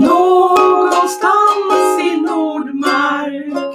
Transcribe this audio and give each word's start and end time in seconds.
Någonstans 0.00 2.00
i 2.00 2.20
Nordmark. 2.20 3.74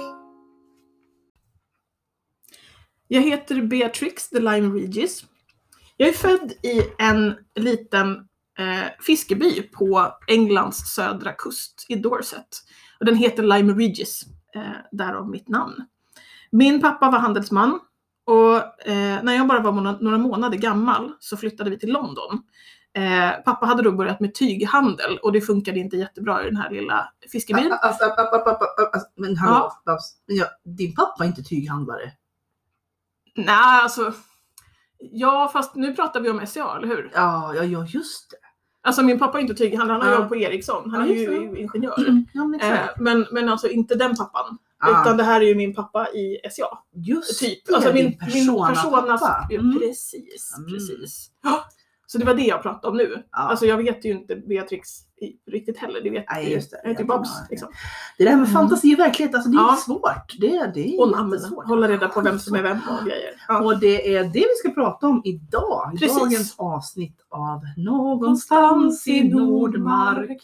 Jag 3.08 3.22
heter 3.22 3.62
Beatrix 3.62 4.28
the 4.28 4.40
Lime 4.40 4.78
Regis. 4.78 5.24
Jag 5.96 6.08
är 6.08 6.12
född 6.12 6.52
i 6.62 6.82
en 6.98 7.34
liten 7.54 8.16
eh, 8.58 8.84
fiskeby 9.00 9.62
på 9.62 10.12
Englands 10.26 10.94
södra 10.94 11.32
kust 11.32 11.86
i 11.88 11.94
Dorset. 11.94 12.48
Och 13.00 13.06
den 13.06 13.16
heter 13.16 13.42
Lime 13.42 13.72
Regis, 13.72 14.24
eh, 14.54 14.62
därav 14.92 15.28
mitt 15.28 15.48
namn. 15.48 15.74
Min 16.50 16.80
pappa 16.80 17.10
var 17.10 17.18
handelsman 17.18 17.80
och 18.26 18.56
eh, 18.88 19.22
när 19.22 19.32
jag 19.32 19.46
bara 19.46 19.60
var 19.60 20.02
några 20.02 20.18
månader 20.18 20.58
gammal 20.58 21.12
så 21.20 21.36
flyttade 21.36 21.70
vi 21.70 21.78
till 21.78 21.92
London. 21.92 22.42
Eh, 22.94 23.30
pappa 23.44 23.66
hade 23.66 23.82
då 23.82 23.92
börjat 23.92 24.20
med 24.20 24.34
tyghandel 24.34 25.18
och 25.22 25.32
det 25.32 25.40
funkade 25.40 25.78
inte 25.78 25.96
jättebra 25.96 26.42
i 26.42 26.44
den 26.44 26.56
här 26.56 26.70
lilla 26.70 27.12
fiskebyn. 27.32 27.72
Alltså, 27.82 28.04
app, 28.04 28.18
app, 28.18 28.34
app, 28.34 28.46
app, 28.62 28.94
app, 28.94 29.02
men 29.16 29.36
hallå, 29.36 29.72
Ja. 30.26 30.46
Din 30.64 30.94
pappa 30.94 31.24
är 31.24 31.28
inte 31.28 31.42
tyghandlare. 31.42 32.12
Nej, 33.36 33.46
alltså. 33.82 34.12
Ja, 34.98 35.50
fast 35.52 35.74
nu 35.74 35.94
pratar 35.94 36.20
vi 36.20 36.30
om 36.30 36.46
SCA, 36.46 36.76
eller 36.76 36.86
hur? 36.88 37.10
Ja, 37.14 37.54
ja, 37.54 37.64
ja 37.64 37.84
just 37.88 38.30
det. 38.30 38.36
Alltså 38.84 39.02
min 39.02 39.18
pappa 39.18 39.38
är 39.38 39.42
inte 39.42 39.54
tyghandlare, 39.54 39.92
han 39.98 40.06
har 40.06 40.12
Ja. 40.14 40.18
jobb 40.20 40.28
på 40.28 40.36
Ericsson. 40.36 40.90
Han 40.90 41.00
Ja, 41.00 41.14
är 41.14 41.18
ju 41.18 41.58
ingenjör. 41.60 42.24
Ja, 42.34 42.44
men 42.44 42.60
Eh, 42.60 42.78
men, 42.98 43.26
men 43.30 43.48
alltså 43.48 43.68
inte 43.68 43.94
den 43.94 44.16
pappan. 44.16 44.58
Ah, 44.84 45.02
Utan 45.02 45.16
det 45.16 45.22
här 45.24 45.40
är 45.40 45.44
ju 45.44 45.54
min 45.54 45.74
pappa 45.74 46.08
i 46.08 46.38
SCA. 46.50 46.78
just 46.92 47.40
Typ. 47.40 47.66
det, 47.66 47.74
Alltså 47.74 47.92
min, 47.92 48.04
din 48.04 48.08
min 48.10 48.18
personas... 48.18 48.68
persona-pappa. 48.82 49.46
Ja, 49.50 49.58
Mm. 49.60 49.78
Precis, 49.78 50.54
Mm. 50.58 51.58
Så 52.12 52.18
det 52.18 52.24
var 52.24 52.34
det 52.34 52.42
jag 52.42 52.62
pratade 52.62 52.88
om 52.90 52.96
nu. 52.96 53.22
Ja. 53.32 53.38
Alltså 53.38 53.66
jag 53.66 53.76
vet 53.76 54.04
ju 54.04 54.10
inte 54.10 54.36
Beatrix 54.36 54.88
riktigt 55.50 55.78
heller. 55.78 56.00
Det 56.00 56.10
vet 56.10 56.24
Nej, 56.30 56.46
ju- 56.48 56.54
just 56.54 56.70
det. 56.70 56.80
Jag 56.82 56.90
heter 56.90 57.04
Babs. 57.04 57.30
Liksom. 57.50 57.68
Det 58.18 58.24
där 58.24 58.30
med 58.30 58.38
Mm. 58.40 58.52
fantasi 58.52 58.94
och 58.94 58.98
verklighet, 58.98 59.34
alltså 59.34 59.50
det 59.50 59.56
är 59.58 59.60
Ja. 59.60 59.76
svårt. 59.76 60.40
Det, 60.40 60.70
det 60.74 60.94
är 60.96 61.00
Och 61.00 61.10
namn. 61.10 61.38
Hålla 61.66 61.88
reda 61.88 62.08
på 62.08 62.20
vem 62.20 62.38
som 62.38 62.56
är 62.56 62.62
vem 62.62 62.78
och 62.90 63.06
grejer. 63.06 63.30
Ja. 63.48 63.64
Och 63.64 63.78
det 63.80 64.16
är 64.16 64.24
det 64.24 64.30
vi 64.40 64.54
ska 64.64 64.70
prata 64.70 65.06
om 65.06 65.22
idag. 65.24 65.96
Precis. 66.00 66.18
dagens 66.18 66.54
avsnitt 66.58 67.16
av 67.28 67.60
Någonstans 67.76 69.06
i 69.06 69.28
Nordmark. 69.28 70.42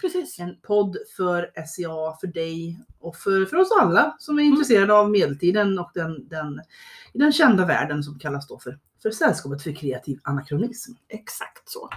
Precis. 0.00 0.38
En 0.38 0.56
podd 0.62 0.96
för 1.16 1.50
SCA, 1.66 2.16
för 2.20 2.26
dig 2.26 2.78
och 3.00 3.16
för, 3.16 3.44
för 3.44 3.56
oss 3.56 3.68
alla 3.80 4.14
som 4.18 4.38
är 4.38 4.42
Mm. 4.42 4.52
intresserade 4.52 4.94
av 4.94 5.10
medeltiden 5.10 5.78
och 5.78 5.90
den, 5.94 6.28
den, 6.28 6.60
den 7.14 7.32
kända 7.32 7.66
världen 7.66 8.02
som 8.02 8.18
kallas 8.18 8.48
då 8.48 8.58
för, 8.58 8.78
för 9.02 9.10
Sällskapet 9.10 9.62
för 9.62 9.72
kreativ 9.72 10.18
anakronism. 10.22 10.92
Exakt 11.08 11.68
så. 11.68 11.88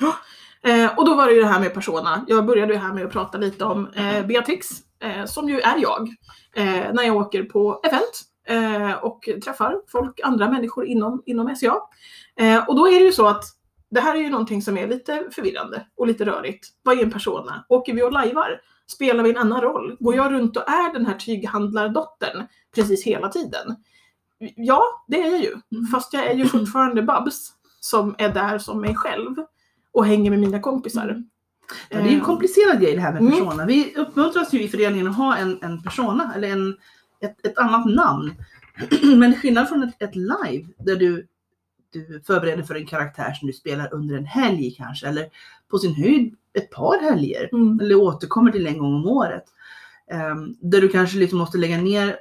Eh, 0.62 0.98
och 0.98 1.06
då 1.06 1.14
var 1.14 1.26
det 1.26 1.32
ju 1.32 1.40
det 1.40 1.46
här 1.46 1.60
med 1.60 1.74
persona. 1.74 2.24
Jag 2.28 2.46
började 2.46 2.72
ju 2.72 2.78
här 2.78 2.94
med 2.94 3.06
att 3.06 3.12
prata 3.12 3.38
lite 3.38 3.64
om 3.64 3.86
eh, 3.86 4.26
Beatrix, 4.26 4.68
eh, 5.02 5.24
som 5.24 5.48
ju 5.48 5.60
är 5.60 5.78
jag, 5.78 6.08
eh, 6.54 6.92
när 6.92 7.02
jag 7.02 7.16
åker 7.16 7.42
på 7.42 7.80
event 7.84 8.22
eh, 8.46 8.92
och 8.92 9.28
träffar 9.44 9.76
folk, 9.88 10.20
andra 10.24 10.50
människor 10.50 10.86
inom, 10.86 11.22
inom 11.26 11.56
SCA. 11.56 11.76
Eh, 12.36 12.68
och 12.68 12.76
då 12.76 12.88
är 12.88 13.00
det 13.00 13.06
ju 13.06 13.12
så 13.12 13.26
att 13.26 13.44
det 13.90 14.00
här 14.00 14.14
är 14.14 14.20
ju 14.20 14.30
någonting 14.30 14.62
som 14.62 14.78
är 14.78 14.88
lite 14.88 15.24
förvirrande 15.30 15.86
och 15.96 16.06
lite 16.06 16.24
rörigt. 16.24 16.68
Vad 16.82 16.98
är 16.98 17.02
en 17.02 17.10
persona? 17.10 17.64
Åker 17.68 17.94
vi 17.94 18.02
och 18.02 18.12
lajvar? 18.12 18.60
Spelar 18.86 19.24
vi 19.24 19.30
en 19.30 19.36
annan 19.36 19.60
roll? 19.60 19.96
Går 20.00 20.14
jag 20.14 20.32
runt 20.32 20.56
och 20.56 20.68
är 20.68 20.92
den 20.92 21.06
här 21.06 21.14
tyghandlardottern 21.14 22.46
precis 22.74 23.04
hela 23.04 23.28
tiden? 23.28 23.76
Ja, 24.56 24.82
det 25.08 25.22
är 25.22 25.30
jag 25.30 25.40
ju. 25.42 25.52
Mm. 25.72 25.86
Fast 25.92 26.12
jag 26.12 26.26
är 26.26 26.34
ju 26.34 26.44
fortfarande 26.46 27.02
Babs 27.02 27.52
som 27.80 28.14
är 28.18 28.28
där 28.28 28.58
som 28.58 28.80
mig 28.80 28.94
själv 28.94 29.34
och 29.92 30.06
hänger 30.06 30.30
med 30.30 30.38
mina 30.40 30.60
kompisar. 30.60 31.08
Mm. 31.08 31.24
Ja, 31.90 31.98
det 31.98 32.08
är 32.08 32.12
en 32.12 32.18
Eh, 32.20 32.24
komplicerad 32.24 32.80
grej 32.80 32.94
det 32.94 33.00
här 33.00 33.12
med 33.12 33.22
Mm. 33.22 33.32
persona. 33.32 33.66
Vi 33.66 33.94
uppmuntras 33.96 34.52
ju 34.52 34.62
i 34.62 34.68
föreningen 34.68 35.08
att 35.08 35.16
ha 35.16 35.36
en, 35.36 35.58
en 35.62 35.82
persona 35.82 36.32
eller 36.36 36.48
en, 36.48 36.76
ett, 37.20 37.46
ett 37.46 37.58
annat 37.58 37.86
namn. 37.86 38.34
Men 39.16 39.34
skillnad 39.34 39.68
från 39.68 39.82
ett, 39.82 40.02
ett 40.02 40.16
live 40.16 40.66
där 40.78 40.96
du, 40.96 41.26
du 41.92 42.20
förbereder 42.26 42.62
för 42.62 42.74
en 42.74 42.86
karaktär 42.86 43.32
som 43.32 43.46
du 43.46 43.52
spelar 43.52 43.94
under 43.94 44.16
en 44.16 44.24
helg 44.26 44.74
kanske 44.78 45.06
eller 45.08 45.26
på 45.70 45.78
sin 45.78 45.94
höjd 45.94 46.34
ett 46.52 46.70
par 46.70 46.98
helger 47.02 47.48
Mm. 47.52 47.80
eller 47.80 47.94
återkommer 47.94 48.52
till 48.52 48.66
en 48.66 48.78
gång 48.78 48.94
om 48.94 49.06
året. 49.06 49.44
Ehm, 50.10 50.54
där 50.60 50.80
du 50.80 50.88
kanske 50.88 51.18
liksom 51.18 51.38
måste 51.38 51.58
lägga 51.58 51.78
ner 51.78 52.16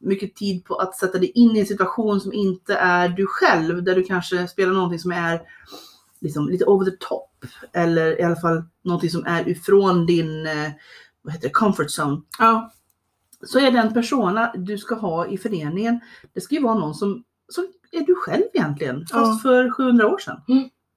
mycket 0.00 0.34
tid 0.34 0.64
på 0.64 0.74
att 0.74 0.96
sätta 0.96 1.18
dig 1.18 1.30
in 1.34 1.56
i 1.56 1.60
en 1.60 1.66
situation 1.66 2.20
som 2.20 2.32
inte 2.32 2.74
är 2.74 3.08
du 3.08 3.26
själv. 3.26 3.82
Där 3.84 3.94
du 3.94 4.02
kanske 4.02 4.48
spelar 4.48 4.72
någonting 4.72 4.98
som 4.98 5.12
är 5.12 5.40
liksom 6.20 6.48
lite 6.48 6.64
over 6.64 6.84
the 6.90 6.96
top. 7.00 7.30
Eller 7.72 8.20
i 8.20 8.22
alla 8.22 8.36
fall 8.36 8.62
någonting 8.84 9.10
som 9.10 9.26
är 9.26 9.48
ifrån 9.48 10.06
din 10.06 10.46
eh, 10.46 10.70
vad 11.22 11.32
heter 11.34 11.48
det, 11.48 11.52
comfort 11.54 11.86
zone. 11.98 12.20
Ja, 12.38 12.72
Så 13.46 13.58
är 13.58 13.70
den 13.70 13.94
persona 13.94 14.52
du 14.56 14.78
ska 14.78 14.94
ha 14.94 15.26
i 15.26 15.38
föreningen, 15.38 16.00
det 16.34 16.40
ska 16.40 16.54
ju 16.54 16.60
vara 16.62 16.74
någon 16.74 16.94
som, 16.94 17.24
som 17.48 17.66
är 17.92 18.00
du 18.00 18.14
själv 18.14 18.42
egentligen. 18.54 19.00
Fast 19.00 19.12
Ja. 19.12 19.38
för 19.42 19.70
700 19.70 20.08
år 20.08 20.18
sedan. 20.18 20.40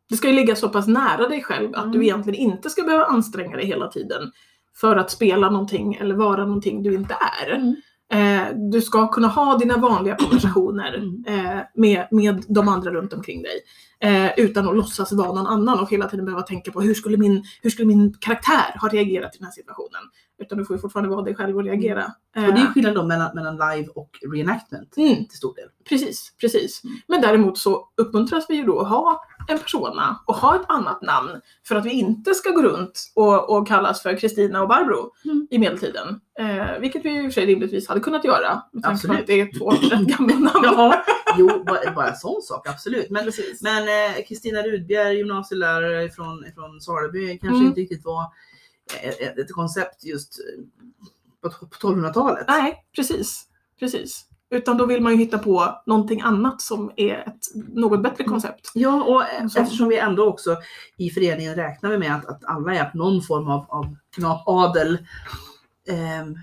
det 0.10 0.18
ska 0.18 0.28
ju 0.28 0.34
ligga 0.36 0.56
så 0.56 0.70
pass 0.70 0.88
nära 0.88 1.30
dig 1.30 1.44
själv 1.44 1.70
att 1.76 1.84
Mm. 1.84 1.92
du 1.92 2.04
egentligen 2.04 2.40
inte 2.40 2.70
ska 2.70 2.82
behöva 2.84 3.06
anstränga 3.06 3.56
dig 3.58 3.66
hela 3.66 3.88
tiden 3.88 4.32
för 4.76 4.96
att 4.96 5.12
spela 5.12 5.50
någonting 5.50 5.96
eller 5.96 6.16
vara 6.16 6.46
någonting 6.46 6.84
du 6.84 6.94
inte 6.94 7.18
är. 7.42 7.52
Mm. 7.52 7.76
Eh, 8.14 8.56
du 8.72 8.82
ska 8.82 9.08
kunna 9.08 9.28
ha 9.28 9.58
dina 9.58 9.78
vanliga 9.78 10.16
konversationer 10.20 10.98
Mm. 10.98 11.24
eh, 11.28 11.62
med, 11.76 12.08
med 12.12 12.46
de 12.48 12.68
andra 12.68 12.92
runt 12.92 13.14
omkring 13.14 13.42
dig. 13.42 13.60
Eh, 14.00 14.40
utan 14.40 14.68
att 14.68 14.76
låtsas 14.76 15.12
vara 15.12 15.34
någon 15.34 15.48
annan 15.48 15.80
och 15.80 15.90
hela 15.92 16.08
tiden 16.10 16.26
behöva 16.26 16.42
tänka 16.42 16.72
på 16.72 16.82
hur 16.82 16.94
skulle, 16.94 17.18
min, 17.18 17.44
hur 17.62 17.70
skulle 17.70 17.88
min 17.88 18.14
karaktär 18.20 18.78
ha 18.82 18.88
reagerat 18.88 19.36
i 19.36 19.38
den 19.38 19.46
här 19.46 19.52
situationen. 19.52 20.02
Utan 20.42 20.58
du 20.58 20.66
får 20.66 20.76
ju 20.76 20.82
fortfarande 20.82 21.10
vara 21.10 21.22
dig 21.22 21.36
själv 21.36 21.58
och 21.58 21.64
reagera. 21.64 22.14
Eh, 22.36 22.46
Och 22.48 22.54
det 22.54 22.60
är 22.62 22.66
skillnad 22.66 22.96
då 22.96 23.04
mellan, 23.06 23.36
mellan 23.36 23.54
live 23.54 23.88
och 23.96 24.10
reenactment 24.34 24.98
mm. 24.98 25.16
till 25.16 25.38
stor 25.38 25.56
del. 25.56 25.68
Precis, 25.90 26.34
precis. 26.42 26.84
Mm. 26.84 26.96
Men 27.08 27.22
däremot 27.22 27.58
så 27.58 27.88
uppmuntras 27.98 28.46
vi 28.50 28.56
ju 28.56 28.64
då 28.64 28.80
att 28.80 28.90
ha 28.90 29.22
en 29.48 29.60
persona 29.60 30.20
och 30.26 30.36
ha 30.36 30.56
ett 30.56 30.66
annat 30.68 31.02
namn 31.02 31.30
för 31.68 31.76
att 31.76 31.86
vi 31.86 31.92
inte 31.92 32.34
ska 32.34 32.50
gå 32.50 32.62
runt 32.62 33.12
och, 33.16 33.50
och 33.58 33.68
kallas 33.68 34.02
för 34.02 34.18
Kristina 34.18 34.62
och 34.62 34.68
Barbro 34.68 35.12
Mm. 35.26 35.48
i 35.52 35.58
medeltiden. 35.60 36.20
Eh, 36.40 36.80
vilket 36.80 37.06
vi 37.06 37.18
i 37.18 37.20
och 37.20 37.24
för 37.24 37.32
sig 37.32 37.46
rimligtvis 37.46 37.88
hade 37.88 38.00
kunnat 38.00 38.24
göra 38.26 38.62
med 38.74 38.84
tanke 38.84 39.08
på 39.08 39.14
att 39.14 39.28
det 39.28 39.42
är 39.42 39.60
två 39.60 39.70
rätt 39.72 40.18
gamla 40.18 40.36
namn. 40.36 40.52
Ja, 40.64 41.04
jo, 41.38 41.64
bara, 41.68 41.92
bara 41.96 42.10
en 42.10 42.16
sån 42.18 42.42
sak, 42.42 42.68
absolut. 42.68 43.10
Men 43.10 43.28
eh, 43.28 44.24
Kristina 44.28 44.62
Rudbjer, 44.62 45.12
gymnasielärare 45.12 46.10
från, 46.10 46.46
från 46.56 46.82
Saleby, 46.82 47.38
kanske 47.38 47.56
Mm. 47.56 47.68
inte 47.68 47.82
riktigt 47.82 48.06
var 48.06 48.24
eh, 49.04 49.10
ett, 49.28 49.38
ett 49.40 49.52
koncept 49.54 50.04
just 50.04 50.40
eh, 50.40 50.64
på, 51.42 51.50
på 51.68 51.88
1200-talet. 51.88 52.46
Nej, 52.48 52.84
precis. 52.96 53.44
precis. 53.80 54.26
Utan 54.54 54.78
då 54.78 54.86
vill 54.86 55.02
man 55.02 55.12
ju 55.12 55.18
hitta 55.18 55.38
på 55.38 55.82
någonting 55.86 56.22
annat 56.22 56.62
som 56.62 56.92
är 56.96 57.14
ett 57.28 57.74
något 57.74 58.04
bättre 58.04 58.24
koncept. 58.24 58.72
Ja, 58.74 59.04
och 59.04 59.22
eh, 59.22 59.48
Så. 59.48 59.60
eftersom 59.60 59.88
vi 59.88 59.98
ändå 59.98 60.26
också 60.28 60.58
i 60.98 61.10
föreningen 61.10 61.56
räknar 61.56 61.90
vi 61.90 61.98
med 61.98 62.16
att, 62.16 62.26
att 62.26 62.46
alla 62.46 62.76
är 62.76 62.86
på 62.86 62.98
någon 62.98 63.22
form 63.22 63.48
av, 63.48 63.66
av 63.70 63.96
knapadel 64.16 64.98
ehm, 65.90 66.36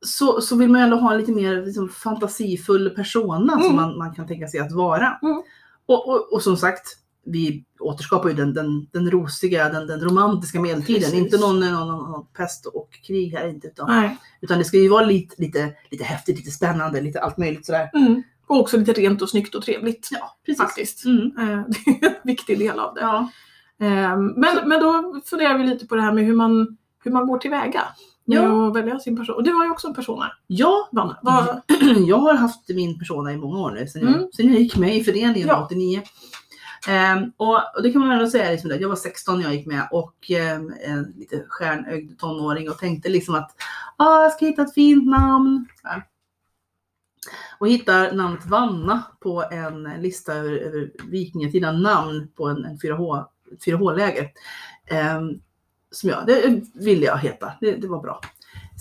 så, 0.00 0.40
så 0.40 0.56
vill 0.56 0.70
man 0.70 0.80
ju 0.80 0.84
ändå 0.84 0.96
ha 0.96 1.12
en 1.12 1.18
lite 1.18 1.32
mer 1.32 1.62
liksom, 1.66 1.88
fantasifull 1.88 2.90
persona 2.90 3.52
som 3.52 3.62
Mm. 3.62 3.76
man, 3.76 3.98
man 3.98 4.14
kan 4.14 4.26
tänka 4.26 4.46
sig 4.48 4.60
att 4.60 4.72
vara. 4.72 5.18
Mm. 5.22 5.42
Och, 5.86 6.08
och, 6.08 6.32
och 6.32 6.42
som 6.42 6.56
sagt, 6.56 6.98
vi 7.26 7.64
återskapar 7.80 8.28
ju 8.28 8.34
den, 8.34 8.54
den, 8.54 8.86
den 8.92 9.10
rosiga, 9.10 9.68
den, 9.68 9.86
den 9.86 10.00
romantiska 10.00 10.60
medeltiden. 10.60 11.02
Precis. 11.02 11.18
Inte 11.18 11.38
någon, 11.38 11.60
någon, 11.60 11.88
någon, 11.88 12.26
pest 12.26 12.66
och 12.66 12.88
krig 13.06 13.32
här 13.32 13.48
inte. 13.48 13.66
Utan, 13.66 13.86
Nej. 13.88 14.16
utan 14.40 14.58
det 14.58 14.64
ska 14.64 14.76
ju 14.76 14.88
vara 14.88 15.04
lite, 15.04 15.42
lite, 15.42 15.72
lite 15.90 16.04
häftigt, 16.04 16.36
lite 16.36 16.50
spännande, 16.50 17.00
lite 17.00 17.20
allt 17.20 17.36
möjligt 17.38 17.66
sådär. 17.66 17.90
Mm. 17.94 18.22
Och 18.46 18.60
också 18.60 18.76
lite 18.76 18.92
rent 18.92 19.22
och 19.22 19.28
snyggt 19.30 19.54
och 19.54 19.62
trevligt. 19.62 20.08
Ja, 20.12 20.36
precis. 20.46 20.62
Faktiskt. 20.62 21.04
Mm. 21.04 21.22
Eh, 21.38 21.64
Det 21.68 22.06
är 22.06 22.08
en 22.08 22.14
viktig 22.24 22.58
del 22.58 22.78
av 22.78 22.94
det. 22.94 23.00
Ja. 23.00 23.28
Ehm, 23.80 24.26
Men, 24.26 24.68
men 24.68 24.80
då 24.80 25.20
funderar 25.24 25.58
vi 25.58 25.66
lite 25.66 25.86
på 25.86 25.94
det 25.94 26.02
här 26.02 26.12
med 26.12 26.24
hur 26.24 26.34
man, 26.36 26.76
hur 27.04 27.10
man 27.10 27.26
går 27.26 27.38
tillväga. 27.38 27.82
Med 28.26 28.36
Ja. 28.38 28.68
att 28.68 28.76
välja 28.76 28.98
sin 28.98 29.16
person. 29.16 29.34
Och 29.34 29.44
du 29.44 29.52
har 29.52 29.64
ju 29.64 29.70
också 29.70 29.88
en 29.88 29.94
persona, 29.94 30.32
Ja, 30.46 30.88
Vanna. 30.92 31.18
Vad, 31.22 31.60
jag 32.06 32.16
har 32.18 32.34
haft 32.34 32.68
min 32.68 32.98
persona 32.98 33.32
i 33.32 33.36
många 33.36 33.58
år 33.58 33.70
nu, 33.70 33.86
sen, 33.86 34.02
Mm. 34.02 34.20
jag, 34.20 34.34
sen 34.34 34.52
jag 34.52 34.60
gick 34.62 34.76
med 34.76 34.96
i 34.96 35.04
föreningen 35.04 35.48
Ja. 35.48 35.64
89. 35.64 36.02
Um, 36.88 37.32
och, 37.36 37.76
och 37.76 37.82
det 37.82 37.92
kan 37.92 38.00
man 38.00 38.10
ändå 38.10 38.30
säga, 38.30 38.50
liksom, 38.50 38.70
jag 38.80 38.88
var 38.88 38.96
16 38.96 39.38
när 39.38 39.44
jag 39.44 39.54
gick 39.54 39.66
med 39.66 39.88
och 39.90 40.30
um, 40.56 40.74
en 40.84 41.14
lite 41.16 41.44
stjärnögd 41.48 42.18
tonåring 42.18 42.70
och 42.70 42.78
tänkte 42.78 43.08
liksom 43.08 43.34
att 43.34 43.50
ah, 43.96 44.22
jag 44.22 44.32
ska 44.32 44.46
hitta 44.46 44.62
ett 44.62 44.74
fint 44.74 45.06
namn. 45.06 45.68
Ja. 45.82 46.02
Och 47.58 47.68
hittar 47.68 48.12
namnet 48.12 48.46
Vanna 48.46 49.02
på 49.20 49.44
en 49.50 49.82
lista 49.82 50.34
över, 50.34 50.52
över 50.52 50.90
vikingatida 51.04 51.72
namn 51.72 52.28
på 52.36 52.48
en, 52.48 52.64
en 52.64 52.78
4H, 52.78 53.24
ett 53.52 53.64
4H-läger. 53.64 54.22
Um, 54.90 54.98
ehm, 54.98 55.40
som 55.90 56.10
jag, 56.10 56.26
det 56.26 56.62
ville 56.74 57.06
jag 57.06 57.18
heta, 57.18 57.52
det, 57.60 57.76
det 57.76 57.88
var 57.88 58.00
bra. 58.00 58.20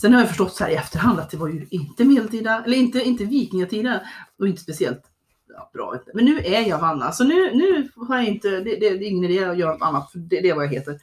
Sen 0.02 0.14
har 0.14 0.20
jag 0.20 0.28
förstått 0.30 0.54
så 0.54 0.64
här 0.64 0.72
i 0.72 0.76
efterhand 0.76 1.20
att 1.20 1.30
det 1.30 1.38
var 1.38 1.48
ju 1.48 1.68
inte 1.70 2.04
medeltida, 2.04 2.64
eller 2.66 2.78
inte, 2.78 3.02
inte 3.02 3.26
vikingatida 3.26 4.02
och 4.40 4.48
inte 4.48 4.62
speciellt 4.62 5.13
ja, 5.56 5.70
bra. 5.74 5.96
Men 6.14 6.26
nu 6.26 6.40
är 6.40 6.70
jag 6.70 6.80
Vanna, 6.80 7.12
så 7.12 7.24
nu, 7.24 7.56
nu 7.56 7.90
har 8.08 8.16
jag 8.16 8.26
inte, 8.26 8.50
det, 8.50 8.60
det, 8.60 8.90
det 8.90 9.06
är 9.06 9.10
ingen 9.10 9.32
idé 9.32 9.44
att 9.44 9.58
göra 9.58 9.74
något 9.74 9.82
annat, 9.82 10.12
för 10.12 10.20
det, 10.20 10.42
det 10.42 10.50
är 10.50 10.56
vad 10.56 10.66
jag 10.66 10.72
heter. 10.74 11.00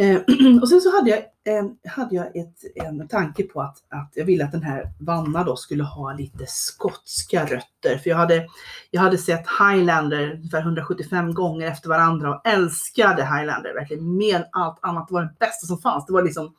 Eh, 0.00 0.16
och 0.62 0.68
sen 0.68 0.80
så 0.80 0.96
hade 0.96 1.10
jag, 1.10 1.18
eh, 1.18 1.92
hade 1.92 2.14
jag 2.14 2.36
ett, 2.36 2.56
en 2.74 3.08
tanke 3.08 3.42
på 3.42 3.60
att, 3.60 3.76
att 3.88 4.12
jag 4.14 4.24
ville 4.24 4.44
att 4.44 4.52
den 4.52 4.62
här 4.62 4.92
Vanna 4.98 5.44
då 5.44 5.56
skulle 5.56 5.82
ha 5.82 6.12
lite 6.12 6.44
skotska 6.46 7.44
rötter. 7.44 7.98
För 7.98 8.10
jag 8.10 8.16
hade, 8.16 8.46
jag 8.90 9.00
hade 9.00 9.18
sett 9.18 9.46
Highlander 9.58 10.32
ungefär 10.32 10.60
175 10.60 11.34
gånger 11.34 11.66
efter 11.66 11.88
varandra 11.88 12.34
och 12.34 12.46
älskade 12.46 13.22
Highlander 13.22 13.74
verkligen 13.74 14.16
mer 14.16 14.36
än 14.36 14.44
allt 14.52 14.78
annat. 14.82 15.08
Det 15.08 15.14
var 15.14 15.22
det 15.22 15.36
bästa 15.38 15.66
som 15.66 15.78
fanns. 15.78 16.06
Det 16.06 16.12
var 16.12 16.22
liksom, 16.22 16.54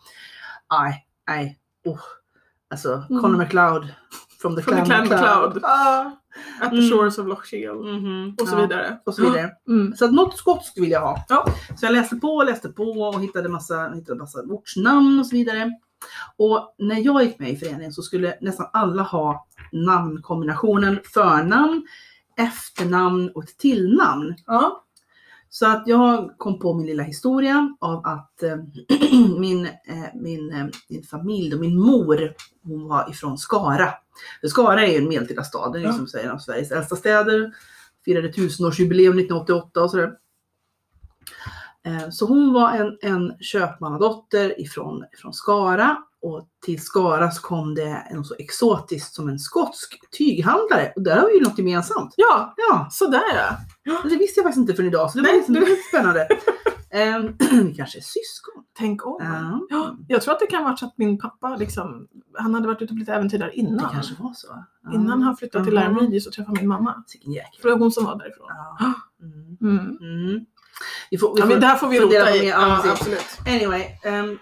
nej, 0.71 1.05
nej, 1.27 1.59
oh. 1.85 1.99
Alltså 2.69 3.03
Mm. 3.09 3.21
Conor 3.21 3.37
McLeod 3.37 3.87
from 4.41 4.55
the 4.55 4.61
From 4.61 4.75
the 4.75 4.85
Clan 4.85 5.09
MacLeod. 5.09 5.59
Ah. 5.63 6.11
At 6.61 6.69
the 6.69 6.77
Mm. 6.77 6.89
shores 6.89 7.17
of 7.17 7.27
Loch 7.27 7.45
Shiel. 7.45 7.75
Mhm, 7.75 8.35
Och 8.41 8.47
så 8.47 8.55
ja, 8.55 8.61
vidare. 8.61 8.97
Och 9.05 9.15
så 9.15 9.21
vidare. 9.21 9.49
Mm. 9.67 9.95
Så 9.95 10.05
att 10.05 10.13
något 10.13 10.37
skotskt 10.37 10.77
vill 10.77 10.91
jag 10.91 11.01
ha. 11.01 11.25
Ja. 11.29 11.45
Så 11.77 11.85
jag 11.85 11.93
läste 11.93 12.15
på 12.15 12.27
och 12.27 12.45
läste 12.45 12.69
på 12.69 12.83
och 12.83 13.21
hittade 13.21 13.49
massa, 13.49 13.89
hittade 13.95 14.19
massa 14.19 14.39
ortsnamn 14.41 15.19
och 15.19 15.25
så 15.27 15.35
vidare. 15.35 15.71
Och 16.37 16.75
när 16.77 16.99
jag 16.99 17.23
gick 17.23 17.39
med 17.39 17.49
i 17.49 17.55
föreningen 17.55 17.93
så 17.93 18.01
skulle 18.01 18.37
nästan 18.41 18.67
alla 18.73 19.03
ha 19.03 19.45
namnkombinationen 19.71 20.99
förnamn, 21.13 21.85
efternamn 22.37 23.29
och 23.35 23.43
ett 23.43 23.57
tillnamn. 23.57 24.35
Ja. 24.45 24.83
Så 25.53 25.67
att 25.67 25.83
jag 25.87 26.37
kom 26.37 26.59
på 26.59 26.73
min 26.73 26.85
lilla 26.85 27.03
historia 27.03 27.75
av 27.79 28.05
att 28.05 28.43
eh, 28.43 28.57
min, 29.39 29.65
eh, 29.65 30.05
min, 30.15 30.53
eh, 30.53 30.65
min 30.89 31.03
familj 31.03 31.53
och 31.53 31.59
min 31.59 31.79
mor, 31.79 32.33
hon 32.63 32.87
var 32.87 33.09
ifrån 33.09 33.37
Skara. 33.37 33.93
För 34.41 34.47
Skara 34.47 34.85
är 34.85 34.91
ju 34.91 34.97
en 34.97 35.07
medeltida 35.09 35.43
stad, 35.43 35.73
den 35.73 35.81
är 35.81 35.85
Ja. 35.85 35.93
som 35.93 36.07
säger 36.07 36.25
en 36.25 36.31
av 36.31 36.37
Sveriges 36.37 36.71
äldsta 36.71 36.95
städer. 36.95 37.53
Firade 38.05 38.33
tusenårsjubileum 38.33 39.19
1988 39.19 39.83
och 39.83 39.91
sådär. 39.91 40.11
Så 42.11 42.25
hon 42.25 42.53
var 42.53 42.71
en, 42.71 42.97
en 43.01 43.33
köpmannadotter 43.39 44.61
ifrån, 44.61 45.05
ifrån 45.13 45.33
Skara 45.33 45.97
och 46.21 46.47
till 46.65 46.81
Skara 46.81 47.31
så 47.31 47.41
kom 47.41 47.75
det 47.75 48.07
något 48.13 48.27
så 48.27 48.35
exotiskt 48.39 49.13
som 49.15 49.29
en 49.29 49.39
skotsk 49.39 49.99
tyghandlare. 50.17 50.93
Och 50.95 51.01
där 51.01 51.19
har 51.19 51.27
vi 51.27 51.33
ju 51.37 51.43
något 51.43 51.57
gemensamt. 51.57 52.13
Ja, 52.17 52.53
Ja, 52.57 52.87
sådär 52.91 53.57
ja. 53.83 53.97
det 54.03 54.15
visste 54.15 54.39
jag 54.39 54.45
faktiskt 54.45 54.59
inte 54.61 54.73
förrän 54.73 54.87
idag 54.89 55.11
så 55.11 55.17
det 55.17 55.21
var, 55.21 55.27
Nej, 55.29 55.37
liksom, 55.37 55.53
det 55.53 55.59
du- 55.59 55.65
lite 55.65 55.81
spännande. 55.81 56.27
Vi 57.63 57.73
kanske 57.77 57.99
är 57.99 58.01
syskon. 58.01 58.63
Tänk 58.77 59.05
om. 59.05 59.17
Ja. 59.19 59.59
Ja, 59.69 59.95
jag 60.07 60.21
tror 60.21 60.33
att 60.33 60.39
det 60.39 60.47
kan 60.47 60.63
vara 60.63 60.77
så 60.77 60.85
att 60.85 60.97
min 60.97 61.19
pappa 61.19 61.55
liksom, 61.55 62.07
han 62.37 62.53
hade 62.53 62.67
varit 62.67 62.81
ute 62.81 62.93
på 62.93 62.99
lite 62.99 63.13
äventyr 63.13 63.37
där 63.37 63.45
Det 63.45 63.55
innan. 63.55 63.91
kanske 63.91 64.13
var 64.23 64.33
så. 64.33 64.47
Ja. 64.83 64.93
Innan 64.93 65.21
han 65.21 65.37
flyttade 65.37 65.65
till 65.65 65.73
Ja. 65.73 65.87
Lime 65.87 65.99
Regis 65.99 66.27
och 66.27 66.33
träffade 66.33 66.59
min 66.59 66.67
mamma. 66.69 67.03
För 67.61 67.69
det 67.69 67.75
var 67.75 67.79
hon 67.79 67.91
som 67.91 68.05
var 68.05 68.15
därifrån. 68.17 68.45
Ja. 68.49 68.93
Mm. 69.21 69.79
Mm. 69.79 69.97
Mm. 70.01 70.45
Vi 71.11 71.17
får, 71.17 71.35
vi 71.35 71.39
Ja, 71.39 71.45
får, 71.45 71.51
men 71.53 71.61
det 71.61 71.67
här 71.67 71.75
får 71.75 71.87
vi 71.87 71.99
rota 71.99 72.35
i. 72.35 72.49
Ja, 72.49 72.81
Ja, 72.85 72.91
absolut. 72.91 73.39
Anyway. 73.47 73.83
ehm, 74.03 74.37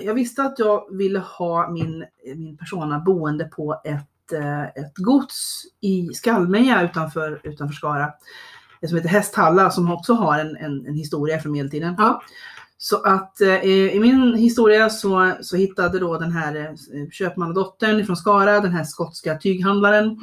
jag 0.00 0.14
visste 0.14 0.42
att 0.42 0.58
jag 0.58 0.96
ville 0.96 1.18
ha 1.18 1.70
min, 1.70 2.04
min 2.36 2.56
persona 2.56 2.98
boende 2.98 3.44
på 3.44 3.80
ett, 3.84 4.32
eh, 4.32 4.62
ett 4.62 4.96
gods 4.96 5.62
i 5.80 6.08
Skallmeja 6.14 6.82
utanför, 6.82 7.40
utanför 7.44 7.74
Skara. 7.74 8.12
Det 8.80 8.88
som 8.88 8.96
heter 8.96 9.08
Hästhalla 9.08 9.70
som 9.70 9.92
också 9.92 10.12
har 10.12 10.38
en, 10.38 10.56
en, 10.56 10.86
en 10.86 10.94
historia 10.94 11.38
från 11.38 11.52
medeltiden. 11.52 11.94
Ja. 11.98 12.22
Så 12.78 13.02
att 13.02 13.40
eh, 13.40 13.64
i 13.64 14.00
min 14.00 14.34
historia 14.34 14.90
så, 14.90 15.32
så 15.40 15.56
hittade 15.56 15.98
då 15.98 16.18
den 16.18 16.32
här 16.32 16.56
eh, 16.56 17.08
köpmannadottern 17.10 18.06
från 18.06 18.16
Skara, 18.16 18.60
den 18.60 18.72
här 18.72 18.84
skotska 18.84 19.38
tyghandlaren. 19.38 20.20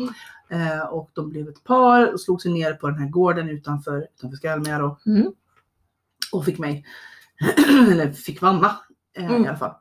Eh, 0.50 0.86
och 0.86 1.12
de 1.14 1.30
blev 1.30 1.48
ett 1.48 1.64
par 1.64 2.14
och 2.14 2.22
slog 2.22 2.42
sig 2.42 2.52
ner 2.52 2.74
på 2.74 2.88
den 2.90 2.98
här 2.98 3.10
gården 3.10 3.50
utanför, 3.50 4.08
utanför 4.18 4.38
Skallmeja 4.38 4.80
då 4.80 4.98
Mm. 5.06 5.32
och 6.32 6.46
fick 6.46 6.60
mig, 6.60 6.86
eller 7.92 8.12
fick 8.12 8.42
Vanna 8.42 8.68
eh, 8.68 8.74
Mm. 9.18 9.46
i 9.46 9.48
alla 9.48 9.58
fall. 9.58 9.74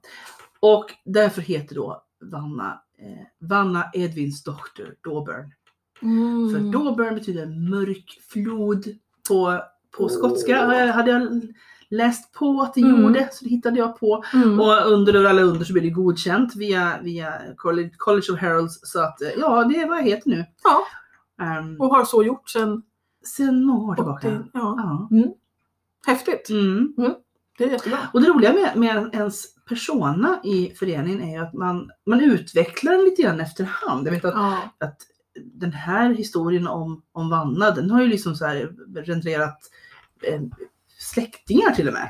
Och 0.61 0.85
därför 1.05 1.43
heter 1.43 1.75
då 1.75 2.03
Vanna 2.33 2.81
eh, 2.99 3.49
Vanna 3.49 3.85
Edvins 3.95 4.43
dotter. 4.43 4.95
För 6.01 6.07
Mm. 6.07 6.71
Doburn 6.71 7.15
betyder 7.15 7.47
mörk 7.71 8.21
flod 8.29 8.85
på, 9.29 9.61
på 9.97 10.09
skotska. 10.09 10.53
Jag- 10.53 10.93
hade 10.93 11.11
jag 11.11 11.43
läst 11.91 12.33
på 12.33 12.61
att 12.63 12.75
det 12.75 12.81
Mm. 12.81 13.03
gjorde, 13.03 13.29
så 13.33 13.45
det 13.45 13.51
hittade 13.51 13.79
jag 13.79 14.01
på. 14.01 14.25
Mm. 14.35 14.61
Och 14.61 14.87
under 14.93 15.25
och 15.25 15.31
alla 15.31 15.43
under 15.43 15.65
så 15.65 15.73
blev 15.73 15.85
det 15.85 15.91
godkänt 15.91 16.57
via, 16.57 16.99
via 17.03 17.35
College, 17.57 17.91
College 17.97 18.33
of 18.33 18.39
Heralds. 18.39 18.81
Så 18.83 19.01
att 19.01 19.23
eh, 19.23 19.29
ja, 19.39 19.65
det 19.65 19.81
är 19.81 19.89
vad 19.89 19.99
jag 19.99 20.05
heter 20.05 20.31
nu. 20.31 20.45
Ja. 20.65 20.85
Um, 21.61 21.81
Och 21.81 21.87
har 21.89 22.05
så 22.05 22.23
gjort 22.23 22.51
sen 22.51 22.83
sen 23.37 23.67
några 23.67 23.91
år 23.93 23.95
tillbaka. 23.95 24.29
80. 24.29 24.49
Ja. 24.53 25.09
Ja. 25.11 25.23
Häftigt. 26.07 26.51
Mm. 26.51 26.95
Det 27.59 27.65
är 27.65 27.69
jättebra. 27.69 27.99
Och 28.13 28.21
det 28.23 28.29
roliga 28.29 28.53
med, 28.53 28.77
med 28.77 29.11
ens 29.15 29.45
persona 29.69 30.41
i 30.45 30.75
föreningen 30.79 31.23
är 31.23 31.33
ju 31.33 31.45
att 31.45 31.53
man, 31.53 31.91
man 32.07 32.21
utvecklar 32.21 32.93
den 32.93 33.05
lite 33.05 33.23
grann 33.23 33.41
efterhand. 33.41 34.07
Jag 34.07 34.13
vet 34.13 34.25
att, 34.25 34.35
Ja. 34.35 34.59
att 34.81 34.97
den 35.55 35.73
här 35.73 36.15
historien 36.15 36.67
om, 36.67 37.03
om 37.13 37.31
Vanna, 37.31 37.71
den 37.71 37.91
har 37.91 38.03
ju 38.03 38.09
liksom 38.09 38.35
så 38.35 38.47
här 38.47 38.73
renderat 38.95 39.59
eh, 40.23 40.41
släktingar 40.99 41.71
till 41.71 41.89
och 41.89 41.95
med. 41.95 42.09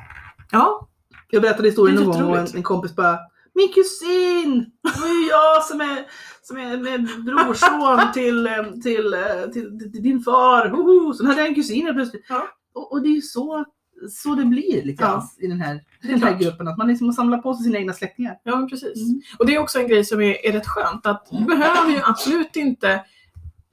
ja. 0.50 0.88
Jag 1.34 1.42
berättade 1.42 1.68
historien 1.68 1.98
är 1.98 2.04
någon 2.04 2.20
gång 2.20 2.30
och 2.30 2.38
en, 2.38 2.46
en 2.54 2.62
kompis 2.62 2.96
bara 2.96 3.18
Min 3.54 3.72
kusin! 3.72 4.70
Det 4.82 5.00
var 5.00 5.08
ju 5.08 5.28
jag 5.28 5.64
som 5.64 5.80
är, 5.80 6.06
som 6.42 6.56
är 6.56 6.76
med 6.76 7.24
brorson 7.24 8.12
till, 8.14 8.46
eh, 8.46 8.72
till, 8.82 9.14
eh, 9.14 9.50
till, 9.52 9.78
till, 9.92 10.02
din 10.02 10.20
far. 10.20 10.68
Hoho! 10.68 11.14
Sen 11.14 11.26
hade 11.26 11.40
jag 11.40 11.48
en 11.48 11.54
kusin 11.54 11.94
plötsligt. 11.94 12.26
Ja. 12.28 12.48
Och, 12.74 12.92
och 12.92 13.02
det 13.02 13.08
är 13.08 13.14
ju 13.14 13.20
så, 13.22 13.64
så 14.10 14.34
det 14.34 14.44
blir 14.44 14.82
lite 14.84 15.02
Ja. 15.04 15.30
i 15.38 15.46
den 15.46 15.60
här, 15.60 15.80
den 16.02 16.22
här 16.22 16.38
gruppen. 16.38 16.68
Att 16.68 16.78
man 16.78 16.88
liksom 16.88 17.12
samlar 17.12 17.38
på 17.38 17.54
sig 17.54 17.64
sina 17.64 17.78
egna 17.78 17.92
släktingar. 17.92 18.38
Ja, 18.42 18.66
precis. 18.70 19.08
Mm. 19.08 19.22
Och 19.38 19.46
det 19.46 19.54
är 19.54 19.58
också 19.58 19.78
en 19.78 19.88
grej 19.88 20.04
som 20.04 20.20
är, 20.20 20.46
är 20.46 20.52
rätt 20.52 20.66
skönt 20.66 21.06
att 21.06 21.26
du 21.30 21.44
behöver 21.44 21.90
ju 21.90 22.00
absolut 22.04 22.56
inte 22.56 23.04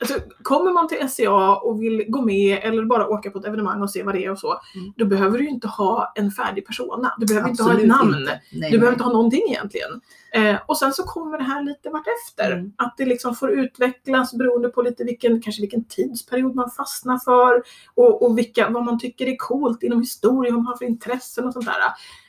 Alltså, 0.02 0.20
kommer 0.44 0.72
man 0.72 0.88
till 0.88 1.10
SCA 1.10 1.56
och 1.56 1.82
vill 1.82 2.06
gå 2.08 2.22
med 2.22 2.60
eller 2.64 2.86
bara 2.86 3.08
åka 3.08 3.32
på 3.32 3.40
ett 3.40 3.46
evenemang 3.46 3.82
och 3.82 3.92
se 3.92 4.04
vad 4.04 4.16
det 4.16 4.26
är 4.26 4.32
och 4.32 4.40
så, 4.40 4.60
Mm. 4.76 4.94
då 4.98 5.06
behöver 5.06 5.38
du 5.38 5.44
ju 5.44 5.50
inte 5.50 5.68
ha 5.68 6.12
en 6.16 6.32
färdig 6.32 6.66
persona. 6.66 7.14
Du 7.18 7.26
behöver 7.26 7.50
inte 7.50 7.64
ha 7.64 7.70
Absolut 7.72 7.92
ett 7.92 7.98
namn. 7.98 8.16
inte. 8.20 8.42
Nej, 8.54 8.72
Du 8.72 8.78
behöver 8.78 8.80
nej. 8.86 8.94
inte 8.94 9.04
ha 9.04 9.12
någonting 9.14 9.42
egentligen. 9.50 10.02
Eh, 10.34 10.56
och 10.68 10.78
sen 10.78 10.94
så 10.94 11.04
kommer 11.04 11.38
det 11.38 11.44
här 11.44 11.64
lite 11.64 11.90
vartefter. 11.90 12.52
Mm. 12.52 12.74
Att 12.78 12.94
det 12.98 13.06
liksom 13.06 13.36
får 13.36 13.52
utvecklas 13.52 14.34
beroende 14.34 14.70
på 14.70 14.82
lite 14.82 15.04
vilken, 15.04 15.42
kanske 15.42 15.62
vilken 15.62 15.86
tidsperiod 15.86 16.56
man 16.56 16.72
fastnar 16.72 17.18
för 17.18 17.64
och, 17.96 18.22
och 18.26 18.38
vilka, 18.38 18.70
vad 18.70 18.86
man 18.86 19.00
tycker 19.00 19.28
är 19.28 19.36
coolt 19.38 19.84
inom 19.84 20.00
historia, 20.02 20.52
vad 20.52 20.64
man 20.64 20.68
har 20.72 20.78
för 20.78 20.86
intressen 20.86 21.46
och 21.48 21.54
sånt 21.54 21.66
där. 21.66 21.76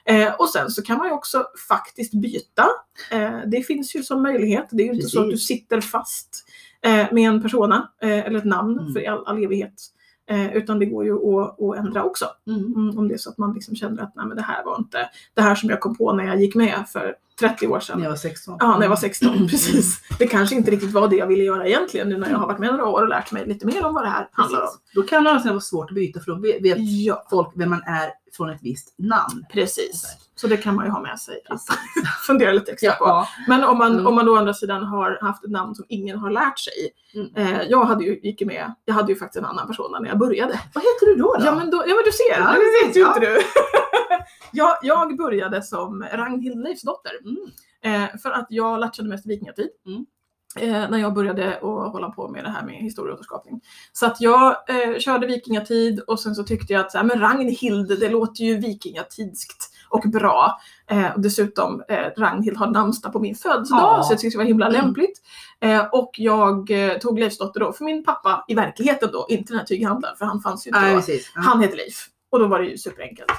Eh, 0.04 0.34
och 0.38 0.48
sen 0.48 0.70
så 0.70 0.82
kan 0.82 0.98
man 0.98 1.06
ju 1.06 1.12
också 1.12 1.44
faktiskt 1.68 2.12
byta. 2.14 2.66
Eh, 3.10 3.38
det 3.46 3.62
finns 3.62 3.96
ju 3.96 4.02
som 4.02 4.22
möjlighet. 4.22 4.66
Det 4.70 4.82
är 4.82 4.86
ju 4.86 4.92
inte 4.92 5.06
så 5.08 5.20
att 5.22 5.30
du 5.30 5.36
sitter 5.38 5.80
fast 5.80 6.44
med 7.12 7.28
en 7.28 7.42
persona 7.42 7.88
eh, 8.02 8.18
eller 8.26 8.38
ett 8.38 8.44
namn 8.44 8.78
Mm. 8.78 8.92
för 8.92 9.08
all, 9.10 9.26
all 9.26 9.44
evighet. 9.44 9.74
Eh, 10.30 10.56
utan 10.56 10.78
det 10.78 10.86
går 10.86 11.04
ju 11.04 11.14
att, 11.14 11.60
att 11.62 11.76
ändra 11.76 12.04
också. 12.04 12.24
Mm. 12.46 12.66
Mm, 12.76 12.98
om 12.98 13.08
det 13.08 13.14
är 13.14 13.18
så 13.18 13.30
att 13.30 13.38
man 13.38 13.54
liksom 13.54 13.76
känner 13.76 14.02
att 14.02 14.16
Nej, 14.16 14.26
men 14.26 14.36
det 14.36 14.42
här 14.42 14.64
var 14.64 14.76
inte 14.78 15.08
det 15.34 15.42
här 15.42 15.54
som 15.54 15.68
jag 15.70 15.80
kom 15.80 15.96
på 15.96 16.12
när 16.12 16.24
jag 16.24 16.40
gick 16.40 16.54
med 16.54 16.84
för 16.92 17.14
30 17.40 17.66
år 17.66 17.80
sedan. 17.80 17.98
När 17.98 18.04
jag 18.04 18.10
var 18.10 18.16
16. 18.16 18.56
Ja, 18.60 18.74
när 18.76 18.82
jag 18.82 18.88
var 18.88 18.96
16. 18.96 19.28
Precis. 19.50 20.00
Det 20.18 20.26
kanske 20.26 20.54
inte 20.54 20.70
riktigt 20.70 20.92
var 20.92 21.08
det 21.08 21.16
jag 21.16 21.26
ville 21.26 21.44
göra 21.44 21.66
egentligen 21.66 22.08
nu 22.08 22.16
när 22.18 22.30
jag 22.30 22.38
har 22.38 22.46
varit 22.46 22.58
med 22.58 22.70
några 22.70 22.86
år 22.86 23.02
och 23.02 23.08
lärt 23.08 23.32
mig 23.32 23.46
lite 23.46 23.66
mer 23.66 23.86
om 23.86 23.94
vad 23.94 24.04
det 24.04 24.08
här 24.08 24.28
handlar 24.32 24.60
om. 24.60 24.68
Då 24.94 25.02
kan 25.02 25.24
det 25.24 25.30
alltså 25.30 25.48
vara 25.48 25.60
svårt 25.60 25.90
att 25.90 25.94
byta 25.94 26.20
för 26.20 26.32
då 26.32 26.40
vet 26.62 26.76
Ja, 26.78 27.26
folk 27.30 27.48
vem 27.54 27.70
man 27.70 27.82
är 27.82 28.10
från 28.36 28.50
ett 28.50 28.60
visst 28.62 28.94
namn. 28.98 29.44
precis. 29.52 30.04
Så 30.34 30.46
det 30.46 30.56
kan 30.56 30.74
man 30.74 30.84
ju 30.84 30.90
ha 30.90 31.00
med 31.02 31.18
sig 31.20 31.34
att 31.48 31.60
fundera 32.26 32.52
lite 32.52 32.72
extra 32.72 32.92
på. 32.92 33.04
Ja. 33.04 33.28
Men 33.48 33.64
om 33.64 33.78
man, 33.78 33.92
Mm. 33.92 34.06
om 34.06 34.14
man 34.14 34.26
då 34.26 34.32
å 34.32 34.36
andra 34.36 34.54
sidan 34.54 34.82
har 34.84 35.18
haft 35.22 35.44
ett 35.44 35.50
namn 35.50 35.74
som 35.74 35.84
ingen 35.88 36.18
har 36.18 36.30
lärt 36.30 36.58
sig. 36.58 36.72
Mm. 37.14 37.28
Eh, 37.36 37.62
jag 37.68 37.84
hade 37.84 38.04
ju, 38.04 38.20
gick 38.22 38.42
med, 38.46 38.74
jag 38.84 38.94
hade 38.94 39.12
ju 39.12 39.18
faktiskt 39.18 39.38
en 39.38 39.44
annan 39.44 39.66
person 39.66 39.92
när 40.02 40.08
jag 40.08 40.18
började. 40.18 40.60
Vad 40.74 40.84
heter 40.84 41.06
du 41.06 41.14
då? 41.16 41.34
då? 41.38 41.44
Ja 41.44 41.54
men, 41.54 41.70
då, 41.70 41.76
ja 41.86 41.94
men 41.94 42.04
du 42.04 42.12
ser, 42.12 42.40
Ja, 42.42 42.52
det 42.52 42.86
vet 42.86 42.96
ju 42.96 43.00
ja. 43.00 43.08
inte 43.14 43.20
du. 43.20 43.38
jag, 44.52 44.76
jag 44.82 45.16
började 45.16 45.62
som 45.62 46.04
Ragnhild 46.12 46.62
Leifsdotter. 46.62 47.12
Mm. 47.82 48.02
Eh, 48.04 48.18
för 48.22 48.30
att 48.30 48.46
jag 48.50 48.80
latchade 48.80 49.08
mest 49.08 49.26
vikingatid. 49.26 49.68
Mm. 49.86 50.06
Eh, 50.56 50.90
när 50.90 50.98
jag 50.98 51.14
började 51.14 51.56
att 51.56 51.62
hålla 51.92 52.10
på 52.10 52.28
med 52.28 52.44
det 52.44 52.50
här 52.50 52.66
med 52.66 52.74
historieåterskapning. 52.74 53.60
Så 53.92 54.06
att 54.06 54.20
jag 54.20 54.56
eh, 54.68 54.98
körde 54.98 55.26
vikingatid 55.26 56.00
och 56.00 56.20
sen 56.20 56.34
så 56.34 56.44
tyckte 56.44 56.72
jag 56.72 56.80
att 56.80 56.92
så 56.92 56.98
här, 56.98 57.04
men 57.04 57.20
Ragnhild, 57.20 58.00
det 58.00 58.08
låter 58.08 58.44
ju 58.44 58.56
vikingatidskt 58.58 59.70
och 59.88 60.10
bra. 60.10 60.60
Eh, 60.86 61.14
och 61.14 61.20
dessutom 61.20 61.82
eh, 61.88 62.06
Ragnhild 62.16 62.56
har 62.56 62.66
namnsdag 62.66 63.12
på 63.12 63.20
min 63.20 63.34
födelsedag 63.34 63.80
Ja. 63.98 64.02
så 64.02 64.12
jag 64.12 64.20
tyckte 64.20 64.34
det 64.38 64.42
var 64.42 64.48
himla 64.48 64.68
Mm. 64.68 64.80
lämpligt. 64.82 65.20
Eh, 65.60 65.84
och 65.92 66.10
jag 66.16 66.70
eh, 66.70 66.98
tog 66.98 67.18
Leifsdotter 67.18 67.60
då 67.60 67.72
för 67.72 67.84
min 67.84 68.04
pappa 68.04 68.44
i 68.48 68.54
verkligheten 68.54 69.08
då, 69.12 69.26
inte 69.28 69.52
den 69.52 69.58
här 69.58 69.66
tyghandlaren 69.66 70.16
för 70.16 70.24
han 70.24 70.40
fanns 70.40 70.66
ju 70.66 70.68
inte 70.68 70.80
Nej, 70.80 70.94
då. 70.94 71.12
Ja. 71.34 71.40
Han 71.40 71.60
heter 71.60 71.76
Leif. 71.76 72.06
Och 72.30 72.38
då 72.38 72.46
var 72.46 72.60
det 72.60 72.66
ju 72.66 72.78
superenkelt. 72.78 73.30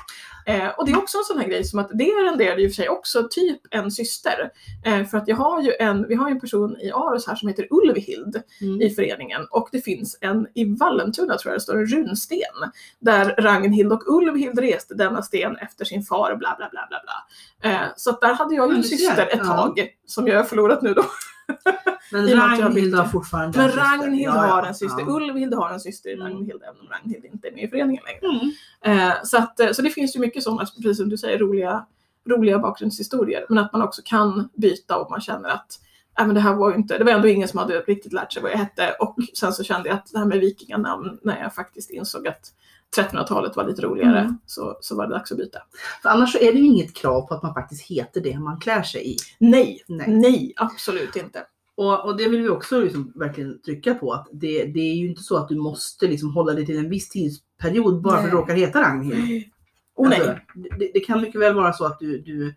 Eh, 0.46 0.68
och 0.68 0.86
det 0.86 0.92
är 0.92 0.98
också 0.98 1.18
en 1.18 1.24
sån 1.24 1.40
här 1.40 1.48
grej 1.48 1.64
som 1.64 1.80
att 1.80 1.90
det 1.94 2.04
renderade 2.04 2.62
ju 2.62 2.70
för 2.70 2.76
sig 2.76 2.90
också 2.90 3.28
typ 3.32 3.62
en 3.72 3.92
syster. 3.92 4.52
Eh, 4.86 5.06
för 5.06 5.18
att 5.18 5.28
jag 5.28 5.36
har 5.36 5.62
ju 5.62 5.74
en, 5.80 6.08
vi 6.08 6.16
har 6.16 6.30
ju 6.30 6.34
en 6.34 6.40
person 6.40 6.78
i 6.82 6.92
Aros 6.92 7.28
här 7.28 7.36
som 7.36 7.48
heter 7.50 7.68
Ulvhild 7.70 8.42
Mm. 8.62 8.82
i 8.82 8.90
föreningen 8.90 9.48
och 9.52 9.70
det 9.72 9.82
finns 9.82 10.18
en 10.22 10.48
i 10.56 10.66
Vallentuna 10.66 11.38
tror 11.38 11.52
jag 11.52 11.60
det 11.60 11.64
står 11.64 11.78
en 11.78 11.86
runsten 11.86 12.72
där 13.00 13.36
Ragnhild 13.38 13.92
och 13.92 14.04
Ulvhild 14.08 14.60
reste 14.60 14.94
denna 14.94 15.22
sten 15.22 15.58
efter 15.58 15.86
sin 15.86 16.04
far 16.04 16.36
bla 16.36 16.56
bla 16.58 16.70
bla 16.72 16.88
bla 16.90 17.02
bla. 17.04 17.72
Eh, 17.72 17.88
så 17.96 18.10
att 18.10 18.22
där 18.22 18.34
hade 18.34 18.56
jag 18.56 18.72
ju 18.72 18.76
en 18.78 18.84
syster 18.84 19.28
ett 19.32 19.44
tag 19.44 19.88
som 20.06 20.28
jag 20.28 20.38
har 20.38 20.44
förlorat 20.44 20.82
nu 20.82 20.94
då. 20.94 21.04
Men 22.12 22.30
i 22.30 22.36
Ragnhild 22.36 22.96
har 22.96 23.06
fortfarande 23.06 23.58
Men. 23.60 23.72
Ragnhild 23.72 24.26
Ja, 24.26 24.32
har 24.32 24.64
en 24.64 24.76
syster, 24.76 25.00
ja. 25.08 25.16
Ulvhild 25.16 25.54
har 25.54 25.70
en 25.70 25.80
syster 25.80 26.10
i 26.10 26.14
Mm. 26.14 26.28
Ragnhild 26.28 26.62
även 26.64 26.80
om 26.82 26.88
Ragnhild 26.90 27.26
inte 27.26 27.48
är 27.48 27.52
med 27.52 27.64
i 27.64 27.68
föreningen 27.68 28.04
längre. 28.04 28.52
Mm. 28.84 29.10
Eh, 29.10 29.14
så, 29.24 29.38
att, 29.38 29.60
eh, 29.60 29.72
så 29.72 29.82
det 29.82 29.90
finns 29.90 30.16
ju 30.16 30.20
mycket 30.20 30.44
sådana, 30.44 30.66
precis 30.82 30.98
som 30.98 31.10
du 31.10 31.18
säger, 31.18 31.38
roliga, 31.40 31.86
roliga 32.30 32.60
bakgrundshistorier. 32.60 33.46
Men 33.50 33.58
att 33.58 33.74
man 33.74 33.82
också 33.82 34.02
kan 34.06 34.50
byta 34.54 34.98
om 34.98 35.08
man 35.10 35.22
känner 35.22 35.50
att 35.50 35.80
äh, 36.20 36.26
men 36.26 36.36
det 36.36 36.42
här 36.42 36.56
var 36.56 36.70
ju 36.70 36.76
inte, 36.76 36.98
det 36.98 37.04
var 37.04 37.12
ändå 37.12 37.28
ingen 37.28 37.48
som 37.48 37.60
hade 37.60 37.80
riktigt 37.80 38.14
lärt 38.14 38.34
sig 38.34 38.42
vad 38.44 38.52
jag 38.52 38.58
hette 38.58 38.96
och 39.00 39.16
sen 39.34 39.54
så 39.54 39.64
kände 39.64 39.90
jag 39.90 39.96
att 39.98 40.08
det 40.12 40.20
här 40.20 40.26
med 40.26 40.40
vikinganamn, 40.40 41.20
när 41.24 41.42
jag 41.42 41.56
faktiskt 41.56 41.90
insåg 41.92 42.28
att 42.28 42.54
1300-talet 42.98 43.56
var 43.56 43.68
lite 43.68 43.82
roligare, 43.82 44.20
Mm. 44.20 44.38
så, 44.46 44.78
så 44.82 44.96
var 44.96 45.08
det 45.08 45.14
dags 45.14 45.32
att 45.32 45.38
byta. 45.38 45.60
För 46.02 46.10
annars 46.10 46.32
så 46.32 46.38
är 46.38 46.54
det 46.54 46.60
ju 46.60 46.66
inget 46.66 46.94
krav 46.96 47.22
på 47.28 47.34
att 47.34 47.44
man 47.44 47.54
faktiskt 47.54 47.82
heter 47.88 48.22
det 48.22 48.40
man 48.40 48.60
klär 48.60 48.84
sig 48.84 49.14
i. 49.14 49.16
Nej, 49.38 49.84
Nej. 49.88 50.08
nej, 50.10 50.54
absolut 50.56 51.16
inte. 51.16 51.44
Och, 51.82 52.06
och 52.06 52.18
det 52.18 52.28
vill 52.28 52.42
vi 52.42 52.50
också 52.50 52.80
liksom 52.82 53.12
verkligen 53.16 53.62
trycka 53.62 53.94
på 53.96 54.14
att 54.14 54.28
det, 54.32 54.64
det 54.66 54.80
är 54.80 54.96
ju 54.96 55.08
inte 55.10 55.24
så 55.24 55.38
att 55.38 55.50
du 55.50 55.56
måste 55.56 56.08
liksom 56.08 56.34
hålla 56.34 56.54
dig 56.54 56.66
till 56.66 56.78
en 56.78 56.90
viss 56.90 57.10
tidsperiod 57.10 58.02
bara 58.02 58.18
för 58.18 58.24
att 58.24 58.32
du 58.32 58.36
Nej. 58.36 58.42
råkar 58.42 58.56
heta 58.56 58.82
Ragnhild. 58.82 59.44
Oh, 59.96 60.10
nej. 60.10 60.20
Alltså, 60.22 60.36
det, 60.80 60.92
det 60.94 61.00
kan 61.00 61.22
mycket 61.22 61.42
väl 61.42 61.54
vara 61.56 61.74
så 61.74 61.86
att 61.86 62.00
du, 62.00 62.18
du 62.22 62.56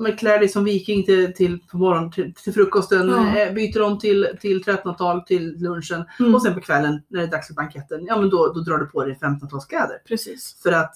men 0.00 0.16
klär 0.16 0.38
dig 0.38 0.48
som 0.48 0.64
viking 0.64 1.04
till, 1.04 1.34
till, 1.34 1.58
på 1.70 1.76
morgonen, 1.78 2.10
till, 2.10 2.34
till 2.34 2.52
frukosten, 2.52 3.08
Ja. 3.08 3.36
eh, 3.38 3.52
byter 3.54 3.82
om 3.82 3.98
till, 3.98 4.28
till 4.40 4.62
1300-tal, 4.64 5.20
till 5.20 5.54
lunchen 5.58 6.04
Mm, 6.20 6.34
och 6.34 6.42
sen 6.42 6.54
på 6.54 6.60
kvällen 6.60 7.02
när 7.08 7.20
det 7.20 7.26
är 7.26 7.30
dags 7.30 7.46
för 7.46 7.54
banketten, 7.54 8.04
ja 8.06 8.20
men 8.20 8.30
då, 8.30 8.52
då 8.52 8.60
drar 8.60 8.78
du 8.78 8.86
på 8.86 9.04
dig 9.04 9.18
1500-talskläder. 9.20 9.98
precis. 10.08 10.60
För 10.62 10.72
att 10.72 10.94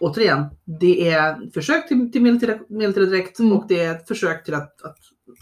återigen, 0.00 0.44
det 0.80 1.08
är 1.08 1.50
försök 1.54 1.88
till, 1.88 2.12
till 2.12 2.22
medeltida, 2.22 2.58
medeltida 2.68 3.06
dräkt 3.06 3.38
Mm. 3.38 3.52
och 3.52 3.64
det 3.68 3.80
är 3.84 3.94
ett 3.94 4.08
försök 4.08 4.44
till 4.44 4.54
att, 4.54 4.82
att 4.82 4.98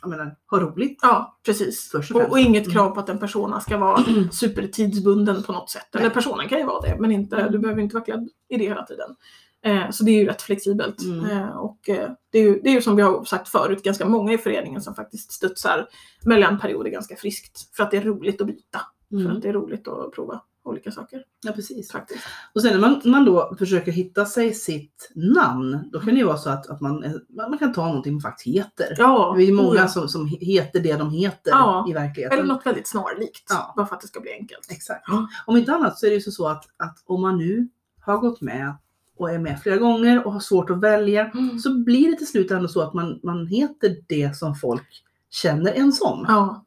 menar, 0.08 0.36
ha 0.50 0.60
roligt. 0.60 0.98
Ja, 1.02 1.38
precis. 1.46 1.94
Och 1.94 2.30
Och, 2.30 2.38
inget 2.38 2.64
Mm. 2.66 2.74
krav 2.74 2.90
på 2.90 3.00
att 3.00 3.08
en 3.08 3.18
persona 3.18 3.60
ska 3.60 3.78
vara 3.78 4.04
supertidsbunden 4.32 5.42
på 5.42 5.52
något 5.52 5.70
sätt. 5.70 5.94
Eller 5.94 6.10
personen 6.10 6.48
kan 6.48 6.58
ju 6.58 6.64
vara 6.64 6.80
det, 6.80 6.96
men 7.00 7.12
inte, 7.12 7.36
Mm. 7.36 7.52
du 7.52 7.58
behöver 7.58 7.82
inte 7.82 7.94
vara 7.94 8.04
klädd 8.04 8.28
i 8.48 8.56
det 8.56 8.64
hela 8.64 8.82
tiden. 8.86 9.16
Eh, 9.64 9.90
så 9.90 10.04
det 10.04 10.10
är 10.10 10.14
ju 10.18 10.26
rätt 10.26 10.42
flexibelt. 10.42 11.02
Mm. 11.02 11.24
Eh, 11.30 11.48
och 11.56 11.88
eh, 11.88 12.10
det, 12.32 12.38
är 12.38 12.42
ju, 12.42 12.60
det 12.62 12.68
är 12.68 12.72
ju 12.72 12.82
som 12.82 12.96
vi 12.96 13.02
har 13.02 13.24
sagt 13.24 13.48
förut, 13.48 13.82
ganska 13.82 14.06
många 14.08 14.32
i 14.32 14.38
föreningen 14.38 14.80
som 14.82 14.94
faktiskt 14.94 15.32
studsar 15.32 15.88
mellan 16.24 16.58
perioder 16.58 16.90
ganska 16.90 17.16
friskt. 17.16 17.76
För 17.76 17.82
att 17.82 17.90
det 17.90 17.96
är 17.96 18.02
roligt 18.02 18.40
att 18.40 18.46
byta. 18.46 18.80
För 19.10 19.16
Mm. 19.16 19.36
att 19.36 19.42
det 19.42 19.48
är 19.48 19.52
roligt 19.52 19.88
att 19.88 20.12
prova 20.12 20.40
olika 20.70 20.90
saker. 20.90 21.22
Ja, 21.42 21.52
precis. 21.52 21.92
Faktiskt. 21.92 22.20
Och 22.54 22.62
sen 22.62 22.72
när 22.72 22.80
man, 22.80 23.00
man 23.04 23.24
då 23.24 23.54
försöker 23.58 23.92
hitta 23.92 24.24
sig 24.26 24.54
sitt 24.54 25.10
namn, 25.14 25.78
då 25.92 26.00
kan 26.00 26.08
det 26.08 26.14
ju 26.20 26.24
vara 26.24 26.36
så 26.36 26.50
att, 26.50 26.66
att 26.70 26.80
man, 26.80 27.00
man 27.28 27.50
man 27.50 27.58
kan 27.58 27.72
ta 27.72 27.86
någonting 27.86 28.12
man 28.12 28.20
faktiskt 28.22 28.56
heter. 28.56 28.94
Ja, 28.98 29.34
Det 29.38 29.42
är 29.42 29.52
många 29.52 29.74
ja. 29.80 29.88
som, 29.88 30.08
som 30.08 30.26
heter 30.40 30.80
det 30.80 30.96
de 30.96 31.10
heter 31.10 31.50
Ja. 31.50 31.86
i 31.90 31.92
verkligheten. 31.92 32.38
Eller 32.38 32.48
något 32.48 32.66
väldigt 32.66 32.88
snarlikt. 32.88 33.46
Ja. 33.48 33.72
Bara 33.76 33.86
för 33.86 33.94
att 33.94 34.00
det 34.00 34.08
ska 34.08 34.20
bli 34.20 34.32
enkelt. 34.32 34.70
Exakt. 34.70 35.08
Om 35.46 35.56
inte 35.56 35.72
annat 35.74 35.98
så 35.98 36.06
är 36.06 36.10
det 36.10 36.16
ju 36.16 36.20
så 36.20 36.48
att, 36.48 36.64
att 36.76 37.02
om 37.06 37.20
man 37.22 37.36
nu 37.38 37.68
har 38.00 38.18
gått 38.18 38.40
med 38.40 38.76
och 39.18 39.30
är 39.30 39.38
med 39.38 39.60
flera 39.62 39.76
gånger 39.76 40.26
och 40.26 40.32
har 40.32 40.40
svårt 40.40 40.70
att 40.70 40.80
välja 40.80 41.30
Mm. 41.34 41.58
så 41.58 41.74
blir 41.84 42.10
det 42.10 42.16
till 42.16 42.26
slut 42.26 42.50
ändå 42.50 42.68
så 42.68 42.80
att 42.80 42.94
man, 42.94 43.20
man 43.22 43.46
heter 43.46 43.96
det 44.08 44.36
som 44.36 44.54
folk 44.54 45.02
känner 45.30 45.72
en 45.72 45.92
som. 45.92 46.24
Ja. 46.28 46.65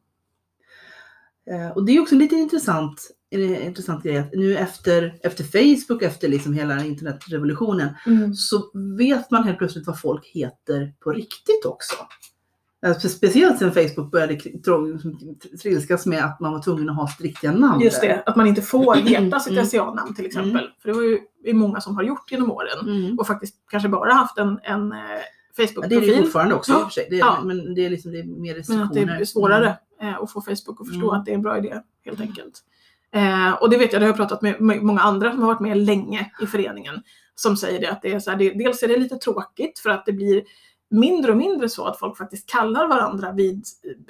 Eh, 1.52 1.70
och 1.76 1.86
det 1.86 1.92
är 1.92 2.00
också 2.02 2.16
lite 2.16 2.36
intressant, 2.36 3.08
en 3.32 3.56
intressant 3.56 4.04
grej 4.04 4.18
att 4.18 4.34
nu 4.34 4.58
efter, 4.58 5.20
efter 5.24 5.44
Facebook, 5.44 6.02
efter 6.04 6.28
liksom 6.28 6.54
hela 6.54 6.86
internetrevolutionen 6.86 7.90
Mm. 8.06 8.34
så 8.34 8.72
vet 8.98 9.32
man 9.32 9.44
helt 9.44 9.58
plötsligt 9.58 9.88
vad 9.88 10.00
folk 10.02 10.26
heter 10.26 10.94
på 11.00 11.12
riktigt 11.12 11.66
också. 11.66 11.96
Alltså, 12.86 13.10
speciellt 13.10 13.60
sen 13.60 13.72
Facebook 13.72 14.12
började 14.12 14.40
trilskas 15.62 16.06
med 16.06 16.26
att 16.26 16.40
man 16.40 16.54
var 16.54 16.62
tvungen 16.62 16.90
att 16.90 16.96
ha 16.96 17.10
riktiga 17.20 17.52
namn. 17.52 17.82
Just 17.82 18.02
det, 18.02 18.24
att 18.26 18.36
man 18.36 18.48
inte 18.48 18.62
får 18.62 18.96
heta 18.96 19.40
sitt 19.40 19.52
Mm. 19.54 19.66
SCA-namn 19.66 20.16
till 20.16 20.26
exempel. 20.26 20.70
För 20.82 20.90
det 20.90 20.96
var 20.96 21.04
ju 21.04 21.20
det 21.44 21.54
många 21.54 21.82
som 21.82 21.96
har 21.96 22.04
gjort 22.04 22.32
genom 22.32 22.52
åren. 22.52 22.80
Mm. 22.88 23.20
Och 23.20 23.28
faktiskt 23.28 23.56
kanske 23.72 23.90
bara 23.90 24.14
haft 24.14 24.38
en, 24.38 24.60
en 24.64 24.92
eh, 24.92 24.98
Ja, 25.58 25.66
det 25.66 25.66
är 25.66 25.90
det 25.90 25.96
Facebook-profil. 25.96 26.24
fortfarande 26.24 26.56
också 26.56 26.72
i 26.72 26.76
och 26.76 26.80
för 26.82 26.90
sig. 26.90 27.08
Det 27.10 27.16
är, 27.16 27.20
Ja. 27.20 27.42
Men 27.44 27.76
det 27.76 27.86
är, 27.86 27.90
liksom, 27.90 28.12
det 28.12 28.20
är 28.20 28.24
mer 28.24 28.36
men 28.36 28.56
restriktioner. 28.56 28.84
att 28.86 28.94
det 28.94 29.24
är 29.24 29.26
svårare 29.26 29.78
eh, 30.02 30.20
att 30.20 30.32
få 30.32 30.42
Facebook 30.42 30.82
att 30.82 30.88
förstå 30.88 31.08
Mm. 31.10 31.20
att 31.20 31.26
det 31.26 31.32
är 31.32 31.36
en 31.36 31.42
bra 31.42 31.58
idé 31.58 31.82
helt 32.06 32.22
enkelt. 32.22 32.64
Eh, 33.12 33.52
och 33.54 33.70
det 33.70 33.78
vet 33.78 33.94
jag, 33.94 34.02
det 34.02 34.06
har 34.06 34.10
jag 34.10 34.18
pratat 34.18 34.42
med, 34.42 34.62
med 34.62 34.84
många 34.84 35.02
andra 35.02 35.32
som 35.32 35.40
har 35.40 35.48
varit 35.48 35.60
med 35.60 35.78
länge 35.78 36.32
i 36.42 36.46
föreningen. 36.46 37.02
Som 37.36 37.58
säger 37.58 37.82
det 37.82 37.92
att 37.92 38.02
det 38.02 38.14
är 38.14 38.20
så 38.20 38.32
här, 38.32 38.38
det, 38.38 38.50
dels 38.50 38.84
är 38.84 38.88
det 38.88 38.98
lite 38.98 39.16
tråkigt 39.16 39.80
för 39.80 39.90
att 39.90 40.06
det 40.06 40.14
blir 40.14 40.44
mindre 40.92 41.32
och 41.32 41.38
mindre 41.38 41.70
så 41.70 41.86
att 41.86 42.00
folk 42.00 42.18
faktiskt 42.18 42.50
kallar 42.50 42.88
varandra 42.88 43.32
vid 43.32 43.64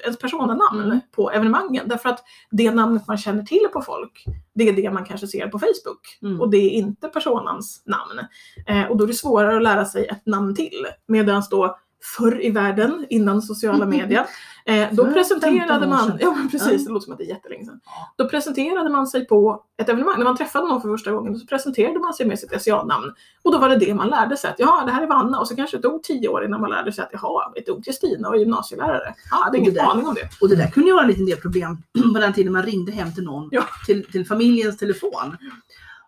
ens 0.04 0.18
personanamn 0.20 0.84
Mm. 0.84 1.00
på 1.12 1.32
evenemangen. 1.32 1.88
Därför 1.88 2.10
att 2.10 2.24
det 2.52 2.72
namnet 2.72 3.08
man 3.08 3.18
känner 3.18 3.44
till 3.44 3.68
på 3.74 3.82
folk, 3.82 4.26
det 4.54 4.70
är 4.70 4.74
det 4.74 4.92
man 4.92 5.06
kanske 5.06 5.28
ser 5.28 5.48
på 5.48 5.60
Facebook. 5.60 6.18
Mm. 6.22 6.42
Och 6.42 6.50
det 6.50 6.58
är 6.58 6.70
inte 6.70 7.08
personans 7.08 7.84
namn. 7.86 8.20
Eh, 8.68 8.92
och 8.92 8.98
då 8.98 9.04
är 9.04 9.08
det 9.08 9.14
svårare 9.14 9.58
att 9.58 9.64
lära 9.64 9.86
sig 9.86 10.06
ett 10.06 10.26
namn 10.26 10.56
till. 10.56 10.88
Medan 11.08 11.44
då 11.52 11.78
förr 12.18 12.46
i 12.46 12.50
världen, 12.52 13.06
innan 13.10 13.42
sociala 13.42 13.86
medier, 13.86 14.26
eh, 14.66 14.88
då 14.92 15.06
För 15.06 15.12
15 15.12 15.14
presenterade 15.14 15.88
man, 15.88 16.18
ja 16.22 16.32
men 16.32 16.50
precis, 16.50 16.86
det 16.86 16.92
låter 16.92 17.04
som 17.06 17.14
att 17.14 17.20
det 17.20 17.26
är 17.26 17.30
jättelänge 17.30 17.66
sedan. 17.66 17.80
Då 18.18 18.30
presenterade 18.30 18.90
man 18.90 19.08
sig 19.08 19.28
på 19.28 19.64
ett 19.78 19.90
evenemang, 19.90 20.18
när 20.18 20.24
man 20.26 20.38
träffade 20.38 20.68
någon 20.68 20.82
för 20.82 20.90
första 20.90 21.12
gången 21.12 21.40
så 21.40 21.48
presenterade 21.48 22.00
man 22.00 22.14
sig 22.14 22.26
med 22.26 22.40
sitt 22.40 22.62
SCA-namn. 22.62 23.14
Och 23.44 23.52
då 23.52 23.58
var 23.58 23.70
det 23.70 23.76
det 23.76 23.94
man 23.94 24.10
lärde 24.10 24.38
sig, 24.38 24.50
att 24.50 24.60
ja 24.60 24.84
det 24.86 24.92
här 24.92 25.02
är 25.04 25.08
Vanna 25.08 25.40
och 25.40 25.48
så 25.48 25.56
kanske 25.56 25.78
det 25.78 25.84
tog 25.84 26.04
tio 26.04 26.28
år 26.30 26.46
innan 26.46 26.62
man 26.62 26.70
lärde 26.70 26.92
sig 26.92 27.04
att 27.04 27.10
jaha, 27.14 27.52
ett 27.56 27.70
ord 27.70 27.84
till 27.84 27.94
Stina 27.94 28.30
och 28.30 28.38
gymnasielärare. 28.38 29.04
Ja, 29.06 29.14
jag 29.32 29.38
hade 29.38 29.58
ingen 29.58 29.74
det 29.74 29.80
där- 29.80 29.88
aning 29.88 30.08
om 30.08 30.14
det. 30.14 30.30
Och 30.42 30.50
det 30.50 30.56
där 30.56 30.68
kunde 30.68 30.90
ju 30.90 30.94
vara 30.94 31.04
en 31.04 31.10
liten 31.10 31.26
del 31.26 31.38
problem 31.38 31.78
på 32.14 32.20
den 32.20 32.34
tiden 32.34 32.54
man 32.54 32.64
ringde 32.64 32.92
hem 32.92 33.14
till 33.14 33.24
någon, 33.24 33.48
Ja. 33.52 33.64
till, 33.86 34.06
till 34.12 34.26
familjens 34.28 34.78
telefon. 34.78 35.38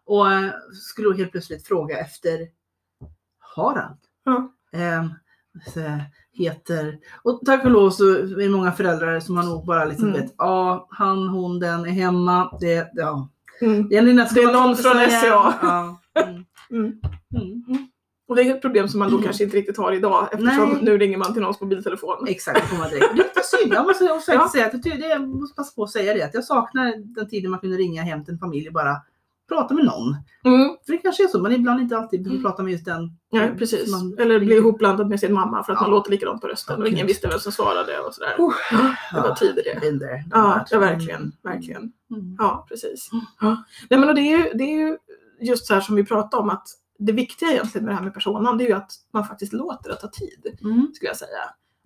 Och 0.06 0.26
skulle 0.74 1.08
då 1.08 1.14
helt 1.14 1.32
plötsligt 1.32 1.68
fråga 1.68 1.98
efter 2.00 2.38
Harald. 3.56 3.98
Ja. 4.24 4.52
Så 4.72 4.78
heter, 6.34 6.98
och 7.24 7.42
tack 7.46 7.66
och 7.66 7.72
lov 7.72 7.90
så 7.90 8.04
är 8.16 8.38
det 8.38 8.50
många 8.50 8.72
föräldrar 8.72 9.20
som 9.20 9.38
har 9.38 9.44
nog 9.44 9.66
bara 9.66 9.86
liksom 9.86 10.08
Mm. 10.08 10.22
vet, 10.22 10.34
ja 10.38 10.88
han, 10.90 11.28
hon, 11.28 11.60
den 11.60 11.86
är 11.86 11.90
hemma. 11.90 12.58
Det, 12.62 12.90
ja. 12.94 13.30
Mm. 13.62 13.90
det, 13.90 13.98
är, 13.98 14.04
Det 14.34 14.42
är 14.42 14.54
någon 14.54 14.76
från. 14.78 15.10
SCA. 15.10 15.54
Ja. 15.62 15.98
Mm. 16.72 16.96
Mm. 17.36 17.64
Mm. 17.68 17.88
Och 18.28 18.36
det 18.36 18.42
är 18.44 18.56
ett 18.56 18.62
problem 18.62 18.88
som 18.88 19.00
man 19.00 19.12
då 19.12 19.22
kanske 19.22 19.44
inte 19.44 19.58
riktigt 19.58 19.78
har 19.78 19.92
idag 19.92 20.28
eftersom 20.32 20.70
Nej. 20.70 20.80
nu 20.82 20.98
ringer 20.98 21.18
man 21.18 21.34
till 21.34 21.42
någons 21.42 21.62
mobiltelefon. 21.62 22.28
Exakt, 22.28 22.78
man 22.80 22.90
direkt. 22.90 23.06
Det 23.16 23.22
är 23.22 23.24
lite 23.24 23.42
synd. 23.44 23.74
Jag 23.74 23.86
måste 23.88 24.12
också 24.12 24.32
Ja. 24.34 24.50
säga 24.52 24.66
att 24.66 24.86
jag, 24.86 25.00
det, 25.00 25.08
jag 25.08 25.28
måste 25.30 25.56
passa 25.56 25.76
på 25.76 25.84
att 25.84 25.90
säga 25.92 26.14
det. 26.14 26.24
Att 26.24 26.34
jag 26.34 26.44
saknar 26.44 26.94
den 27.16 27.30
tiden 27.30 27.52
man 27.52 27.60
kunde 27.60 27.78
ringa 27.78 28.02
hem 28.04 28.26
till 28.26 28.34
en 28.34 28.40
familj 28.40 28.68
och 28.68 28.74
bara 28.74 28.96
prata 29.52 29.74
med 29.74 29.86
någon. 29.86 30.16
Mm. 30.46 30.70
För 30.86 30.92
det 30.92 30.98
kanske 30.98 31.24
är 31.24 31.28
så, 31.28 31.40
man 31.40 31.52
ibland 31.52 31.82
inte 31.82 31.98
alltid 31.98 32.24
behöver 32.24 32.40
Mm. 32.40 32.52
prata 32.52 32.64
med 32.64 32.72
just 32.72 32.86
den. 32.86 33.10
Ja, 33.30 33.48
precis. 33.58 33.92
Man- 33.92 34.16
Eller 34.20 34.40
bli 34.40 34.56
ihopblandad 34.56 35.10
med 35.10 35.20
sin 35.20 35.34
mamma 35.34 35.64
för 35.64 35.74
att 35.74 35.78
Ja. 35.78 35.82
man 35.82 35.92
låter 35.92 36.12
likadant 36.12 36.42
på 36.42 36.48
rösten 36.48 36.82
och 36.82 36.88
ingen 36.88 37.08
visste 37.08 37.28
vem 37.28 37.40
som 37.40 37.52
svarade 37.52 38.00
och 38.00 38.14
sådär. 38.14 38.36
Oh, 38.38 38.54
Det 39.14 39.22
var 39.22 39.36
tider 39.36 39.64
det. 39.74 39.80
Been 39.82 40.00
there, 40.00 40.24
Ja, 40.32 40.66
ja 40.72 40.80
verkligen. 40.80 41.20
Mm. 41.22 41.32
verkligen. 41.44 41.82
Mm. 42.12 42.36
Ja, 42.38 42.66
precis. 42.70 43.10
Ja. 43.42 43.64
Nej, 43.90 44.00
men 44.00 44.10
och 44.10 44.16
det, 44.16 44.22
är 44.22 44.38
ju, 44.38 44.52
det 44.58 44.64
är 44.64 44.78
ju 44.88 44.98
just 45.42 45.66
så 45.68 45.74
här 45.74 45.82
som 45.82 45.96
vi 45.96 46.04
pratade 46.06 46.44
om 46.44 46.50
att 46.50 46.68
det 47.00 47.12
viktiga 47.12 47.52
egentligen 47.52 47.86
med 47.86 47.92
det 47.94 47.98
här 47.98 48.04
med 48.04 48.14
personan 48.14 48.58
det 48.58 48.64
är 48.64 48.68
ju 48.68 48.74
att 48.76 48.92
man 49.14 49.26
faktiskt 49.26 49.54
låter 49.54 49.90
det 49.90 49.96
ta 49.96 50.08
tid, 50.08 50.58
Mm. 50.64 50.92
skulle 50.94 51.10
jag 51.10 51.18
säga. 51.18 51.40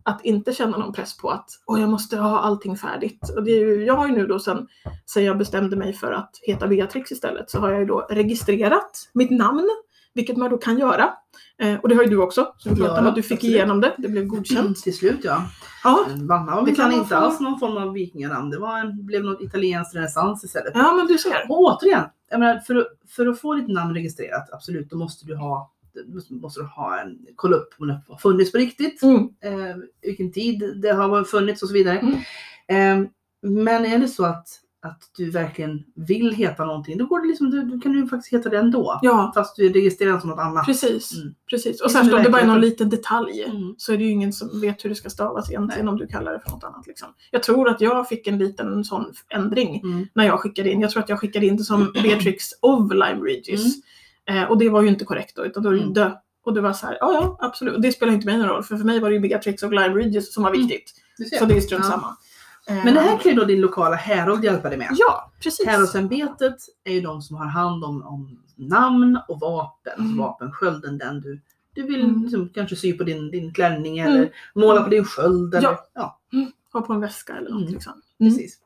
Att 0.07 0.25
inte 0.25 0.53
känna 0.53 0.77
någon 0.77 0.93
press 0.93 1.17
på 1.17 1.29
att 1.29 1.49
Åh, 1.65 1.81
jag 1.81 1.89
måste 1.89 2.17
ha 2.17 2.39
allting 2.39 2.77
färdigt. 2.77 3.29
Och 3.35 3.43
det 3.43 3.51
är 3.51 3.59
ju, 3.59 3.85
jag 3.85 3.93
har 3.93 4.07
ju 4.07 4.13
nu 4.13 4.27
då 4.27 4.39
sen, 4.39 4.67
sen 5.05 5.23
jag 5.23 5.37
bestämde 5.37 5.75
mig 5.75 5.93
för 5.93 6.11
att 6.11 6.29
heta 6.41 6.67
Beatrix 6.67 7.11
istället 7.11 7.49
så 7.49 7.59
har 7.59 7.69
jag 7.71 7.79
ju 7.79 7.85
då 7.85 8.07
registrerat 8.09 9.09
mitt 9.13 9.31
namn, 9.31 9.69
vilket 10.13 10.37
man 10.37 10.49
då 10.49 10.57
kan 10.57 10.77
göra. 10.79 11.13
Eh, 11.57 11.79
och 11.79 11.89
det 11.89 11.95
har 11.95 12.03
ju 12.03 12.09
du 12.09 12.17
också, 12.21 12.53
så 12.57 12.69
vi 12.69 12.75
pratade 12.75 12.95
Ja, 12.97 13.01
om 13.01 13.07
att 13.07 13.15
du 13.15 13.23
fick 13.23 13.37
absolut. 13.37 13.55
igenom 13.55 13.81
det, 13.81 13.95
det 13.97 14.07
blev 14.09 14.23
Mm, 14.23 14.35
godkänt. 14.35 14.83
till 14.83 14.97
slut 14.97 15.19
ja. 15.23 15.43
Ja, 15.83 16.05
Vanna 16.29 16.61
minsann 16.61 16.91
kan 16.91 16.99
inte 16.99 17.17
alls 17.17 17.39
någon 17.39 17.59
form 17.59 17.77
av 17.77 17.93
vikinganamn. 17.93 18.49
Det 18.49 18.59
var 18.59 18.79
en, 18.79 19.05
blev 19.05 19.23
något 19.23 19.41
italienskt 19.41 19.95
renässans 19.95 20.43
istället. 20.43 20.71
ja 20.75 20.93
men 20.93 21.07
du 21.07 21.17
ser. 21.17 21.45
Och 21.49 21.59
återigen, 21.59 22.03
jag 22.29 22.39
menar, 22.39 22.59
för, 22.59 22.75
att, 22.75 22.87
för 23.15 23.27
att 23.27 23.39
få 23.41 23.53
ditt 23.53 23.67
namn 23.67 23.93
registrerat, 23.93 24.53
absolut, 24.53 24.89
då 24.89 24.97
måste 24.97 25.25
du 25.25 25.35
ha 25.35 25.71
måste- 26.07 26.59
du 26.61 26.65
ha 26.65 26.99
en, 27.01 27.17
kolla 27.35 27.55
upp 27.57 27.69
om 27.77 27.87
det 27.87 28.01
har 28.07 28.17
funnits 28.17 28.51
på 28.51 28.57
riktigt, 28.57 29.03
Mm. 29.03 29.17
eh, 29.43 29.75
vilken 30.01 30.31
tid 30.31 30.79
det 30.81 30.93
har 30.93 31.23
funnits 31.23 31.61
och 31.63 31.67
så 31.69 31.73
vidare. 31.73 31.99
Mm. 31.99 33.03
Eh, 33.03 33.09
men 33.41 33.85
är 33.85 33.97
det 33.97 34.07
så 34.07 34.25
att, 34.25 34.47
att 34.81 35.01
du 35.17 35.29
verkligen 35.31 35.83
vill 35.95 36.31
heta 36.31 36.65
någonting, 36.65 36.97
då 36.97 37.05
går 37.05 37.19
det 37.21 37.27
liksom, 37.27 37.51
då, 37.51 37.61
då 37.61 37.79
kan 37.79 37.91
du 37.93 38.07
faktiskt 38.07 38.33
heta 38.33 38.49
det 38.49 38.57
ändå. 38.57 38.99
Ja, 39.01 39.31
Fast 39.35 39.55
du 39.55 39.65
är 39.65 39.73
registrerad 39.73 40.21
som 40.21 40.29
något 40.29 40.39
annat. 40.39 40.65
precis. 40.65 41.17
Mm. 41.17 41.35
precis. 41.49 41.81
Och 41.81 41.91
särskilt 41.91 42.13
om 42.15 42.23
det 42.23 42.29
bara 42.29 42.41
är 42.41 42.47
någon 42.47 42.61
liten 42.61 42.89
detalj. 42.89 43.43
Mm. 43.43 43.75
så 43.77 43.93
är 43.93 43.97
det 43.97 44.03
ju 44.03 44.09
ingen 44.09 44.33
som 44.33 44.61
vet 44.61 44.85
hur 44.85 44.89
det 44.89 44.95
ska 44.95 45.09
stavas 45.09 45.49
egentligen 45.49 45.87
om 45.87 45.97
du 45.97 46.07
kallar 46.07 46.33
det 46.33 46.39
för 46.39 46.51
något 46.51 46.63
annat. 46.63 46.87
Liksom. 46.87 47.07
Jag 47.31 47.43
tror 47.43 47.69
att 47.69 47.81
jag 47.81 48.07
fick 48.09 48.27
en 48.27 48.37
liten 48.37 48.83
sån 48.83 49.13
ändring 49.29 49.81
Mm. 49.83 50.07
när 50.13 50.25
jag 50.25 50.39
skickade 50.39 50.71
in. 50.71 50.81
Jag 50.81 50.91
tror 50.91 51.03
att 51.03 51.09
jag 51.09 51.19
skickade 51.19 51.45
in 51.45 51.57
det 51.57 51.63
som 51.63 51.91
Beatrix 52.03 52.45
of 52.61 52.91
Lyme 52.93 53.21
Regis. 53.29 53.75
Eh, 54.25 54.43
och 54.43 54.57
det 54.57 54.69
var 54.69 54.81
ju 54.81 54.87
inte 54.87 55.05
korrekt 55.05 55.35
då, 55.35 55.45
utan 55.45 55.63
då 55.63 55.69
är 55.69 55.73
det 55.73 55.77
ju 55.79 55.83
Mm. 55.83 55.93
dö. 55.93 56.11
Och 56.45 56.53
det 56.53 56.61
var 56.61 56.73
så 56.73 56.85
här, 56.85 56.97
ja 56.99 57.13
ja 57.13 57.37
absolut. 57.47 57.75
Och 57.75 57.81
det 57.81 57.91
spelar 57.91 58.13
inte 58.13 58.25
mig 58.25 58.37
någon 58.37 58.47
roll, 58.47 58.63
för 58.63 58.77
för 58.77 58.85
mig 58.85 58.99
var 58.99 59.09
det 59.09 59.15
ju 59.15 59.21
Beatrix 59.21 59.63
of 59.63 59.71
Lyme 59.71 59.93
Regis 59.95 60.33
som 60.33 60.43
var 60.43 60.49
Mm. 60.49 60.61
viktigt. 60.67 60.93
Så 61.39 61.45
det 61.45 61.57
är 61.57 61.61
strunt 61.61 61.85
samma. 61.85 62.17
Eh, 62.67 62.75
Men 62.85 62.93
det 62.93 62.99
här 62.99 63.17
kan 63.17 63.31
ju 63.31 63.37
då 63.37 63.45
din 63.45 63.61
lokala 63.61 63.95
härold 63.95 64.43
hjälpa 64.43 64.69
dig 64.69 64.77
med. 64.77 64.89
Ja, 64.91 65.31
precis. 65.43 65.67
Häradsämbetet 65.67 66.55
är 66.83 66.93
ju 66.93 67.01
de 67.01 67.21
som 67.21 67.35
har 67.37 67.45
hand 67.45 67.83
om, 67.83 68.03
om 68.03 68.39
namn 68.55 69.19
och 69.27 69.39
vapen. 69.39 69.93
Mm. 69.97 70.05
Alltså 70.07 70.21
vapenskölden, 70.21 70.97
den 70.97 71.21
du, 71.21 71.41
du 71.73 71.83
vill 71.83 72.01
Mm. 72.01 72.21
liksom, 72.21 72.49
kanske 72.49 72.75
sy 72.75 72.93
på 72.97 73.03
din, 73.03 73.31
din 73.31 73.53
klänning 73.53 73.99
Mm. 73.99 74.13
eller 74.13 74.29
måla 74.55 74.81
på 74.83 74.89
din 74.89 75.05
sköld. 75.05 75.55
Eller, 75.55 75.69
Ja. 75.69 75.85
ja. 75.93 76.19
Ha 76.73 76.81
på 76.81 76.93
en 76.93 77.01
väska 77.01 77.33
eller 77.33 77.49
något 77.49 77.61
Mm. 77.61 77.73
liksom. 77.73 77.93
Mm. 78.19 78.33
Precis. 78.33 78.57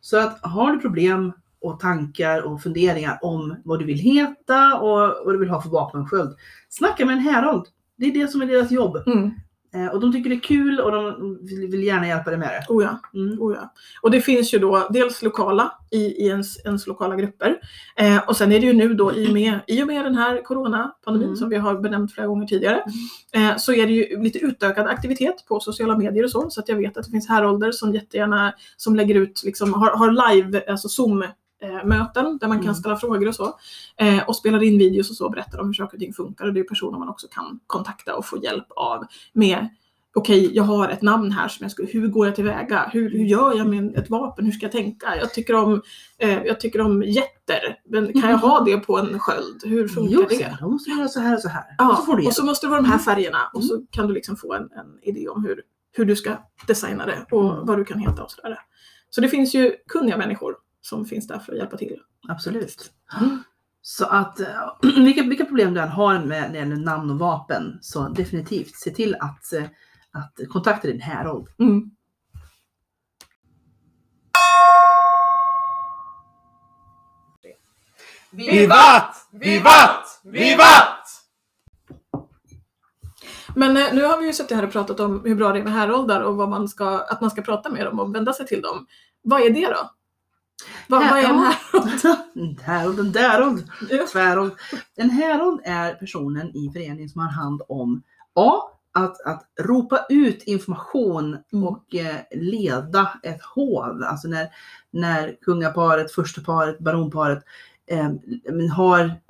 Så 0.00 0.16
att 0.18 0.40
har 0.42 0.72
du 0.72 0.78
problem 0.80 1.32
och 1.60 1.80
tankar 1.80 2.42
och 2.42 2.62
funderingar 2.62 3.18
om 3.22 3.56
vad 3.64 3.78
du 3.78 3.84
vill 3.84 3.98
heta 3.98 4.78
och 4.78 4.98
vad 5.24 5.34
du 5.34 5.38
vill 5.38 5.50
ha 5.50 5.62
för 5.62 5.70
vapensköld. 5.70 6.36
Snacka 6.68 7.06
med 7.06 7.12
en 7.12 7.22
härold. 7.22 7.64
Det 7.96 8.06
är 8.06 8.12
det 8.12 8.28
som 8.28 8.42
är 8.42 8.46
deras 8.46 8.70
jobb. 8.70 9.02
Mm. 9.06 9.30
Eh, 9.74 9.86
och 9.86 10.00
de 10.00 10.12
tycker 10.12 10.30
det 10.30 10.36
är 10.36 10.40
kul 10.40 10.80
och 10.80 10.92
de 10.92 11.38
vill, 11.70 11.82
gärna 11.82 12.06
hjälpa 12.08 12.30
dig 12.30 12.38
med 12.38 12.48
det. 12.48 12.72
Oh 12.72 12.84
ja. 12.84 13.00
Mm. 13.14 13.42
Oh 13.42 13.54
ja. 13.54 13.72
Och 14.02 14.10
det 14.10 14.20
finns 14.20 14.54
ju 14.54 14.58
då 14.58 14.88
dels 14.90 15.22
lokala 15.22 15.72
i, 15.90 15.98
i 15.98 16.26
ens, 16.26 16.64
ens 16.64 16.86
lokala 16.86 17.16
grupper. 17.16 17.56
Eh, 17.96 18.28
och 18.28 18.36
sen 18.36 18.52
är 18.52 18.60
det 18.60 18.66
ju 18.66 18.72
nu 18.72 18.94
då 18.94 19.14
i 19.14 19.28
och 19.28 19.32
med, 19.32 19.60
i 19.66 19.82
och 19.82 19.86
med 19.86 20.04
den 20.04 20.14
här 20.14 20.42
coronapandemin 20.42 21.28
Mm. 21.28 21.36
som 21.36 21.48
vi 21.48 21.56
har 21.56 21.80
benämnt 21.80 22.12
flera 22.12 22.26
gånger 22.26 22.46
tidigare. 22.46 22.82
Eh, 23.32 23.56
så 23.56 23.72
är 23.72 23.86
det 23.86 23.92
ju 23.92 24.22
lite 24.22 24.38
utökad 24.38 24.86
aktivitet 24.86 25.44
på 25.48 25.60
sociala 25.60 25.98
medier 25.98 26.24
och 26.24 26.30
så. 26.30 26.50
Så 26.50 26.60
att 26.60 26.68
jag 26.68 26.76
vet 26.76 26.96
att 26.96 27.04
det 27.04 27.10
finns 27.10 27.28
härolder 27.28 27.72
som 27.72 27.94
jättegärna 27.94 28.54
som 28.76 28.96
lägger 28.96 29.14
ut, 29.14 29.42
liksom, 29.44 29.74
har, 29.74 29.90
har 29.90 30.34
live, 30.34 30.62
alltså 30.68 30.88
Zoom 30.88 31.24
möten 31.84 32.38
där 32.38 32.48
man 32.48 32.56
kan 32.58 32.64
Mm. 32.64 32.74
ställa 32.74 32.96
frågor 32.96 33.28
och 33.28 33.34
så. 33.34 33.58
Eh, 33.96 34.28
och 34.28 34.36
spelar 34.36 34.62
in 34.62 34.78
videos 34.78 35.10
och 35.10 35.16
så 35.16 35.24
och 35.24 35.30
berättar 35.30 35.60
om 35.60 35.66
hur 35.66 35.74
saker 35.74 35.96
och 35.96 36.00
ting 36.00 36.12
funkar. 36.12 36.46
Och 36.46 36.54
det 36.54 36.60
är 36.60 36.64
personer 36.64 36.98
man 36.98 37.08
också 37.08 37.26
kan 37.30 37.60
kontakta 37.66 38.16
och 38.16 38.26
få 38.26 38.38
hjälp 38.38 38.66
av 38.76 39.04
med 39.32 39.68
okej, 40.14 40.50
jag 40.56 40.62
har 40.64 40.88
ett 40.88 41.02
namn 41.02 41.32
här 41.32 41.48
som 41.48 41.64
jag 41.64 41.70
skulle, 41.70 41.88
hur 41.88 42.08
går 42.08 42.26
jag 42.26 42.34
tillväga? 42.36 42.90
Hur, 42.92 43.10
hur 43.10 43.24
gör 43.24 43.56
jag 43.56 43.66
med 43.66 43.96
ett 43.96 44.10
vapen? 44.10 44.44
Hur 44.44 44.52
ska 44.52 44.64
jag 44.66 44.72
tänka? 44.72 45.16
Jag 45.16 45.34
tycker 45.34 45.54
om, 45.54 45.82
eh, 46.18 46.42
jag 46.42 46.60
tycker 46.60 46.80
om 46.80 47.02
jätter, 47.02 47.78
men 47.88 48.20
kan 48.20 48.30
jag 48.30 48.38
ha 48.38 48.60
det 48.64 48.76
på 48.78 48.98
en 48.98 49.18
sköld? 49.18 49.62
Hur 49.64 49.88
funkar 49.88 50.14
Jo, 50.14 50.26
det? 50.28 50.56
då 50.60 50.68
måste 50.70 50.90
göra 50.90 51.08
så 51.08 51.20
här 51.20 51.34
och 51.34 51.40
så 51.42 51.48
här. 51.48 51.64
Ja, 51.78 51.90
och 51.90 51.96
så 51.96 52.02
får 52.02 52.16
du 52.16 52.26
och 52.26 52.32
så 52.32 52.44
måste 52.44 52.66
det 52.66 52.70
vara 52.70 52.80
de 52.82 52.88
här 52.88 52.98
färgerna 52.98 53.38
och 53.54 53.64
så 53.64 53.82
kan 53.90 54.06
du 54.06 54.14
liksom 54.14 54.36
få 54.36 54.54
en, 54.54 54.62
en 54.62 54.98
idé 55.02 55.28
om 55.28 55.44
hur, 55.44 55.62
hur 55.96 56.04
du 56.04 56.16
ska 56.16 56.36
designa 56.66 57.06
det 57.06 57.26
och 57.30 57.52
Mm. 57.54 57.66
vad 57.66 57.78
du 57.78 57.84
kan 57.84 57.98
heta 57.98 58.22
och 58.22 58.30
sådär. 58.30 58.58
Så 59.10 59.20
det 59.20 59.28
finns 59.28 59.54
ju 59.54 59.72
kunniga 59.88 60.16
människor 60.16 60.56
som 60.80 61.06
finns 61.06 61.26
där 61.26 61.38
för 61.38 61.52
att 61.52 61.58
hjälpa 61.58 61.76
till. 61.76 62.00
Absolut. 62.28 62.92
Mm. 63.20 63.42
Så 63.82 64.06
att 64.06 64.40
eh, 64.40 64.46
vilka, 64.82 65.22
vilka 65.22 65.44
problem 65.44 65.74
du 65.74 65.80
än 65.80 65.88
har 65.88 66.18
med 66.18 66.42
när 66.42 66.48
det 66.48 66.58
gäller 66.58 66.76
namn 66.76 67.10
och 67.10 67.18
vapen 67.18 67.78
så 67.80 68.08
definitivt 68.08 68.76
se 68.76 68.90
till 68.90 69.14
att, 69.14 69.52
eh, 69.52 69.64
att 70.12 70.38
kontakta 70.48 70.88
din 70.88 71.00
härold. 71.00 71.48
Mm. 71.58 71.90
Vivat! 78.30 79.28
Vivat! 79.32 80.20
Vivat! 80.24 81.04
Men 83.54 83.76
eh, 83.76 83.94
nu 83.94 84.04
har 84.04 84.18
vi 84.18 84.26
ju 84.26 84.32
suttit 84.32 84.56
här 84.56 84.64
och 84.64 84.72
pratat 84.72 85.00
om 85.00 85.22
hur 85.24 85.34
bra 85.34 85.52
det 85.52 85.58
är 85.58 85.64
med 85.64 85.72
häroldar 85.72 86.20
och 86.20 86.36
vad 86.36 86.48
man 86.48 86.68
ska, 86.68 86.98
att 86.98 87.20
man 87.20 87.30
ska 87.30 87.42
prata 87.42 87.70
med 87.70 87.84
dem 87.84 88.00
och 88.00 88.14
vända 88.14 88.32
sig 88.32 88.46
till 88.46 88.62
dem. 88.62 88.86
Vad 89.22 89.42
är 89.42 89.50
det 89.50 89.66
då? 89.66 89.90
Vad, 90.86 91.10
vad 91.10 91.18
är 91.18 91.24
en 91.24 91.38
härold? 91.74 92.18
En 92.34 92.58
härold, 92.62 93.00
en 93.00 93.12
därold, 93.12 93.68
tvärold. 94.12 94.52
En 94.96 95.10
härold 95.10 95.60
är 95.64 95.94
personen 95.94 96.56
i 96.56 96.70
föreningen 96.72 97.08
som 97.08 97.20
har 97.20 97.28
hand 97.28 97.62
om 97.68 98.02
A. 98.34 98.60
Att, 98.92 99.20
att 99.20 99.44
ropa 99.60 100.06
ut 100.08 100.42
information 100.42 101.38
Mm. 101.52 101.68
och 101.68 101.94
eh, 101.94 102.16
leda 102.30 103.18
ett 103.22 103.42
hov. 103.42 104.02
Alltså 104.02 104.28
när, 104.28 104.48
när 104.90 105.36
kungaparet, 105.42 106.12
försteparet, 106.12 106.78
baronparet 106.78 107.44
eh, 107.86 108.10
har 108.76 109.20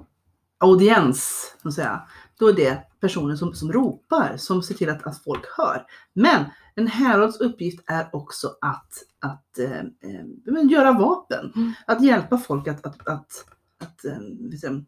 audiens, 0.59 1.55
så 1.62 1.69
att 1.69 1.75
säga, 1.75 2.03
då 2.38 2.49
är 2.49 2.53
det 2.53 2.79
personen 3.01 3.38
som, 3.38 3.55
som 3.55 3.73
ropar, 3.73 4.35
som 4.37 4.62
ser 4.62 4.75
till 4.75 4.91
att, 4.91 5.07
att 5.07 5.23
folk 5.23 5.45
hör. 5.57 5.85
Men 6.12 6.45
en 6.79 6.87
härolds 6.87 7.41
uppgift 7.41 7.81
är 7.87 8.09
också 8.12 8.49
att, 8.61 8.93
att 9.21 9.59
eh, 9.59 9.79
eh, 9.79 10.71
göra 10.71 10.93
vapen. 10.93 11.53
Mm. 11.57 11.73
Att 11.87 12.03
hjälpa 12.03 12.38
folk 12.38 12.69
att, 12.69 12.87
att, 12.87 13.09
att, 13.09 13.45
att 13.85 14.05
eh, 14.05 14.19
liksom, 14.41 14.87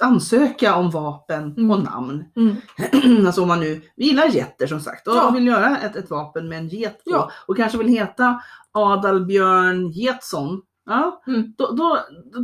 ansöka 0.00 0.74
om 0.76 0.90
vapen 0.90 1.42
Mm. 1.56 1.70
och 1.70 1.82
namn. 1.82 2.24
Mm. 2.36 2.56
alltså 3.26 3.42
om 3.42 3.48
man 3.48 3.60
nu 3.60 3.82
gillar 3.96 4.26
getter 4.26 4.66
som 4.66 4.80
sagt 4.80 5.06
och 5.08 5.14
Ja. 5.16 5.30
vill 5.30 5.46
göra 5.46 5.78
ett, 5.78 5.96
ett 5.96 6.10
vapen 6.10 6.48
med 6.48 6.58
en 6.58 6.68
get 6.68 7.04
på, 7.04 7.10
Ja. 7.10 7.30
och 7.46 7.56
kanske 7.56 7.78
vill 7.78 7.88
heta 7.88 8.42
Adalbjörn 8.72 9.90
Getsson. 9.90 10.62
Ja, 10.84 11.22
Mm. 11.26 11.54
då, 11.58 11.72
då, 11.72 11.98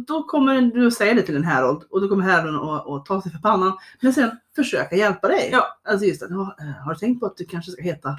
då 0.07 0.22
kommer 0.22 0.61
du 0.62 0.87
att 0.87 0.94
säga 0.94 1.14
det 1.14 1.22
till 1.22 1.37
en 1.37 1.44
härold 1.44 1.83
och 1.90 2.01
då 2.01 2.09
kommer 2.09 2.22
härolden 2.24 2.61
att, 2.61 2.87
att 2.88 3.05
ta 3.07 3.22
sig 3.22 3.33
för 3.33 3.38
pannan. 3.38 3.72
Men 4.01 4.12
sen 4.12 4.31
försöka 4.57 4.96
hjälpa 4.96 5.29
dig. 5.29 5.48
Ja. 5.53 5.66
Alltså 5.88 6.07
just 6.07 6.22
ja, 6.31 6.57
eh, 6.61 6.66
har 6.85 6.94
du 6.94 6.98
tänkt 6.98 7.20
på 7.20 7.27
att 7.27 7.37
du 7.37 7.44
kanske 7.44 7.70
ska 7.72 7.83
heta 7.83 8.18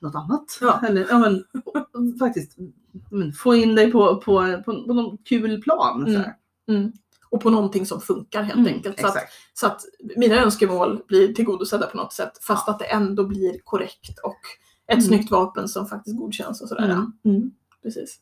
något 0.00 0.14
annat? 0.14 0.58
Ja. 0.60 0.80
Eller, 0.88 1.06
ja 1.10 1.18
men, 1.18 1.44
faktiskt 2.18 2.56
men, 3.10 3.32
få 3.32 3.54
in 3.54 3.74
dig 3.74 3.92
på, 3.92 4.16
på, 4.16 4.62
på, 4.64 4.84
på 4.84 4.92
någon 4.94 5.18
kul 5.18 5.62
plan. 5.62 6.04
Så 6.06 6.18
här. 6.18 6.34
Mm. 6.68 6.92
Och 7.30 7.40
på 7.40 7.50
någonting 7.50 7.86
som 7.86 8.00
funkar 8.00 8.42
helt 8.42 8.58
Mm, 8.58 8.74
enkelt. 8.74 9.00
Så 9.00 9.06
att, 9.06 9.16
så 9.54 9.66
att 9.66 9.80
mina 10.16 10.36
önskemål 10.36 11.02
blir 11.08 11.34
tillgodosedda 11.34 11.86
på 11.86 11.96
något 11.96 12.12
sätt 12.12 12.38
fast 12.40 12.68
att 12.68 12.78
det 12.78 12.84
ändå 12.84 13.24
blir 13.24 13.58
korrekt 13.64 14.18
och 14.22 14.38
ett 14.86 14.94
Mm. 14.94 15.04
snyggt 15.06 15.30
vapen 15.30 15.68
som 15.68 15.86
faktiskt 15.86 16.16
godkänns 16.18 16.62
och 16.62 16.68
sådär. 16.68 16.84
Mm. 16.84 17.12
Mm. 17.24 17.50
Precis. 17.82 18.18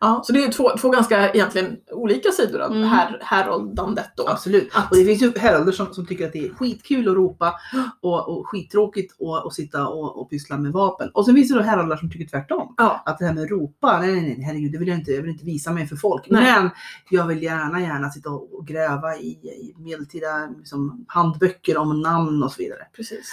Ja, 0.00 0.22
så 0.24 0.32
det 0.32 0.44
är 0.44 0.52
två, 0.52 0.70
två 0.80 0.90
ganska 0.90 1.30
egentligen 1.32 1.76
olika 1.92 2.30
sidor 2.30 2.60
av 2.60 2.70
Mm. 2.72 2.82
här, 2.88 3.18
häroldandet 3.22 4.10
då. 4.16 4.28
Absolut. 4.28 4.70
Att- 4.74 4.90
Och 4.90 4.96
det 4.96 5.04
finns 5.04 5.22
ju 5.22 5.32
härolder 5.38 5.72
som, 5.72 5.94
som 5.94 6.06
tycker 6.06 6.26
att 6.26 6.32
det 6.32 6.46
är 6.46 6.54
skitkul 6.54 7.08
att 7.08 7.14
ropa 7.14 7.54
och, 8.00 8.28
och 8.38 8.48
skittråkigt 8.48 9.12
att 9.12 9.44
och 9.44 9.52
sitta 9.54 9.88
och, 9.88 10.20
och 10.20 10.30
pyssla 10.30 10.56
med 10.58 10.72
vapen. 10.72 11.10
Och 11.14 11.24
sen 11.24 11.34
finns 11.34 11.48
det 11.48 11.54
då 11.54 11.60
härolder 11.62 11.96
som 11.96 12.10
tycker 12.10 12.26
tvärtom. 12.26 12.74
Ja. 12.76 13.02
Att 13.06 13.18
det 13.18 13.24
här 13.26 13.34
med 13.34 13.42
att 13.44 13.50
ropa, 13.50 13.98
nej 14.00 14.12
nej 14.12 14.20
nej 14.20 14.42
herregud 14.42 14.72
det 14.72 14.78
vill 14.78 14.88
jag 14.88 14.98
inte, 14.98 15.10
jag 15.12 15.22
vill 15.22 15.30
inte 15.30 15.44
visa 15.44 15.72
mig 15.72 15.86
för 15.86 15.96
folk. 15.96 16.26
Nej. 16.30 16.42
Men 16.42 16.70
jag 17.10 17.26
vill 17.26 17.42
gärna 17.42 17.80
gärna 17.80 18.10
sitta 18.10 18.30
och, 18.30 18.66
gräva 18.66 19.16
i, 19.16 19.28
i 19.30 19.74
medeltida 19.78 20.48
liksom, 20.58 21.04
handböcker 21.08 21.76
om 21.76 22.00
namn 22.00 22.42
och 22.42 22.52
så 22.52 22.58
vidare. 22.62 22.80
Precis. 22.96 23.28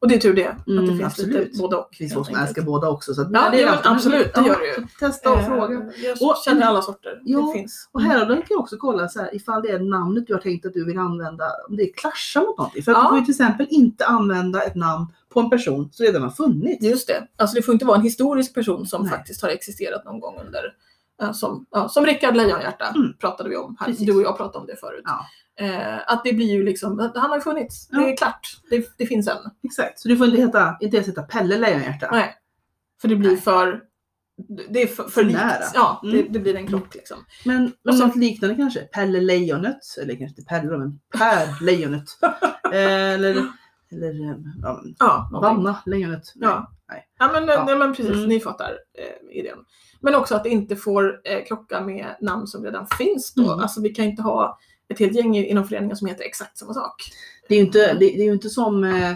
Och 0.00 0.08
det 0.08 0.14
är 0.14 0.18
tur 0.18 0.34
det, 0.34 0.48
att 0.48 0.64
det 0.66 0.72
Mm, 0.72 0.88
finns 0.88 1.02
absolut. 1.04 1.34
lite 1.36 1.58
både 1.58 1.76
och. 1.76 1.88
Det 1.90 1.96
finns 1.96 2.14
folk 2.14 2.26
som 2.26 2.36
älskar 2.36 2.62
båda 2.62 2.88
också. 2.90 3.14
Så 3.14 3.22
att, 3.22 3.28
Ja, 3.32 3.48
det 3.52 3.62
är 3.62 3.66
ja, 3.66 3.78
absolut, 3.84 4.34
det 4.34 4.40
gör 4.40 4.58
det 4.60 4.80
ju. 4.80 4.86
Testa 5.00 5.32
och 5.32 5.38
Eh, 5.38 5.46
fråga. 5.46 5.82
Jag 6.02 6.22
Och- 6.22 6.36
känner 6.44 6.66
alla 6.66 6.82
sorter. 6.82 7.20
Ja, 7.24 7.40
det 7.40 7.52
finns. 7.58 7.88
Och 7.92 8.02
härolden 8.02 8.42
kan 8.42 8.56
också 8.58 8.76
kolla 8.76 9.08
så 9.08 9.20
här, 9.20 9.34
ifall 9.34 9.62
det 9.62 9.68
är 9.68 9.78
namnet 9.78 10.26
du 10.26 10.32
har 10.34 10.40
tänkt 10.40 10.66
att 10.66 10.72
du 10.72 10.84
vill 10.84 10.98
använda, 10.98 11.44
om 11.68 11.76
det 11.76 11.86
klaschar 11.86 12.40
mot 12.40 12.58
någonting. 12.58 12.82
För 12.82 12.92
att 12.92 12.98
Ja. 12.98 13.02
du 13.02 13.08
får 13.08 13.18
ju 13.18 13.24
till 13.24 13.32
exempel 13.34 13.66
inte 13.70 14.06
använda 14.06 14.62
ett 14.62 14.74
namn 14.74 15.06
på 15.28 15.40
en 15.40 15.50
person 15.50 15.88
som 15.92 16.06
redan 16.06 16.22
har 16.22 16.30
funnits. 16.30 16.84
Just 16.84 17.08
det. 17.08 17.26
Alltså 17.36 17.56
det 17.56 17.62
får 17.62 17.72
inte 17.74 17.84
vara 17.86 17.96
en 17.96 18.02
historisk 18.02 18.54
person 18.54 18.86
som 18.86 19.02
Nej. 19.02 19.10
faktiskt 19.10 19.42
har 19.42 19.48
existerat 19.48 20.04
någon 20.04 20.20
gång 20.20 20.34
under 20.46 20.74
som, 21.32 21.66
ja, 21.70 21.88
som 21.88 22.06
Rickard 22.06 22.36
Lejonhjärta 22.36 22.86
Mm. 22.96 23.12
pratade 23.20 23.48
vi 23.48 23.56
om. 23.56 23.76
Här. 23.80 23.86
Precis. 23.86 24.06
Du 24.06 24.14
och 24.16 24.22
jag 24.22 24.36
pratade 24.36 24.58
om 24.58 24.66
det 24.66 24.76
förut. 24.76 25.02
Ja. 25.04 25.26
Eh, 25.64 26.12
att 26.12 26.24
det 26.24 26.32
blir 26.32 26.46
ju 26.52 26.64
liksom, 26.64 26.98
han 27.14 27.30
har 27.30 27.36
ju 27.36 27.40
funnits. 27.42 27.88
Ja. 27.90 27.98
Det 27.98 28.12
är 28.12 28.16
klart. 28.16 28.48
Det, 28.70 28.88
det 28.98 29.06
finns 29.06 29.28
en. 29.28 29.36
Exakt, 29.64 30.00
så 30.00 30.08
du 30.08 30.16
får 30.16 30.26
inte 30.26 30.40
heta, 30.40 30.76
inte 30.80 30.96
ens 30.96 31.08
heta 31.08 31.22
Pelle 31.22 31.58
Lejonhjärta. 31.58 32.08
Nej. 32.12 32.34
För 33.00 33.08
det 33.08 33.16
blir 33.16 33.30
Nej. 33.30 33.40
för 33.40 33.80
det 34.70 34.82
är 34.82 34.86
för, 34.86 35.04
för 35.04 35.24
nära. 35.24 35.64
Ja, 35.74 36.00
det, 36.02 36.20
Mm. 36.20 36.32
det 36.32 36.38
blir 36.38 36.56
en 36.56 36.66
krock 36.66 36.94
liksom. 36.94 37.18
Men, 37.44 37.64
Och 37.66 37.72
men 37.84 37.96
så- 37.98 38.06
något 38.06 38.16
liknande 38.16 38.54
kanske? 38.56 38.80
Pelle 38.80 39.20
Lejonet, 39.20 39.78
eller 40.02 40.14
kanske 40.14 40.40
inte 40.40 40.42
Pelle 40.42 40.78
men 40.78 40.98
Per 41.18 41.64
Lejonet. 41.64 42.04
Eller 42.72 43.46
eller 43.92 44.30
eh, 44.30 44.36
ja, 44.62 44.82
Ja. 44.98 45.28
Vanna 45.42 45.78
Lejonet. 45.86 46.32
Nej. 46.34 46.48
Ja. 46.50 46.72
Nej. 46.88 47.06
Ja 47.18 47.30
men, 47.32 47.48
Ja. 47.48 47.64
Nej, 47.64 47.76
men 47.76 47.94
precis, 47.94 48.12
Mm. 48.14 48.28
ni 48.28 48.40
fattar 48.40 48.70
eh, 48.98 49.38
idén. 49.38 49.58
Men 50.00 50.14
också 50.14 50.34
att 50.34 50.44
det 50.44 50.50
inte 50.50 50.76
får 50.76 51.20
eh, 51.24 51.44
krocka 51.44 51.80
med 51.80 52.06
namn 52.20 52.46
som 52.46 52.64
redan 52.64 52.86
finns 52.86 53.34
då. 53.34 53.42
Mm. 53.52 53.58
Alltså 53.60 53.80
vi 53.82 53.88
kan 53.88 54.04
inte 54.04 54.22
ha 54.22 54.58
ett 54.88 54.98
helt 54.98 55.14
gäng 55.14 55.36
inom 55.36 55.68
föreningen 55.68 55.96
som 55.96 56.08
heter 56.08 56.24
exakt 56.24 56.58
samma 56.58 56.74
sak. 56.74 56.94
Det 57.48 57.54
är 57.54 57.58
ju 57.58 57.64
inte, 57.64 57.78
det, 57.94 57.98
det 57.98 58.22
är 58.28 58.32
inte 58.32 58.50
som 58.50 58.84
eh, 58.84 59.12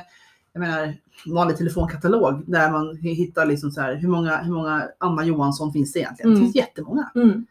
jag 0.52 0.60
menar, 0.60 0.94
vanlig 1.26 1.56
telefonkatalog 1.56 2.42
där 2.46 2.70
man 2.70 2.96
hittar 2.96 3.46
liksom 3.46 3.70
så 3.70 3.80
här, 3.80 3.94
hur 3.94 4.08
många, 4.08 4.36
hur 4.36 4.52
många 4.54 4.88
Anna 4.98 5.24
Johansson 5.24 5.72
finns 5.72 5.92
det 5.92 5.98
egentligen? 5.98 6.30
Mm. 6.30 6.40
Det 6.40 6.44
finns 6.46 6.56
jättemånga. 6.56 7.10
Mm. 7.14 7.46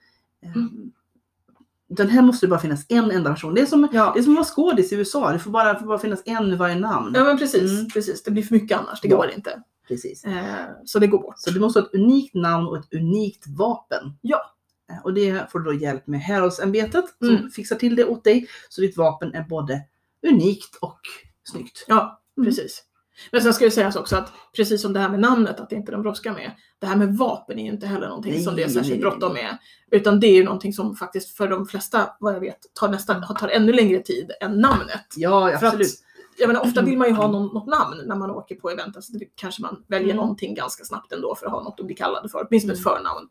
Mm. 0.46 0.92
Den 1.88 2.10
här 2.10 2.22
måste 2.22 2.46
det 2.46 2.50
bara 2.50 2.60
finnas 2.60 2.86
en 2.90 3.12
enda 3.12 3.30
person. 3.34 3.54
Det 3.54 3.62
är 3.62 3.66
som, 3.66 3.88
Ja. 3.94 4.12
det 4.14 4.20
är 4.20 4.24
som 4.24 4.34
att 4.34 4.36
vara 4.38 4.46
skådis 4.72 4.92
i 4.92 4.96
USA. 4.96 5.32
Det 5.32 5.40
får 5.40 5.52
bara, 5.52 5.80
får 5.80 5.86
bara 5.88 6.00
finnas 6.00 6.22
en 6.26 6.52
i 6.52 6.56
varje 6.56 6.76
namn. 6.76 7.12
ja, 7.16 7.24
men 7.24 7.38
precis, 7.38 7.72
Mm. 7.72 7.90
precis. 7.90 8.24
Det 8.24 8.32
blir 8.32 8.44
för 8.44 8.54
mycket 8.56 8.78
annars. 8.80 9.02
Det 9.02 9.08
Ja. 9.08 9.18
går 9.18 9.32
inte. 9.32 9.64
Precis. 9.88 10.26
Eh, 10.26 10.44
så 10.86 11.00
det 11.00 11.08
går 11.08 11.20
bort. 11.22 11.36
Så 11.38 11.52
du 11.52 11.60
måste 11.60 11.80
ha 11.80 11.88
ett 11.88 11.94
unikt 11.94 12.36
namn 12.36 12.68
och 12.68 12.78
ett 12.78 12.94
unikt 12.94 13.48
vapen. 13.48 14.14
Ja. 14.22 14.42
Eh, 14.92 15.04
Och 15.04 15.14
det 15.14 15.52
får 15.52 15.60
du 15.60 15.66
då 15.66 15.74
hjälp 15.74 16.08
med 16.08 16.20
Heraldsämbetet 16.20 17.06
som 17.20 17.30
Mm. 17.30 17.50
fixar 17.50 17.76
till 17.76 17.96
det 17.96 18.06
åt 18.06 18.24
dig. 18.24 18.48
Så 18.70 18.82
ditt 18.82 18.98
vapen 18.98 19.34
är 19.34 19.44
både 19.44 19.82
unikt 20.28 20.76
och 20.82 21.00
snyggt. 21.44 21.86
Ja, 21.88 22.22
Mm. 22.38 22.46
precis. 22.48 22.84
Men 23.32 23.42
sen 23.42 23.54
ska 23.54 23.66
det 23.66 23.72
sägas 23.72 23.96
också 23.96 24.16
att 24.16 24.34
precis 24.56 24.82
som 24.82 24.94
det 24.94 25.00
här 25.00 25.10
med 25.10 25.20
namnet, 25.20 25.60
att 25.60 25.70
det 25.70 25.76
inte 25.76 25.92
de 25.92 26.02
brådskar 26.02 26.34
med. 26.34 26.52
Det 26.80 26.88
här 26.88 26.96
med 26.96 27.18
vapen 27.18 27.60
är 27.60 27.64
ju 27.64 27.72
inte 27.72 27.88
heller 27.88 28.08
någonting 28.08 28.32
Nej, 28.34 28.44
som 28.44 28.56
det 28.56 28.64
är 28.64 28.70
särskilt 28.70 29.02
bråttom 29.02 29.34
med. 29.34 29.58
Utan 29.92 30.20
det 30.20 30.28
är 30.28 30.36
ju 30.36 30.44
någonting 30.44 30.74
som 30.74 30.96
faktiskt 30.96 31.38
för 31.38 31.48
de 31.48 31.66
flesta, 31.66 32.10
vad 32.20 32.36
jag 32.36 32.40
vet, 32.40 32.58
tar, 32.74 32.90
nästan, 32.90 33.36
tar 33.40 33.48
ännu 33.48 33.74
längre 33.74 34.00
tid 34.00 34.32
än 34.42 34.60
namnet. 34.60 35.06
Ja, 35.16 35.48
För 35.48 35.56
att, 35.56 35.64
absolut. 35.64 35.88
jag 36.40 36.48
menar, 36.48 36.62
ofta 36.62 36.82
vill 36.82 36.98
man 36.98 37.08
ju 37.08 37.14
ha 37.14 37.28
någon, 37.28 37.54
något 37.54 37.68
namn 37.68 38.02
när 38.06 38.16
man 38.16 38.32
åker 38.32 38.56
på 38.56 38.70
event. 38.70 38.96
Alltså 38.96 39.14
det 39.14 39.26
kanske 39.36 39.62
man 39.62 39.84
väljer 39.88 40.08
Mm. 40.14 40.18
någonting 40.18 40.56
ganska 40.56 40.84
snabbt 40.84 41.12
ändå 41.12 41.36
för 41.36 41.46
att 41.46 41.52
ha 41.52 41.64
något 41.64 41.80
att 41.80 41.86
bli 41.86 41.96
kallad 41.96 42.32
för, 42.32 42.48
åtminstone 42.50 42.74
ett 42.74 42.86
Mm. 42.86 42.96
förnamn. 42.98 43.30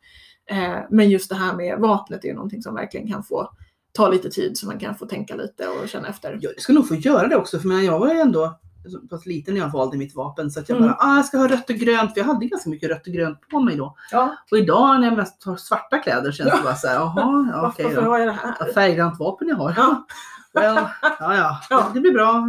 Eh, 0.51 0.79
men 0.91 1.11
just 1.11 1.29
det 1.29 1.35
här 1.37 1.57
med 1.57 1.79
vapnet 1.79 2.25
är 2.25 2.29
ju 2.29 2.35
någonting 2.35 2.63
som 2.63 2.75
verkligen 2.75 3.09
kan 3.09 3.25
få 3.25 3.51
ta 3.93 4.09
lite 4.09 4.31
tid 4.31 4.59
så 4.59 4.67
man 4.67 4.79
kan 4.79 4.95
få 4.95 5.07
tänka 5.07 5.35
lite 5.35 5.69
och 5.69 5.89
känna 5.89 6.09
efter. 6.09 6.39
Jag 6.41 6.61
ska 6.61 6.73
nog 6.73 6.89
få 6.89 6.95
göra 6.95 7.29
det 7.29 7.37
också 7.37 7.59
för 7.59 7.69
jag 7.85 7.99
var 7.99 8.15
ju 8.15 8.21
ändå 8.21 8.61
så 8.89 8.99
pass 9.09 9.27
liten 9.27 9.55
när 9.55 9.61
jag 9.61 9.69
valde 9.69 9.97
mitt 9.97 10.15
vapen 10.15 10.51
så 10.51 10.61
att 10.61 10.69
jag 10.69 10.79
Mm. 10.79 10.89
bara, 10.89 10.97
ah, 11.01 11.17
jag 11.17 11.25
ska 11.25 11.39
ha 11.39 11.49
rött 11.49 11.71
och 11.71 11.77
grönt 11.77 12.13
för 12.13 12.21
jag 12.21 12.27
hade 12.27 12.47
ganska 12.47 12.71
mycket 12.71 12.91
rött 12.91 13.07
och 13.07 13.13
grönt 13.13 13.49
på 13.49 13.61
mig 13.61 13.77
då. 13.77 13.97
Ja, 14.13 14.37
Och 14.51 14.59
idag 14.59 15.01
när 15.01 15.09
jag 15.09 15.17
mest 15.17 15.45
har 15.45 15.57
svarta 15.57 15.99
kläder 15.99 16.33
känns 16.33 16.51
det 16.51 16.61
bara 16.65 16.75
så 16.77 16.87
här, 16.89 16.95
jaha, 16.95 17.69
okej 17.69 17.85
varför 17.85 18.03
då. 18.03 18.17
det 18.17 18.33
här? 18.33 18.73
Färggrant 18.73 19.19
vapen 19.19 19.49
jag 19.49 19.57
har. 19.57 19.75
Ja. 19.77 20.07
Well, 20.53 20.75
ja, 21.03 21.37
ja, 21.37 21.61
Ja. 21.71 21.91
det 21.95 22.01
blir 22.01 22.13
bra. 22.13 22.45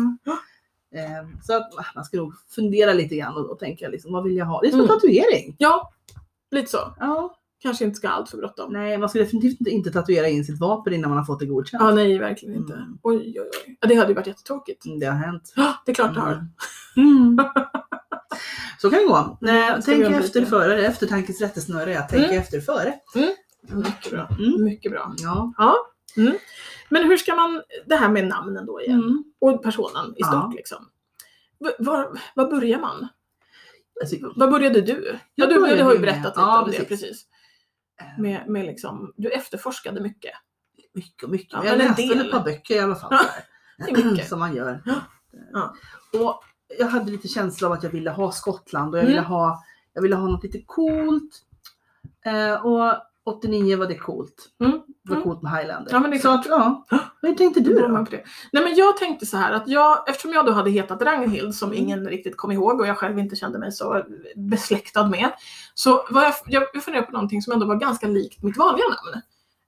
Eh, 0.96 1.28
Så 1.44 1.56
att 1.58 1.80
ah, 1.80 1.86
man 1.96 2.06
ska 2.06 2.18
nog 2.18 2.34
fundera 2.56 2.94
lite 2.94 3.16
grann 3.16 3.36
och, 3.38 3.50
och 3.50 3.60
tänka 3.60 3.88
liksom, 3.88 4.14
vad 4.14 4.24
vill 4.24 4.36
jag 4.38 4.46
ha? 4.46 4.62
Det 4.62 4.68
är 4.68 4.72
som 4.72 4.80
en 4.80 4.86
Mm. 4.86 4.96
tatuering. 5.00 5.56
Ja, 5.58 5.92
lite 6.52 6.72
så. 6.72 6.78
Ja. 7.00 7.36
Kanske 7.62 7.84
inte 7.86 7.96
ska 7.98 8.08
ha 8.08 8.16
allt 8.16 8.30
för 8.30 8.38
bråttom. 8.38 8.74
Nej, 8.74 8.98
man 8.98 9.10
ska 9.10 9.20
definitivt 9.20 9.60
inte, 9.60 9.70
inte 9.72 9.92
tatuera 9.92 10.28
in 10.28 10.46
sitt 10.46 10.60
vapen 10.60 10.94
innan 10.94 11.10
man 11.10 11.18
har 11.18 11.26
fått 11.26 11.40
det 11.40 11.46
godkänt. 11.46 11.84
Ja, 11.84 11.92
nej, 11.92 12.18
verkligen 12.20 12.56
inte. 12.56 12.74
Mm. 12.74 12.98
Oj, 13.04 13.18
oj, 13.18 13.40
oj. 13.68 13.78
Ja, 13.82 13.88
det 13.88 13.96
hade 13.96 14.08
ju 14.10 14.16
varit 14.16 14.28
jättetråkigt. 14.28 14.86
Mm, 14.86 15.00
Det 15.00 15.06
har 15.06 15.14
hänt. 15.14 15.54
Ja, 15.56 15.74
det 15.86 15.92
är 15.92 15.96
klart 15.96 16.14
det 16.14 16.20
har. 16.22 16.46
Mm. 16.98 17.38
Så 18.82 18.90
kan 18.90 19.00
det 19.00 19.06
gå. 19.06 19.38
Nej, 19.42 19.82
ska 19.82 19.92
tänk 19.92 20.04
efter 20.16 20.46
före, 20.46 20.86
eftertankens 20.86 21.42
rättesnöre. 21.42 21.92
Jag 21.94 22.10
tänker 22.10 22.26
Mm. 22.30 22.42
efter 22.42 22.60
före. 22.62 22.94
Mycket 23.62 24.12
bra. 24.12 24.28
Mm. 24.40 24.64
Mycket 24.64 24.92
bra. 24.92 25.14
Ja. 25.18 25.54
Men 26.90 27.04
hur 27.04 27.18
ska 27.18 27.36
man, 27.36 27.62
det 27.86 27.96
här 27.96 28.10
med 28.10 28.28
namnen 28.28 28.66
då 28.66 28.82
igen, 28.82 29.00
Mm. 29.04 29.24
och 29.42 29.64
personen 29.64 30.12
i 30.12 30.14
Ja. 30.18 30.28
stort 30.28 30.56
liksom. 30.56 30.86
V- 31.60 31.72
Var, 31.80 32.20
var 32.36 32.50
börjar 32.52 32.80
man? 32.80 33.08
Alltså, 34.02 34.16
Var 34.36 34.48
började 34.52 34.82
du? 34.82 35.16
Ja, 35.36 35.46
du, 35.48 35.60
började 35.60 35.78
du 35.80 35.84
har 35.84 35.94
ju 35.94 36.00
berättat 36.00 36.26
lite 36.26 36.40
ja, 36.40 36.62
om 36.62 36.72
det, 36.72 36.84
precis. 36.88 37.26
Precis. 38.02 38.18
Med, 38.18 38.48
med 38.50 38.66
liksom, 38.66 39.14
du 39.18 39.30
efterforskade 39.32 40.02
mycket. 40.02 40.32
mycket, 40.94 41.30
mycket. 41.30 41.54
Ja, 41.54 41.66
jag 41.66 41.78
läste 41.78 42.02
del. 42.02 42.26
ett 42.26 42.32
par 42.32 42.44
böcker 42.44 42.76
i 42.76 42.80
alla 42.80 42.96
fall. 42.96 43.14
Det 43.78 43.92
är 43.92 44.06
mycket. 44.12 44.28
Som 44.30 44.40
man 44.40 44.56
gör. 44.56 44.82
Ja. 45.54 45.74
Och 46.20 46.44
jag 46.80 46.88
hade 46.88 47.12
lite 47.12 47.28
känsla 47.28 47.68
av 47.68 47.74
att 47.74 47.84
jag 47.84 47.90
ville 47.90 48.10
ha 48.12 48.32
Skottland 48.32 48.94
och 48.94 48.98
jag 49.00 49.04
Mm. 49.04 49.12
ville 49.16 49.28
ha, 49.28 49.64
jag 49.94 50.02
ville 50.02 50.16
ha 50.16 50.28
något 50.28 50.44
lite 50.44 50.62
coolt. 50.66 51.42
Eh, 52.26 52.66
och 52.66 52.96
89 53.26 53.78
var 53.78 53.88
det 53.88 53.96
coolt. 53.98 54.50
Mm. 54.64 54.72
Det 55.04 55.10
var 55.10 55.16
Mm. 55.16 55.24
coolt 55.24 55.42
med 55.42 55.52
Highlander. 55.52 55.92
Ja, 55.92 56.00
men 56.00 56.12
det 56.12 56.18
är 56.18 56.20
så 56.20 56.30
att, 56.30 56.46
ja. 56.46 56.86
Hur 57.22 57.36
tänkte 57.36 57.60
du 57.60 57.80
Då. 57.80 57.88
Nej 57.88 58.64
men 58.64 58.76
jag 58.76 58.98
tänkte 58.98 59.26
så 59.26 59.38
här 59.38 59.54
att 59.54 59.68
jag, 59.68 60.10
eftersom 60.10 60.34
jag 60.34 60.46
då 60.46 60.52
hade 60.52 60.70
hetat 60.72 61.02
Ragnhild 61.02 61.56
som 61.56 61.70
Mm. 61.72 61.84
ingen 61.84 62.08
riktigt 62.08 62.38
kom 62.38 62.52
ihåg 62.52 62.80
och 62.80 62.88
jag 62.88 62.98
själv 62.98 63.20
inte 63.20 63.36
kände 63.36 63.60
mig 63.60 63.72
så 63.72 64.04
besläktad 64.36 65.08
med. 65.08 65.32
Så 65.74 66.06
var 66.10 66.24
jag, 66.24 66.34
jag, 66.48 66.64
jag 66.74 66.84
funderade 66.84 67.08
på 67.08 67.14
någonting 67.14 67.42
som 67.42 67.54
ändå 67.54 67.66
var 67.66 67.76
ganska 67.76 68.08
likt 68.08 68.44
mitt 68.44 68.58
vanliga 68.58 68.86
namn. 68.88 69.22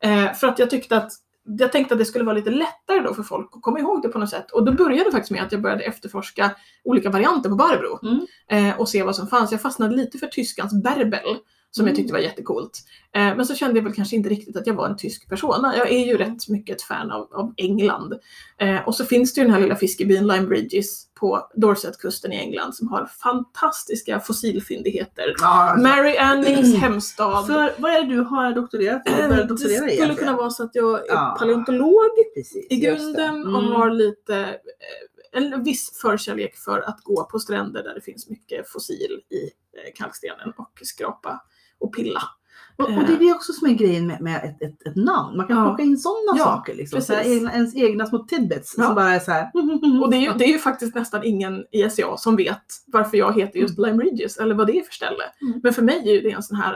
Eh, 0.03 0.33
för 0.33 0.47
att 0.47 0.59
jag 0.59 0.69
tyckte 0.69 0.97
att 0.97 1.11
jag 1.59 1.71
tänkte 1.71 1.93
att 1.93 1.99
det 1.99 2.05
skulle 2.05 2.25
vara 2.25 2.35
lite 2.35 2.49
lättare 2.49 2.99
då 2.99 3.13
för 3.13 3.23
folk 3.23 3.49
att 3.55 3.61
komma 3.61 3.79
ihåg 3.79 4.01
det 4.01 4.09
på 4.09 4.19
något 4.19 4.29
sätt. 4.29 4.51
Och 4.51 4.65
då 4.65 4.71
började 4.71 5.03
det 5.03 5.11
faktiskt 5.11 5.31
med 5.31 5.43
att 5.43 5.51
jag 5.51 5.61
började 5.61 5.83
efterforska 5.83 6.51
olika 6.83 7.09
varianter 7.09 7.49
på 7.49 7.55
Barbro. 7.55 7.99
Mm. 8.07 8.25
Eh, 8.69 8.79
och 8.79 8.89
se 8.89 9.03
vad 9.03 9.15
som 9.15 9.27
fanns. 9.27 9.51
Jag 9.51 9.61
fastnade 9.61 9.95
lite 9.95 10.17
för 10.17 10.27
tyskans 10.27 10.83
Berbel. 10.83 11.37
Som 11.75 11.85
jag 11.85 11.91
Mm. 11.91 11.95
tyckte 11.95 12.13
var 12.13 12.19
jättecoolt. 12.19 12.79
Eh, 13.15 13.21
men 13.35 13.45
så 13.45 13.55
kände 13.55 13.79
jag 13.79 13.83
väl 13.83 13.93
kanske 13.93 14.15
inte 14.15 14.29
riktigt 14.29 14.57
att 14.57 14.67
jag 14.67 14.73
var 14.73 14.87
en 14.89 14.97
tysk 14.97 15.29
persona. 15.29 15.77
Jag 15.77 15.91
är 15.91 16.05
ju 16.05 16.17
rätt 16.17 16.47
mycket 16.49 16.75
ett 16.75 16.81
fan 16.81 17.11
av, 17.11 17.33
av 17.33 17.53
England. 17.57 18.13
Eh, 18.57 18.87
och 18.87 18.95
så 18.95 19.05
finns 19.05 19.33
det 19.33 19.41
ju 19.41 19.45
den 19.45 19.53
här 19.53 19.61
lilla 19.61 19.75
fiskebyn 19.75 20.27
Lyme 20.27 20.47
Bridges 20.47 21.07
på 21.13 21.49
Dorsetkusten 21.55 22.33
i 22.33 22.35
England 22.37 22.73
som 22.75 22.87
har 22.87 23.05
fantastiska 23.05 24.19
fossilfyndigheter. 24.19 25.33
Ja, 25.41 25.47
alltså, 25.47 25.87
Mary 25.87 26.17
Annings 26.17 26.75
hemstad. 26.81 27.47
för 27.47 27.73
vad 27.77 27.91
är 27.91 28.03
det 28.03 28.09
du 28.15 28.21
har 28.21 28.51
doktorerat 28.53 29.07
i? 29.07 29.11
Eh, 29.11 29.17
det 29.17 29.43
doktorera 29.43 29.51
i 29.51 29.57
skulle 29.57 29.91
egentligen? 29.93 30.15
kunna 30.15 30.35
vara 30.37 30.49
så 30.49 30.63
att 30.63 30.75
jag 30.75 30.99
är 30.99 31.13
Ja. 31.13 31.35
paleontolog 31.39 32.09
Precis, 32.35 32.67
i 32.69 32.75
det. 32.75 32.85
grunden 32.85 33.55
och 33.55 33.61
Mm. 33.63 33.71
har 33.71 33.89
lite 33.89 34.55
en 35.31 35.63
viss 35.63 35.99
förkärlek 36.01 36.55
för 36.57 36.79
att 36.89 36.99
gå 37.03 37.23
på 37.31 37.39
stränder 37.39 37.83
där 37.83 37.93
det 37.95 38.01
finns 38.01 38.29
mycket 38.29 38.69
fossil 38.69 39.21
i 39.29 39.49
kalkstenen 39.95 40.53
och 40.57 40.79
skrapa 40.83 41.41
och 41.83 41.93
pilla. 41.95 42.21
Och, 42.77 42.85
och 42.85 43.03
det 43.07 43.13
är 43.13 43.19
det 43.19 43.31
också 43.33 43.53
som 43.53 43.67
är 43.69 43.73
grejen 43.73 44.07
med, 44.07 44.21
med 44.21 44.35
ett, 44.43 44.61
ett, 44.61 44.87
ett 44.87 44.95
namn. 44.95 45.37
Man 45.37 45.47
kan 45.47 45.57
Ja. 45.57 45.63
plocka 45.63 45.83
in 45.83 45.97
sådana 45.97 46.37
Ja, 46.39 46.43
saker. 46.45 46.75
Liksom. 46.75 47.01
Så 47.01 47.13
här, 47.13 47.35
egna, 47.35 47.53
ens 47.53 47.75
egna 47.75 48.05
små 48.05 48.19
tidbits 48.19 48.73
Ja. 48.77 48.83
som 48.85 48.95
bara 48.95 49.09
är 49.15 49.19
så 49.19 49.31
här. 49.31 49.51
Och 50.03 50.11
det 50.11 50.17
är, 50.17 50.21
ju, 50.21 50.33
det 50.33 50.45
är 50.45 50.49
ju 50.49 50.59
faktiskt 50.59 50.95
nästan 50.95 51.23
ingen 51.23 51.63
i 51.71 51.89
SCA 51.89 52.17
som 52.17 52.35
vet 52.35 52.63
varför 52.87 53.17
jag 53.17 53.35
heter 53.39 53.59
just 53.59 53.79
Lime 53.79 54.03
Ridges 54.03 54.37
eller 54.37 54.55
vad 54.55 54.67
det 54.67 54.79
är 54.79 54.83
för 54.83 54.93
ställe. 54.93 55.23
Mm. 55.41 55.59
Men 55.63 55.73
för 55.73 55.81
mig 55.81 56.17
är 56.17 56.21
det 56.23 56.31
en 56.31 56.43
sån 56.43 56.57
här, 56.57 56.75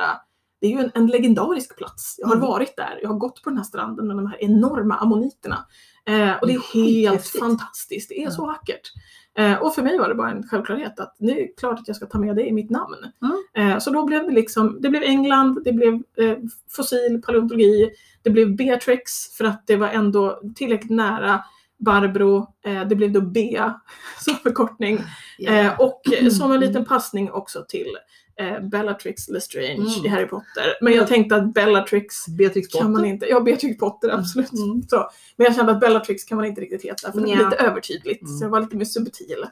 det 0.62 0.68
är 0.68 0.72
ju 0.72 0.80
en, 0.80 0.92
en 0.94 1.08
legendarisk 1.08 1.78
plats. 1.78 2.16
Jag 2.18 2.28
har 2.28 2.36
Mm. 2.36 2.48
varit 2.48 2.76
där, 2.78 3.00
jag 3.02 3.10
har 3.10 3.18
gått 3.18 3.44
på 3.44 3.50
den 3.50 3.58
här 3.58 3.66
stranden 3.66 4.08
med 4.08 4.16
de 4.16 4.28
här 4.28 4.44
enorma 4.44 4.96
ammoniterna. 4.96 5.66
Eh, 6.08 6.32
och 6.42 6.48
det 6.48 6.54
är 6.54 6.74
helt 6.74 7.28
fantastiskt, 7.28 8.10
det 8.10 8.24
är 8.24 8.30
så 8.30 8.46
vackert. 8.46 8.92
Eh, 9.38 9.58
och 9.58 9.76
för 9.76 9.84
mig 9.84 9.98
var 9.98 10.10
det 10.10 10.16
bara 10.16 10.32
en 10.32 10.48
självklarhet 10.48 11.00
att 11.00 11.16
det 11.20 11.32
är 11.32 11.56
klart 11.58 11.80
att 11.80 11.88
jag 11.88 11.98
ska 11.98 12.06
ta 12.06 12.20
med 12.20 12.36
det 12.36 12.48
i 12.48 12.52
mitt 12.52 12.70
namn. 12.70 12.96
Mm. 13.22 13.72
Eh, 13.72 13.80
så 13.80 13.90
då 13.90 14.06
blev 14.06 14.24
det 14.24 14.32
liksom, 14.32 14.78
det 14.82 14.90
blev 14.90 15.04
England, 15.04 15.64
det 15.64 15.74
blev 15.74 15.94
eh, 15.94 16.38
fossil, 16.70 17.22
paleontologi, 17.26 17.90
det 18.22 18.30
blev 18.30 18.56
Beatrix 18.56 19.38
för 19.38 19.46
att 19.46 19.68
det 19.68 19.76
var 19.76 19.88
ändå 19.88 20.42
tillräckligt 20.56 20.92
nära 20.92 21.44
Barbro, 21.80 22.54
eh, 22.66 22.88
det 22.88 22.96
blev 22.96 23.12
då 23.12 23.22
Bea 23.22 23.82
som 24.20 24.36
förkortning. 24.36 25.00
Eh, 25.48 25.80
och 25.80 26.14
eh, 26.14 26.30
som 26.30 26.52
en 26.52 26.60
liten 26.60 26.86
passning 26.86 27.32
också 27.32 27.66
till 27.70 27.98
eh, 28.40 28.60
Bellatrix 28.62 29.28
Lestrange 29.30 29.74
Mm. 29.98 30.06
i 30.06 30.08
Harry 30.08 30.26
Potter. 30.28 30.78
Men 30.82 30.94
jag 30.94 31.08
tänkte 31.08 31.36
att 31.36 31.54
Bellatrix 31.54 32.28
Beatrix 32.28 32.68
kan 32.68 32.84
man 32.84 32.94
Potter. 32.94 33.08
inte, 33.08 33.26
ja 33.26 33.40
Beatrix 33.40 33.78
Potter 33.78 34.10
absolut. 34.10 34.52
Mm. 34.54 34.84
Så, 34.88 35.10
men 35.36 35.46
jag 35.46 35.56
kände 35.56 35.72
att 35.72 35.80
Bellatrix 35.80 36.24
kan 36.24 36.36
man 36.36 36.46
inte 36.46 36.62
riktigt 36.62 36.84
heta 36.84 37.12
för 37.12 37.20
det 37.20 37.24
blir 37.24 37.36
lite 37.36 37.56
övertydligt. 37.56 38.22
Mm. 38.22 38.38
Så 38.38 38.46
jag 38.46 38.50
var 38.50 38.60
lite 38.62 38.76
mer 38.78 38.86
subtil. 38.86 39.46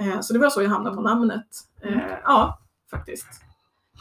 Eh, 0.00 0.20
så 0.20 0.32
det 0.32 0.38
var 0.38 0.50
så 0.50 0.62
jag 0.62 0.68
hamnade 0.70 0.96
på 0.96 1.02
namnet. 1.02 1.46
Eh, 1.82 1.92
Mm. 1.92 2.00
ja, 2.24 2.60
faktiskt. 2.90 3.26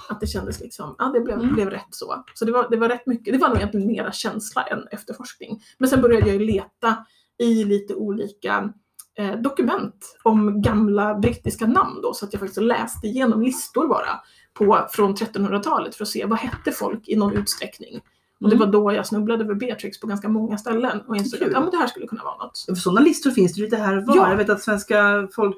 Att 0.09 0.19
det 0.19 0.27
kändes 0.27 0.59
liksom, 0.59 0.95
ja 0.97 1.05
det 1.05 1.19
blev, 1.21 1.39
Mm. 1.39 1.53
blev 1.53 1.69
rätt 1.69 1.87
så. 1.91 2.23
Så 2.33 2.45
det 2.45 2.51
var, 2.51 2.69
det 2.69 2.77
var 2.77 2.89
rätt 2.89 3.05
mycket, 3.07 3.33
det 3.33 3.37
var 3.39 3.47
nog 3.47 3.57
egentligen 3.57 3.87
mera 3.87 4.11
känsla 4.11 4.63
än 4.63 4.87
efterforskning. 4.91 5.63
Men 5.77 5.89
sen 5.89 6.01
började 6.01 6.27
jag 6.27 6.41
ju 6.41 6.45
leta 6.45 7.05
i 7.37 7.63
lite 7.63 7.95
olika 7.95 8.73
eh, 9.19 9.35
dokument 9.41 10.17
om 10.23 10.61
gamla 10.61 11.15
brittiska 11.15 11.67
namn 11.67 12.01
då, 12.01 12.13
så 12.13 12.25
att 12.25 12.33
jag 12.33 12.39
faktiskt 12.39 12.61
läste 12.61 13.07
igenom 13.07 13.41
listor 13.41 13.87
bara 13.87 14.19
på, 14.53 14.87
från 14.91 15.15
1300-talet 15.15 15.95
för 15.95 16.03
att 16.03 16.09
se 16.09 16.25
vad 16.25 16.39
hette 16.39 16.71
folk 16.71 17.07
i 17.07 17.15
någon 17.15 17.37
utsträckning. 17.37 18.01
Och 18.41 18.49
det 18.49 18.55
Mm. 18.55 18.67
var 18.67 18.73
då 18.73 18.93
jag 18.93 19.07
snubblade 19.07 19.43
över 19.43 19.55
Beatrix 19.55 19.99
på 19.99 20.07
ganska 20.07 20.29
många 20.29 20.57
ställen 20.57 21.01
och 21.07 21.15
insåg 21.15 21.39
Kul. 21.39 21.47
att 21.47 21.53
ja, 21.53 21.59
men 21.59 21.69
det 21.71 21.77
här 21.77 21.87
skulle 21.87 22.07
kunna 22.07 22.23
vara 22.23 22.37
något. 22.37 22.57
Sådana 22.77 23.01
listor 23.01 23.31
finns 23.31 23.53
det 23.53 23.61
lite 23.61 23.75
här 23.77 23.95
var. 24.01 24.15
Ja. 24.15 24.29
Jag 24.29 24.37
vet 24.37 24.49
att 24.49 24.61
svenska 24.61 25.27
folk, 25.35 25.57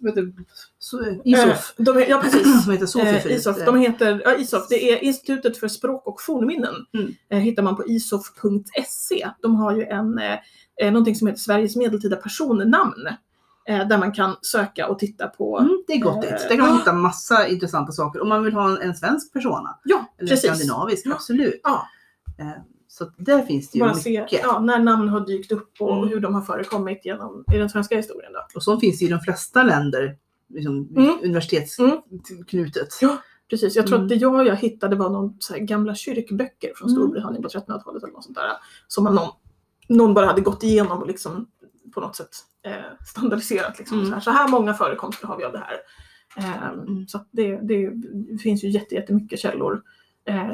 vet 0.00 0.14
du, 0.14 0.34
så- 0.78 1.04
ISOF, 1.24 1.74
Eh, 1.78 1.84
de, 1.84 2.00
ja 2.08 2.20
precis. 2.22 2.62
som 2.64 2.72
heter 2.72 2.86
så 2.86 3.00
Eh. 3.00 3.26
ISOF, 3.26 3.56
de 3.66 3.76
heter, 3.76 4.22
ja, 4.24 4.36
ISOF, 4.36 4.68
det 4.68 4.92
är 4.92 5.04
Institutet 5.04 5.56
för 5.56 5.68
språk 5.68 6.06
och 6.06 6.20
fornminnen. 6.22 6.74
Mm. 6.94 7.14
Eh, 7.30 7.38
hittar 7.38 7.62
man 7.62 7.76
på 7.76 7.86
isof.se. 7.86 9.28
De 9.42 9.54
har 9.56 9.76
ju 9.76 9.82
en, 9.84 10.18
eh, 10.18 10.38
eh, 10.80 10.92
någonting 10.92 11.14
som 11.14 11.26
heter 11.26 11.40
Sveriges 11.40 11.76
medeltida 11.76 12.16
personnamn. 12.16 13.06
Eh, 13.68 13.88
där 13.88 13.98
man 13.98 14.12
kan 14.12 14.36
söka 14.42 14.88
och 14.88 14.98
titta 14.98 15.26
på. 15.26 15.58
Mm, 15.58 15.82
det 15.86 15.92
är 15.92 15.98
gott 16.00 16.24
Eh, 16.24 16.30
dit. 16.30 16.48
Där 16.48 16.56
kan 16.56 16.66
man 16.68 16.78
hitta 16.78 16.92
massa 16.92 17.46
intressanta 17.48 17.92
saker. 17.92 18.22
Om 18.22 18.28
man 18.28 18.44
vill 18.44 18.54
ha 18.54 18.70
en, 18.70 18.76
en 18.82 18.94
svensk 18.94 19.32
persona. 19.32 19.78
Ja, 19.84 20.04
Eller 20.18 20.28
precis. 20.28 20.50
skandinavisk, 20.50 21.06
Ja. 21.06 21.12
absolut. 21.14 21.60
Ja. 21.62 21.86
Eh, 22.40 22.50
Så 22.92 23.10
där 23.16 23.42
finns 23.42 23.70
det 23.70 23.78
ju 23.78 23.84
Bara 23.84 23.94
se 23.94 24.20
mycket. 24.22 24.40
ja, 24.42 24.60
när 24.60 24.78
namn 24.78 25.08
har 25.08 25.26
dykt 25.26 25.52
upp 25.52 25.72
och 25.80 25.96
Mm. 25.96 26.08
hur 26.08 26.20
de 26.20 26.34
har 26.34 26.42
förekommit 26.42 27.04
genom, 27.04 27.44
i 27.54 27.58
den 27.58 27.70
svenska 27.70 27.96
historien. 27.96 28.32
Då. 28.32 28.38
Och 28.54 28.62
så 28.62 28.80
finns 28.80 28.98
det 28.98 29.04
i 29.04 29.08
de 29.08 29.20
flesta 29.20 29.62
länder 29.62 30.16
liksom, 30.48 30.88
Mm. 30.96 31.18
universitetsknutet. 31.22 32.88
Ja. 33.00 33.16
Precis, 33.50 33.76
jag 33.76 33.86
tror 33.86 33.96
Mm. 33.96 34.04
att 34.04 34.08
det 34.08 34.14
jag, 34.14 34.46
jag 34.46 34.56
hittade 34.56 34.96
var 34.96 35.10
någon 35.10 35.38
gamla 35.60 35.94
kyrkböcker 35.94 36.72
från 36.76 36.88
Mm. 36.88 37.00
Storbritannien 37.00 37.42
på 37.42 37.48
1300-talet 37.48 38.02
eller 38.02 38.12
något 38.12 38.24
sånt 38.24 38.36
där. 38.36 38.50
Som 38.88 39.04
man 39.04 39.14
någon, 39.14 39.28
någon 39.88 40.14
bara 40.14 40.26
hade 40.26 40.40
gått 40.40 40.62
igenom 40.62 40.98
och 41.02 41.06
liksom 41.06 41.46
på 41.94 42.00
något 42.00 42.16
sätt 42.16 42.28
eh, 42.62 42.72
standardiserat. 43.06 43.78
Liksom, 43.78 43.98
Mm. 43.98 44.08
så, 44.08 44.14
här, 44.14 44.20
så 44.20 44.30
här 44.30 44.48
många 44.48 44.74
förekomster 44.74 45.26
har 45.26 45.36
vi 45.36 45.44
av 45.44 45.52
det 45.52 45.58
här. 45.66 45.76
Eh, 46.36 46.68
Mm. 46.72 47.08
Så 47.08 47.16
att 47.18 47.28
det, 47.30 47.56
det 47.56 47.92
finns 48.42 48.64
ju 48.64 48.68
jätte- 48.70 48.94
jättemycket 48.94 49.38
källor 49.38 49.82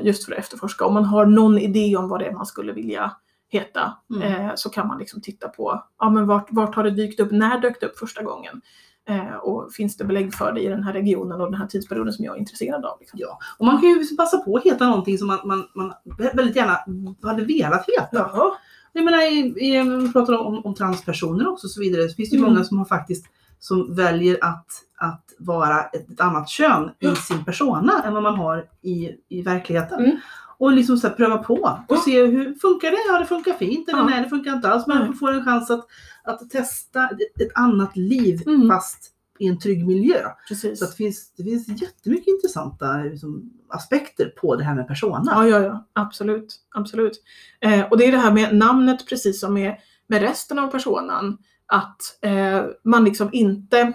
just 0.02 0.24
för 0.24 0.32
att 0.32 0.38
efterforska. 0.38 0.84
Om 0.84 0.94
man 0.94 1.04
har 1.04 1.26
någon 1.26 1.58
idé 1.58 1.96
om 1.96 2.08
vad 2.08 2.20
det 2.20 2.26
är 2.26 2.32
man 2.32 2.46
skulle 2.46 2.72
vilja 2.72 3.12
heta 3.48 3.96
Mm. 4.14 4.22
eh, 4.46 4.52
så 4.54 4.70
kan 4.70 4.88
man 4.88 4.98
liksom 4.98 5.20
titta 5.20 5.48
på 5.48 5.82
ja, 5.98 6.10
men 6.10 6.26
vart, 6.26 6.46
vart 6.50 6.74
har 6.74 6.84
det 6.84 6.90
dykt 6.90 7.20
upp, 7.20 7.30
när 7.30 7.60
dök 7.60 7.80
det 7.80 7.86
upp 7.86 7.98
första 7.98 8.22
gången? 8.22 8.60
Eh, 9.08 9.34
och 9.34 9.72
finns 9.72 9.96
det 9.96 10.04
belägg 10.04 10.34
för 10.34 10.52
det 10.52 10.60
i 10.60 10.68
den 10.68 10.82
här 10.82 10.92
regionen 10.92 11.40
och 11.40 11.50
den 11.50 11.60
här 11.60 11.66
tidsperioden 11.66 12.12
som 12.12 12.24
jag 12.24 12.34
är 12.34 12.38
intresserad 12.38 12.84
av? 12.84 12.96
Liksom. 13.00 13.18
Ja. 13.22 13.38
Och 13.58 13.66
man 13.66 13.80
kan 13.80 13.88
ju 13.90 14.16
passa 14.16 14.38
på 14.38 14.56
att 14.56 14.62
heta 14.64 14.88
någonting 14.88 15.18
som 15.18 15.26
man, 15.26 15.38
man, 15.44 15.64
man 15.74 15.92
väldigt 16.34 16.56
gärna 16.56 16.78
hade 17.22 17.44
velat 17.44 17.84
heta. 17.86 18.08
Jaha. 18.32 18.52
Jag 18.92 19.04
menar, 19.04 19.22
i, 19.32 19.38
i, 19.38 19.82
vi 20.06 20.12
pratar 20.12 20.38
om, 20.38 20.64
om 20.66 20.74
transpersoner 20.74 21.48
också 21.48 21.66
och 21.66 21.70
så 21.70 21.80
vidare. 21.80 22.08
Så 22.08 22.14
finns 22.14 22.30
det 22.30 22.36
ju 22.36 22.42
Mm. 22.42 22.52
många 22.52 22.64
som 22.64 22.78
har 22.78 22.84
faktiskt 22.84 23.26
som 23.58 23.94
väljer 23.94 24.38
att, 24.44 24.66
att 24.96 25.34
vara 25.38 25.82
ett, 25.82 26.20
annat 26.20 26.48
kön 26.48 26.90
i 26.98 27.14
sin 27.16 27.44
persona 27.44 28.02
än 28.04 28.14
vad 28.14 28.22
man 28.22 28.34
har 28.34 28.64
i, 28.82 29.10
i 29.28 29.42
verkligheten. 29.42 30.04
Mm. 30.04 30.16
Och 30.58 30.72
liksom 30.72 30.96
så 30.96 31.10
pröva 31.10 31.38
på 31.38 31.80
och 31.88 31.98
se 31.98 32.26
hur 32.26 32.54
funkar 32.54 32.90
det? 32.90 32.96
Ja 33.08 33.18
det 33.18 33.26
funkar 33.26 33.52
fint 33.52 33.88
eller 33.88 33.98
Ja. 33.98 34.04
nej 34.06 34.22
det 34.22 34.28
funkar 34.28 34.52
inte 34.52 34.68
alls. 34.68 34.86
Man 34.86 35.14
får 35.14 35.32
en 35.32 35.44
chans 35.44 35.70
att, 35.70 35.86
att 36.24 36.50
testa 36.50 37.08
ett, 37.40 37.52
annat 37.54 37.96
liv 37.96 38.42
Mm. 38.46 38.68
fast 38.68 39.12
i 39.38 39.46
en 39.46 39.58
trygg 39.58 39.86
miljö. 39.86 40.28
Precis. 40.48 40.78
Så 40.78 40.84
det, 40.84 40.92
finns, 40.96 41.32
det 41.36 41.44
finns 41.44 41.82
jättemycket 41.82 42.26
intressanta 42.28 42.96
liksom, 42.96 43.50
aspekter 43.68 44.26
på 44.40 44.56
det 44.56 44.64
här 44.64 44.74
med 44.74 44.88
persona. 44.88 45.32
Ja, 45.34 45.46
ja, 45.46 45.60
ja. 45.60 45.86
Absolut. 45.92 46.54
Absolut. 46.74 47.22
Eh, 47.60 47.82
och 47.90 47.98
det 47.98 48.04
är 48.04 48.12
det 48.12 48.18
här 48.18 48.32
med 48.32 48.56
namnet 48.56 49.08
precis 49.08 49.40
som 49.40 49.54
med, 49.54 49.76
med 50.06 50.20
resten 50.22 50.58
av 50.58 50.68
personen. 50.68 51.38
Att 51.66 52.24
eh, 52.24 52.64
man 52.84 53.04
liksom 53.04 53.28
inte 53.32 53.94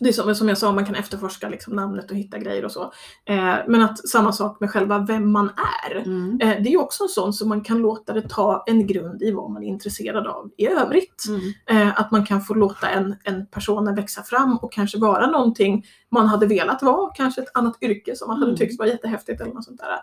det 0.00 0.08
är 0.08 0.12
som, 0.12 0.34
som 0.34 0.48
jag 0.48 0.58
sa, 0.58 0.72
man 0.72 0.86
kan 0.86 0.94
efterforska 0.94 1.48
liksom 1.48 1.76
namnet 1.76 2.10
och 2.10 2.16
hitta 2.16 2.38
grejer 2.38 2.64
och 2.64 2.72
så. 2.72 2.82
Eh, 3.24 3.54
men 3.68 3.82
att 3.82 4.08
samma 4.08 4.32
sak 4.32 4.60
med 4.60 4.70
själva 4.70 4.98
vem 4.98 5.32
man 5.32 5.50
är. 5.86 5.96
Mm. 5.96 6.38
Eh, 6.40 6.62
det 6.62 6.72
är 6.72 6.80
också 6.80 7.02
en 7.04 7.08
sån 7.08 7.32
som 7.32 7.48
man 7.48 7.60
kan 7.60 7.78
låta 7.78 8.12
det 8.12 8.28
ta 8.28 8.64
en 8.66 8.86
grund 8.86 9.22
i 9.22 9.30
vad 9.30 9.50
man 9.50 9.62
är 9.62 9.68
intresserad 9.68 10.26
av 10.26 10.50
i 10.56 10.66
övrigt. 10.66 11.24
Mm. 11.28 11.40
Eh, 11.88 12.00
att 12.00 12.10
man 12.10 12.26
kan 12.26 12.42
få 12.42 12.54
låta 12.54 12.88
en, 12.88 13.16
en 13.24 13.46
person 13.46 13.94
växa 13.94 14.22
fram 14.22 14.56
och 14.56 14.72
kanske 14.72 14.98
vara 14.98 15.26
någonting 15.26 15.84
man 16.10 16.26
hade 16.26 16.46
velat 16.46 16.82
vara, 16.82 17.10
kanske 17.14 17.42
ett 17.42 17.50
annat 17.54 17.82
yrke 17.82 18.16
som 18.16 18.28
man 18.28 18.36
hade 18.36 18.46
Mm. 18.46 18.56
tyckt 18.56 18.78
var 18.78 18.86
jättehäftigt 18.86 19.40
eller 19.40 19.54
något 19.54 19.64
sånt 19.64 19.80
där. 19.80 19.98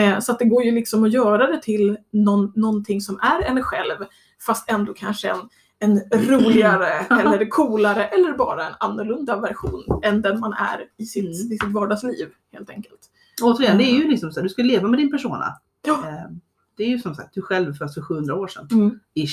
Eh, 0.00 0.18
så 0.20 0.32
att 0.32 0.38
det 0.38 0.44
går 0.44 0.64
ju 0.64 0.70
liksom 0.70 1.04
att 1.04 1.12
göra 1.12 1.46
det 1.46 1.62
till 1.62 1.98
någon, 2.12 2.52
någonting 2.54 3.00
som 3.00 3.20
är 3.20 3.42
en 3.42 3.62
själv 3.62 4.04
fast 4.46 4.70
ändå 4.70 4.94
kanske 4.94 5.28
en, 5.30 5.48
en 5.78 6.00
roligare 6.12 6.88
eller 7.20 7.50
coolare 7.50 8.04
eller 8.06 8.32
bara 8.32 8.66
en 8.66 8.74
annorlunda 8.80 9.40
version 9.40 10.00
än 10.02 10.22
den 10.22 10.40
man 10.40 10.52
är 10.52 10.84
i 10.96 11.06
sitt, 11.06 11.24
Mm. 11.24 11.32
i 11.52 11.58
sitt 11.58 11.72
vardagsliv 11.72 12.28
helt 12.52 12.70
enkelt. 12.70 13.00
Återigen, 13.42 13.78
det 13.78 13.84
är 13.84 13.92
ju 13.98 14.08
liksom 14.08 14.32
så 14.32 14.40
du 14.40 14.48
ska 14.48 14.62
leva 14.62 14.88
med 14.88 14.98
din 14.98 15.10
persona. 15.10 15.56
Ja. 15.86 15.92
Eh, 16.08 16.30
Det 16.76 16.84
är 16.84 16.88
ju 16.88 16.98
som 16.98 17.14
sagt, 17.14 17.34
du 17.34 17.42
själv 17.42 17.74
föddes 17.74 17.94
för 17.94 18.02
700 18.02 18.34
år 18.34 18.48
sedan. 18.48 18.68
Mm. 18.72 19.00
Ish. 19.14 19.26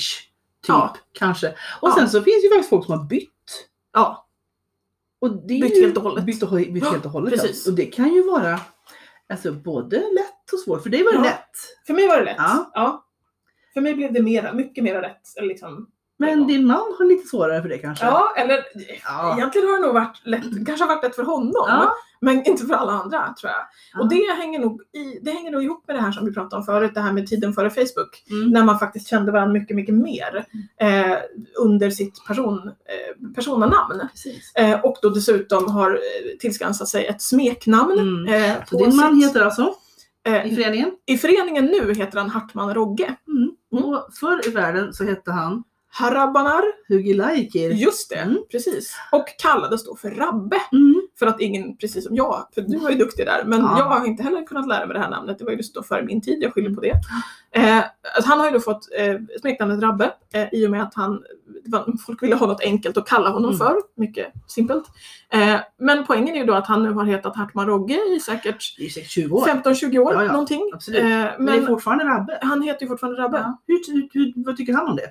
Typ, 0.62 0.68
Ja. 0.68 0.96
kanske. 1.12 1.48
Och 1.80 1.88
Ja. 1.88 1.94
sen 1.98 2.08
så 2.08 2.22
finns 2.22 2.44
ju 2.44 2.48
faktiskt 2.48 2.70
folk 2.70 2.84
som 2.86 2.98
har 2.98 3.04
bytt. 3.06 3.30
Ja, 3.92 4.20
Och 5.20 5.30
det 5.46 5.54
är 5.54 5.60
Bytt 5.62 5.76
ju, 5.76 5.82
helt 5.82 5.96
och 5.96 6.02
hållet. 6.02 6.24
Bytt, 6.24 6.42
och, 6.42 6.50
bytt 6.50 6.84
helt 6.84 7.04
och 7.04 7.10
hållet. 7.10 7.30
precis. 7.34 7.66
Och 7.66 7.74
det 7.74 7.86
kan 7.86 8.14
ju 8.14 8.22
vara 8.22 8.60
alltså, 9.28 9.52
både 9.52 9.96
lätt 9.96 10.52
och 10.52 10.58
svårt. 10.58 10.82
För 10.82 10.90
det 10.90 11.02
var 11.02 11.12
det 11.12 11.20
lätt. 11.20 11.50
för 11.86 11.94
mig 11.94 12.06
var 12.08 12.18
det 12.18 12.24
lätt. 12.24 12.36
Ja. 12.38 13.04
För 13.74 13.80
mig 13.80 13.94
blev 13.94 14.12
det 14.12 14.22
mera, 14.22 14.52
mycket 14.52 14.84
mera 14.84 15.02
rätt. 15.02 15.22
Liksom, 15.42 15.86
Men 16.18 16.46
din 16.46 16.66
man 16.66 16.76
har 16.98 17.04
lite 17.04 17.26
svårare 17.28 17.62
för 17.62 17.68
det 17.68 17.78
kanske. 17.78 18.04
Ja, 18.04 18.34
eller 18.36 18.58
Ja. 19.04 19.36
egentligen 19.36 19.68
har 19.68 19.74
det 19.76 19.82
nog 19.86 19.94
varit 19.94 20.20
lätt, 20.24 20.66
kanske 20.66 20.86
varit 20.86 21.02
lätt 21.04 21.16
för 21.16 21.22
honom. 21.22 21.52
Ja. 21.68 21.94
Men 22.20 22.44
inte 22.46 22.66
för 22.66 22.74
alla 22.74 22.92
andra 22.92 23.34
tror 23.40 23.52
jag. 23.52 23.60
Ja. 23.94 24.00
Och 24.00 24.08
det 24.08 24.34
hänger, 24.38 24.58
nog 24.58 24.80
i, 24.80 25.18
det 25.22 25.30
hänger 25.30 25.50
nog 25.50 25.64
ihop 25.64 25.84
med 25.86 25.96
det 25.96 26.00
här 26.02 26.12
som 26.12 26.24
vi 26.26 26.32
pratade 26.32 26.56
om 26.56 26.64
förut, 26.66 26.90
det 26.94 27.00
här 27.00 27.12
med 27.12 27.26
tiden 27.26 27.52
före 27.52 27.70
Facebook. 27.70 28.24
Mm. 28.30 28.50
När 28.50 28.64
man 28.64 28.78
faktiskt 28.78 29.08
kände 29.08 29.32
varandra 29.32 29.52
mycket, 29.52 29.76
mycket 29.76 29.94
mer 29.94 30.44
eh, 30.80 31.16
under 31.58 31.90
sitt 31.90 32.26
person, 32.26 32.68
eh, 32.68 33.32
personanamn. 33.34 34.00
Eh, 34.54 34.80
och 34.80 34.96
då 35.02 35.08
dessutom 35.08 35.68
har 35.70 35.90
eh, 35.90 36.38
tillskansat 36.40 36.88
sig 36.88 37.06
ett 37.06 37.22
smeknamn. 37.22 37.98
Mm. 37.98 38.34
Eh, 38.50 38.56
Så 38.70 38.78
din 38.78 38.96
man 38.96 39.14
sitt- 39.20 39.28
heter 39.28 39.40
alltså, 39.44 39.74
eh, 40.26 40.46
i 40.52 40.54
föreningen? 40.56 40.90
I 41.06 41.18
föreningen 41.18 41.64
nu 41.66 41.94
heter 41.94 42.18
han 42.18 42.30
Hartman 42.30 42.74
Rogge. 42.74 43.14
Mm. 43.28 43.84
Och 43.84 44.08
förr 44.20 44.48
i 44.48 44.50
världen 44.50 44.92
så 44.92 45.04
hette 45.04 45.30
han 45.32 45.64
Harabanar, 45.98 46.62
Hugi 46.88 47.14
Laikir. 47.14 47.70
just 47.70 48.10
det, 48.10 48.16
Mm. 48.16 48.38
precis. 48.50 48.96
Och 49.12 49.24
kallades 49.38 49.84
då 49.84 49.96
för 49.96 50.10
Rabbe. 50.10 50.56
Mm. 50.72 50.94
För 51.18 51.26
att 51.26 51.40
ingen, 51.40 51.76
precis 51.76 52.04
som 52.06 52.16
jag, 52.16 52.48
för 52.54 52.60
du 52.62 52.78
var 52.78 52.90
ju 52.90 52.96
duktig 52.96 53.26
där, 53.26 53.44
men 53.44 53.60
Ja. 53.60 53.78
jag 53.78 53.84
har 53.84 54.06
inte 54.06 54.22
heller 54.22 54.44
kunnat 54.46 54.68
lära 54.68 54.86
mig 54.86 54.94
det 54.94 55.00
här 55.00 55.10
namnet. 55.10 55.38
Det 55.38 55.44
var 55.44 55.50
ju 55.50 55.56
just 55.56 55.74
då 55.74 55.82
före 55.82 56.02
min 56.02 56.20
tid, 56.20 56.38
jag 56.42 56.52
skyller 56.54 56.74
på 56.74 56.80
det. 56.80 56.94
Eh, 57.50 57.78
att 58.18 58.24
han 58.24 58.38
har 58.38 58.46
ju 58.46 58.52
då 58.52 58.60
fått 58.60 58.88
eh, 58.98 59.14
smeknamnet 59.40 59.82
Rabbe 59.82 60.12
eh, 60.34 60.48
i 60.52 60.66
och 60.66 60.70
med 60.70 60.82
att 60.82 60.94
han, 60.94 61.22
folk 62.06 62.22
ville 62.22 62.34
ha 62.34 62.46
något 62.46 62.62
enkelt 62.62 62.96
att 62.96 63.08
kalla 63.08 63.30
honom 63.30 63.50
Mm. 63.54 63.58
för. 63.58 63.76
Mycket 63.96 64.32
simpelt. 64.46 64.84
Eh, 65.32 65.56
men 65.78 66.06
poängen 66.06 66.34
är 66.34 66.38
ju 66.38 66.44
då 66.46 66.54
att 66.54 66.66
han 66.66 66.82
nu 66.82 66.92
har 66.92 67.04
hetat 67.04 67.36
Hartman 67.36 67.66
Rogge 67.66 68.00
i 68.16 68.20
säkert 68.20 68.74
Det 68.78 68.84
är 68.84 68.88
säkert 68.88 69.10
20 69.10 69.36
år. 69.36 69.46
15-20 69.46 69.98
år 69.98 70.14
Ja, 70.14 70.24
ja. 70.24 70.32
någonting. 70.32 70.70
Absolut. 70.74 71.00
Eh, 71.00 71.08
Men, 71.08 71.30
men 71.38 71.46
det 71.46 71.62
är 71.62 71.66
fortfarande 71.66 72.04
Rabbe. 72.04 72.38
han 72.42 72.62
heter 72.62 72.82
ju 72.82 72.88
fortfarande 72.88 73.22
Rabbe. 73.22 73.38
Ja. 73.38 73.58
Hur, 73.66 73.92
hur, 73.92 74.08
hur, 74.12 74.32
vad 74.44 74.56
tycker 74.56 74.72
han 74.72 74.88
om 74.88 74.96
det? 74.96 75.10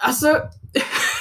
Alltså, 0.00 0.26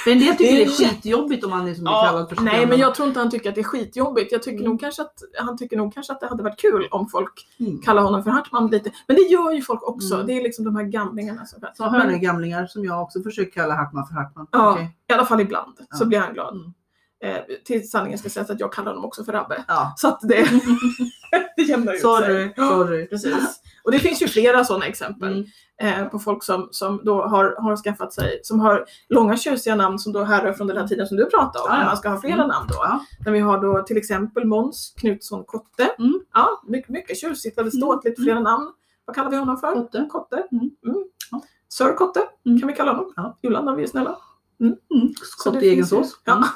För 0.04 0.12
en 0.12 0.20
del 0.20 0.36
tycker 0.36 0.44
det 0.56 0.62
är 0.62 0.66
Det 0.66 0.84
är 0.84 0.90
skitjobbigt 0.90 1.44
om 1.44 1.50
man 1.50 1.66
liksom 1.66 1.84
blir 1.84 1.94
Ja, 1.94 2.04
kallad 2.06 2.30
för 2.30 2.36
sitt 2.36 2.46
nej 2.46 2.66
men 2.66 2.80
jag 2.80 2.96
tror 2.96 3.08
inte 3.08 3.20
han 3.20 3.30
tycker 3.32 3.50
att 3.50 3.56
det 3.56 3.62
är 3.62 3.64
skitjobbigt. 3.64 4.32
Jag 4.32 4.44
tycker 4.44 4.58
Mm. 4.60 4.70
nog 4.72 4.80
kanske 4.80 5.02
att, 5.02 5.14
han 5.40 5.58
tycker 5.58 5.78
nog 5.78 5.94
kanske 5.94 6.14
att 6.14 6.20
det 6.20 6.28
hade 6.28 6.44
varit 6.44 6.60
kul 6.60 6.88
om 6.92 7.10
folk 7.10 7.48
Mm. 7.60 7.82
kallar 7.82 8.02
honom 8.02 8.24
för 8.24 8.32
Hartman 8.32 8.68
lite. 8.68 8.92
Men 9.08 9.16
det 9.16 9.22
gör 9.22 9.52
ju 9.52 9.62
folk 9.62 9.84
också. 9.84 10.14
Mm. 10.16 10.28
Det 10.28 10.34
är 10.34 10.44
liksom 10.44 10.66
de 10.66 10.76
här 10.76 10.84
gamlingarna 10.84 11.46
som 11.46 11.60
Så 11.78 11.84
hör 11.90 12.08
ni 12.08 12.20
gamlingar 12.20 12.66
som 12.68 12.86
jag 12.86 13.02
också 13.02 13.22
försöker 13.24 13.52
kalla 13.52 13.76
Hartman 13.76 14.08
för 14.08 14.14
Hartman. 14.16 14.48
Ja, 14.52 14.72
Okej. 14.72 14.96
i 15.10 15.14
alla 15.14 15.26
fall 15.26 15.42
ibland 15.42 15.78
så 15.78 16.04
Ja. 16.04 16.06
blir 16.06 16.20
han 16.20 16.34
glad. 16.34 16.54
Mm. 16.56 16.74
Eh, 17.24 17.42
till 17.66 17.90
sanningen 17.90 18.20
ska 18.20 18.30
sägas 18.30 18.50
att 18.50 18.60
jag 18.60 18.74
kallar 18.74 18.92
honom 18.92 19.06
också 19.06 19.24
för 19.24 19.32
Rabbe. 19.34 19.64
Ja. 19.68 19.94
Så 19.98 20.08
att 20.08 20.20
det, 20.22 20.36
det 21.56 21.62
jämnar 21.64 21.94
ut 21.94 22.02
Sorry, 22.02 22.26
sig. 22.26 22.54
sorry. 22.56 23.08
Precis. 23.08 23.62
Och 23.90 23.94
det 23.94 24.00
finns 24.00 24.22
ju 24.22 24.28
flera 24.28 24.64
sådana 24.66 24.86
exempel 24.86 25.46
Mm. 25.82 26.00
eh, 26.04 26.08
på 26.10 26.20
folk 26.20 26.44
som, 26.44 26.68
som 26.72 27.02
då 27.04 27.22
har, 27.22 27.56
har 27.62 27.76
skaffat 27.78 28.14
sig, 28.14 28.40
som 28.44 28.60
har 28.60 28.86
långa 29.10 29.38
tjusiga 29.38 29.76
namn 29.76 30.00
som 30.00 30.14
då 30.14 30.24
härrör 30.24 30.54
från 30.54 30.68
den 30.68 30.78
här 30.78 30.88
tiden 30.88 31.08
som 31.08 31.18
du 31.18 31.26
pratade 31.26 31.60
om. 31.60 31.66
Ja, 31.70 31.74
ja. 31.76 31.80
När 31.80 31.86
man 31.86 31.98
ska 31.98 32.10
ha 32.10 32.22
flera 32.22 32.34
Mm. 32.34 32.48
namn 32.48 32.68
då. 32.70 32.76
Ja. 33.26 33.32
Vi 33.32 33.40
har 33.40 33.62
då 33.62 33.84
till 33.84 33.98
exempel 33.98 34.46
Måns 34.48 34.94
Knutsson 34.98 35.44
Kotte. 35.44 35.84
Mm. 36.00 36.20
Ja, 36.34 36.62
mycket, 36.68 36.90
mycket 36.90 37.18
tjusigt, 37.18 37.58
väldigt 37.58 37.74
Mm. 37.74 37.82
ståtligt, 37.88 38.24
flera 38.24 38.40
namn. 38.40 38.72
Vad 39.06 39.16
kallar 39.16 39.30
vi 39.32 39.38
honom 39.38 39.58
för? 39.58 39.74
Kotte. 39.74 40.08
Kotte. 40.10 40.36
Mm. 40.52 40.70
Mm. 40.86 41.04
Ja. 41.32 41.42
Sir 41.70 41.94
Kotte 41.96 42.20
Mm. 42.46 42.60
kan 42.60 42.68
vi 42.68 42.74
kalla 42.76 42.92
honom. 42.92 43.14
Ja. 43.16 43.38
Ibland 43.42 43.70
om 43.70 43.76
vi 43.76 43.84
är 43.84 43.88
snälla. 43.88 44.16
Mm. 44.62 44.76
Skott 45.24 45.64
i 45.64 45.70
egen 45.70 45.86
sås. 45.88 46.20
Ja. 46.26 46.34
Mm. 46.34 46.48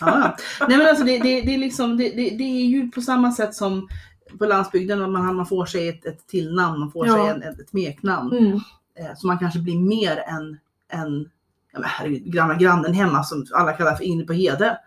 Ja, 0.00 0.34
ja. 0.60 0.66
Nej 0.68 0.78
men 0.78 0.86
alltså 0.86 1.04
det, 1.04 1.18
det, 1.18 1.40
det, 1.40 1.54
är 1.54 1.58
liksom, 1.58 1.96
det 1.96 2.42
är 2.44 2.64
ju 2.66 2.90
på 2.90 3.00
samma 3.00 3.32
sätt 3.32 3.54
som 3.54 3.88
på 4.38 4.46
landsbygden, 4.46 5.12
man, 5.12 5.36
man 5.36 5.46
får 5.46 5.66
sig 5.66 5.88
ett, 5.88 6.06
ett 6.06 6.26
tillnamn, 6.26 6.80
man 6.80 6.90
får 6.90 7.06
Ja. 7.06 7.14
sig 7.14 7.26
en, 7.26 7.42
ett, 7.42 7.60
ett 7.60 7.68
smeknamn. 7.68 8.32
Mm. 8.38 8.52
Eh, 8.98 9.16
så 9.16 9.26
man 9.26 9.38
kanske 9.38 9.58
blir 9.60 9.78
mer 9.78 10.16
än, 10.16 10.58
än 10.92 11.30
ja, 11.72 11.78
men 11.80 11.88
herregud, 11.88 12.24
gamla 12.24 12.54
grannen 12.54 12.92
hemma 12.94 13.22
som 13.24 13.46
alla 13.54 13.72
kallar 13.72 13.94
för 13.94 14.04
Ingrid 14.04 14.26
på 14.26 14.32
Hede. 14.32 14.78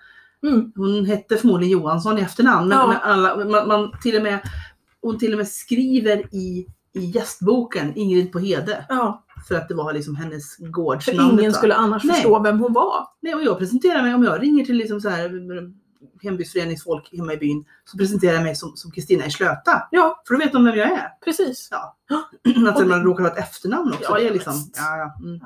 Mm. 0.44 0.72
Hon 0.76 1.06
hette 1.06 1.38
förmodligen 1.38 1.72
Johansson 1.80 2.18
i 2.18 2.22
efternamn. 2.22 2.68
Men, 2.68 2.78
Ja. 2.78 2.88
men 2.88 2.98
alla, 2.98 3.46
man, 3.46 3.68
man 3.68 3.92
till 4.02 4.16
och 4.18 4.24
med, 4.24 4.40
hon 5.02 5.20
till 5.20 5.32
och 5.32 5.38
med 5.38 5.48
skriver 5.48 6.36
i, 6.36 6.68
i 6.94 7.00
gästboken 7.00 7.94
Ingrid 7.96 8.32
på 8.32 8.40
Hede. 8.40 8.86
Ja, 8.90 9.24
För 9.48 9.56
att 9.56 9.68
det 9.68 9.74
var 9.76 9.94
liksom 9.94 10.16
hennes 10.16 10.56
för 10.58 10.64
gårdsnamn. 10.66 11.40
ingen 11.40 11.54
skulle 11.54 11.76
annars 11.76 12.04
Nej. 12.04 12.14
förstå 12.16 12.40
vem 12.40 12.60
hon 12.60 12.74
var. 12.74 13.08
Nej, 13.22 13.36
och 13.36 13.44
jag 13.44 13.58
presenterar 13.60 14.02
mig, 14.04 14.14
om 14.14 14.24
jag 14.24 14.42
ringer 14.42 14.66
till 14.66 14.76
liksom 14.76 15.02
så 15.02 15.10
här, 15.10 15.30
hembygdsföreningsfolk 16.24 17.10
hemma 17.18 17.34
i 17.34 17.38
byn, 17.38 17.66
så 17.86 17.98
presenterar 17.98 18.34
jag 18.34 18.44
mig 18.44 18.56
som 18.56 18.92
Kristina 18.96 19.26
i 19.26 19.32
Slöta. 19.32 19.88
Ja, 19.92 20.24
För 20.28 20.34
då 20.34 20.40
vet 20.40 20.54
de 20.54 20.66
vem 20.66 20.76
jag 20.76 20.92
är. 20.92 21.10
precis. 21.26 21.70
Att 22.70 22.82
Och 22.82 22.88
man 22.88 23.04
råkar 23.04 23.24
ha 23.24 23.32
ett 23.32 23.38
efternamn 23.38 23.92
också. 23.94 24.04
Ja, 24.04 24.16
det 24.16 24.22
är 24.22 24.26
ja, 24.26 24.34
liksom, 24.34 24.54
ja, 24.76 24.98
ja, 24.98 25.26
mm. 25.28 25.40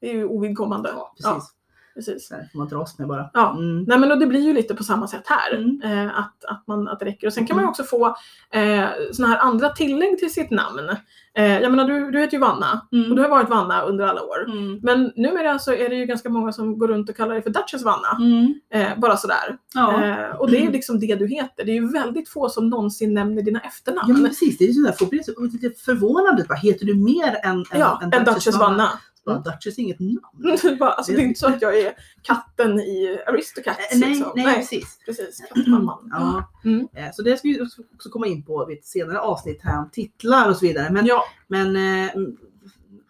Det 0.00 0.10
är 0.10 0.14
ju 0.14 0.24
ovidkommande. 0.24 0.90
ja, 0.96 1.14
precis. 1.16 1.50
Precis. 1.94 2.28
Så 2.28 2.34
här 2.34 2.48
får 2.52 2.58
man 2.58 2.68
dras 2.68 2.98
med 2.98 3.08
bara. 3.08 3.30
Ja. 3.32 3.50
Mm. 3.58 3.84
Nej 3.84 3.98
men 3.98 4.12
och 4.12 4.18
det 4.18 4.26
blir 4.26 4.40
ju 4.40 4.52
lite 4.54 4.74
på 4.74 4.84
samma 4.84 5.06
sätt 5.08 5.22
här. 5.26 5.54
Mm. 5.56 5.80
Eh, 5.84 6.18
att, 6.18 6.44
att, 6.44 6.64
man, 6.66 6.88
att 6.88 6.98
det 6.98 7.04
räcker. 7.04 7.26
Och 7.26 7.32
sen 7.32 7.46
kan 7.46 7.56
man 7.56 7.62
ju 7.62 7.64
Mm. 7.64 7.70
också 7.70 7.82
få 7.84 8.06
eh, 8.52 8.84
såna 9.12 9.28
här 9.28 9.38
andra 9.38 9.68
tillägg 9.68 10.18
till 10.18 10.32
sitt 10.32 10.50
namn. 10.50 10.90
Eh, 11.36 11.60
jag 11.62 11.70
menar 11.70 11.84
du, 11.88 12.10
du 12.10 12.18
heter 12.20 12.32
ju 12.34 12.40
Vanna 12.40 12.80
Mm. 12.92 13.10
och 13.10 13.16
du 13.16 13.22
har 13.22 13.28
varit 13.28 13.48
Vanna 13.48 13.82
under 13.82 14.04
alla 14.06 14.22
år. 14.22 14.44
Mm. 14.50 14.80
Men 14.82 15.12
numera 15.16 15.58
så 15.58 15.72
är 15.72 15.88
det 15.88 15.94
ju 15.96 16.06
ganska 16.06 16.28
många 16.28 16.52
som 16.52 16.78
går 16.78 16.88
runt 16.88 17.10
och 17.10 17.16
kallar 17.16 17.32
dig 17.34 17.42
för 17.42 17.50
Duchess 17.50 17.84
Vanna. 17.84 18.08
Mm. 18.20 18.54
Eh, 18.74 18.98
bara 18.98 19.16
sådär. 19.16 19.56
Ja. 19.74 20.04
Eh, 20.04 20.36
och 20.36 20.50
det 20.50 20.56
är 20.58 20.62
ju 20.62 20.70
liksom 20.70 21.00
det 21.00 21.14
du 21.14 21.26
heter. 21.26 21.64
Det 21.64 21.70
är 21.72 21.80
ju 21.80 21.92
väldigt 21.92 22.28
få 22.28 22.48
som 22.48 22.68
någonsin 22.68 23.14
nämner 23.14 23.42
dina 23.42 23.60
efternamn. 23.60 24.04
Ja 24.08 24.14
men 24.14 24.24
precis, 24.28 24.58
det 24.58 24.64
är 24.64 24.68
ju 24.68 24.74
sådär, 24.74 24.94
folk 24.98 25.10
blir 25.10 25.52
lite 25.62 25.80
förvånade. 25.84 26.46
Heter 26.62 26.86
du 26.86 26.94
mer 26.94 27.36
än, 27.44 27.56
än, 27.56 27.64
Ja, 27.80 28.00
en 28.12 28.24
Duchess 28.24 28.58
Vanna. 28.58 28.88
Bara, 29.26 29.38
Duchess 29.38 29.78
är 29.78 29.82
inget 29.82 30.00
namn. 30.00 30.20
Alltså, 30.80 31.12
det 31.12 31.18
är 31.22 31.24
inte 31.26 31.40
så 31.40 31.46
att 31.46 31.62
jag 31.62 31.78
är 31.78 31.92
katten 32.22 32.80
i 32.80 33.18
Aristocats. 33.26 33.92
Eh, 33.92 33.98
nej, 33.98 34.08
liksom. 34.08 34.32
nej, 34.36 34.54
precis. 34.54 34.98
precis. 35.06 35.40
Kattmamman. 35.54 36.08
Ja. 36.10 36.50
Mm. 36.64 36.88
Eh, 36.96 37.10
Så 37.12 37.22
det 37.22 37.36
ska 37.36 37.48
vi 37.48 37.60
också- 37.62 38.10
komma 38.10 38.26
in 38.26 38.42
på 38.44 38.64
vid 38.66 38.78
ett 38.78 38.84
senare 38.86 39.20
avsnitt 39.20 39.60
här 39.62 39.78
om 39.78 39.90
titlar 39.92 40.48
och 40.50 40.56
så 40.56 40.66
vidare. 40.66 40.90
Men, 40.90 41.06
Ja, 41.06 41.24
men 41.48 41.76
eh, 41.76 42.14
mm, 42.16 42.36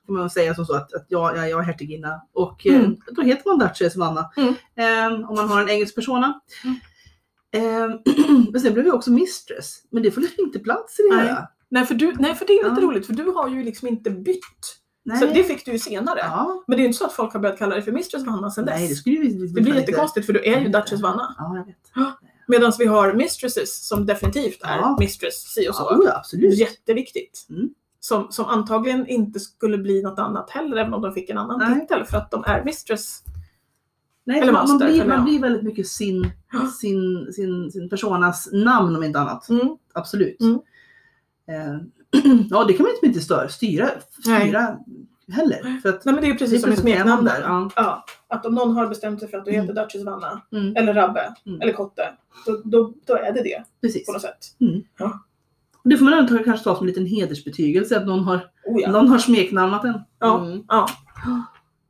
kan 0.07 0.15
man 0.15 0.31
säga 0.31 0.55
som 0.55 0.67
så 0.67 0.75
att, 0.77 0.95
att 0.95 1.07
jag, 1.09 1.37
jag, 1.37 1.51
jag 1.51 1.61
är 1.61 1.65
hertiginna 1.65 2.23
och 2.33 2.67
eh, 2.67 2.75
Mm. 2.75 2.97
då 3.13 3.23
heter 3.23 3.51
man 3.51 3.59
Duchess 3.69 3.97
Vanna. 3.97 4.31
Mm. 4.37 4.55
Eh, 4.77 5.29
om 5.31 5.35
man 5.37 5.49
har 5.49 5.63
en 5.63 5.69
engelsk 5.69 5.95
persona. 5.95 6.41
Mm. 6.65 6.77
Eh, 7.55 8.01
men 8.53 8.61
sen 8.61 8.73
blev 8.75 8.87
jag 8.87 8.95
också 8.95 9.11
mistress. 9.11 9.83
Men 9.91 10.03
det 10.03 10.11
får 10.11 10.21
liksom 10.21 10.45
inte 10.45 10.59
plats 10.59 11.01
i 11.01 11.03
det 11.03 11.17
Nej. 11.17 11.35
nej 11.69 11.87
för, 11.87 11.95
du, 11.95 12.13
nej 12.19 12.35
för 12.35 12.47
det 12.47 12.53
är 12.53 12.65
lite 12.71 12.81
Ja. 12.81 12.87
roligt 12.87 13.07
för 13.07 13.13
du 13.13 13.25
har 13.31 13.49
ju 13.49 13.63
liksom 13.63 13.89
inte 13.89 14.11
bytt. 14.11 14.81
Nej. 15.07 15.19
Så 15.19 15.27
det 15.27 15.45
fick 15.45 15.65
du 15.65 15.73
ju 15.73 15.79
senare. 15.79 16.19
ja. 16.23 16.65
Men 16.67 16.77
det 16.77 16.81
är 16.81 16.83
ju 16.83 16.87
inte 16.87 16.99
så 16.99 17.07
att 17.07 17.13
folk 17.13 17.33
har 17.33 17.41
börjat 17.41 17.59
kalla 17.59 17.75
dig 17.75 17.85
för 17.85 17.93
Mistress 17.93 18.27
Vanna 18.27 18.51
sen 18.51 18.65
dess. 18.65 18.75
Nej, 18.75 18.89
det 18.89 18.95
skulle 18.95 19.17
ju 19.17 19.47
det 19.47 19.61
blir 19.61 19.75
jättekonstigt 19.75 20.27
för 20.27 20.33
du 20.33 20.45
är 20.45 20.61
ju 20.61 20.69
Duchess 20.69 21.03
Vanna. 21.03 21.35
Ja, 21.39 21.57
jag 21.57 21.67
vet. 21.67 22.17
Medan 22.49 22.73
vi 22.79 22.87
har 22.87 23.13
Mistresses 23.13 23.87
som 23.87 24.07
definitivt 24.07 24.63
är 24.63 24.77
Ja. 24.77 24.97
Mistress 25.01 25.35
si 25.35 25.69
och 25.69 25.75
så. 25.75 25.89
Ja, 25.91 25.97
oh, 25.97 26.17
absolut. 26.17 26.59
Jätteviktigt. 26.59 27.47
Mm. 27.51 27.69
Som, 28.01 28.27
som 28.31 28.45
antagligen 28.45 29.07
inte 29.07 29.41
skulle 29.41 29.79
bli 29.79 30.03
något 30.03 30.19
annat 30.19 30.51
heller 30.51 30.77
även 30.77 30.95
om 30.95 31.03
de 31.03 31.13
fick 31.13 31.31
en 31.31 31.39
annan 31.39 31.59
Nej. 31.59 31.81
titel 31.81 32.05
för 32.05 32.17
att 32.17 32.31
de 32.31 32.45
är 32.47 32.65
Mistress. 32.65 33.23
Nej, 34.25 34.41
Eller 34.41 34.53
man, 34.53 34.69
man, 34.69 34.71
master, 34.73 34.87
blir, 34.87 35.01
eller 35.01 35.11
ja. 35.13 35.17
man 35.17 35.25
blir 35.25 35.41
väldigt 35.41 35.63
mycket 35.63 35.87
sin, 35.87 36.31
sin, 36.81 37.33
sin, 37.33 37.71
sin 37.73 37.89
personas 37.89 38.49
namn 38.53 38.97
om 38.97 39.03
inte 39.05 39.21
annat. 39.21 39.49
Mm. 39.49 39.77
Absolut. 39.95 40.41
Mm. 40.41 40.55
Eh, 41.49 41.81
ja, 42.51 42.65
det 42.65 42.73
kan 42.75 42.83
man 42.83 42.91
liksom 42.91 43.09
inte 43.09 43.21
styra, 43.21 43.49
styra, 43.49 43.89
styra 44.23 44.79
heller. 45.33 45.81
För 45.83 45.89
att, 45.89 46.05
Nej 46.05 46.15
men 46.15 46.25
det 46.25 46.31
är 46.31 46.35
precis 46.35 46.61
som 46.61 46.71
med 46.71 46.79
smeknamn 46.79 47.25
där. 47.25 47.41
ja. 47.41 47.71
Ja. 47.77 48.05
Att 48.29 48.47
om 48.47 48.55
någon 48.55 48.77
har 48.77 48.87
bestämt 48.87 49.21
sig 49.21 49.29
för 49.29 49.39
att 49.39 49.45
du 49.45 49.51
heter 49.51 49.71
Mm. 49.71 49.75
Duchess 49.85 50.05
Vanna 50.05 50.43
mm, 50.53 50.77
eller 50.77 50.95
Rabbe 50.95 51.35
Mm. 51.47 51.61
eller 51.61 51.73
Kotte. 51.73 52.03
Då, 52.47 52.61
då, 52.65 52.93
då 53.07 53.15
är 53.17 53.33
det 53.33 53.43
det 53.43 53.63
precis. 53.81 54.07
på 54.07 54.13
något 54.13 54.23
sätt. 54.23 54.39
Och 55.85 55.91
det 55.91 55.97
får 55.97 56.05
man 56.05 56.15
ändå 56.15 56.39
kanske 56.45 56.65
ta 56.65 56.75
som 56.77 56.83
en 56.85 56.89
liten 56.89 57.07
hedersbetygelse 57.07 57.97
att 57.97 58.07
någon 58.07 58.25
har, 58.25 58.37
Oh, 58.67 58.81
ja. 58.83 58.91
någon 58.91 59.09
har 59.09 59.19
smeknamnat 59.19 59.85
en. 59.85 60.01
Ja. 60.21 60.45
Mm. 60.47 60.65
ja. 60.69 60.89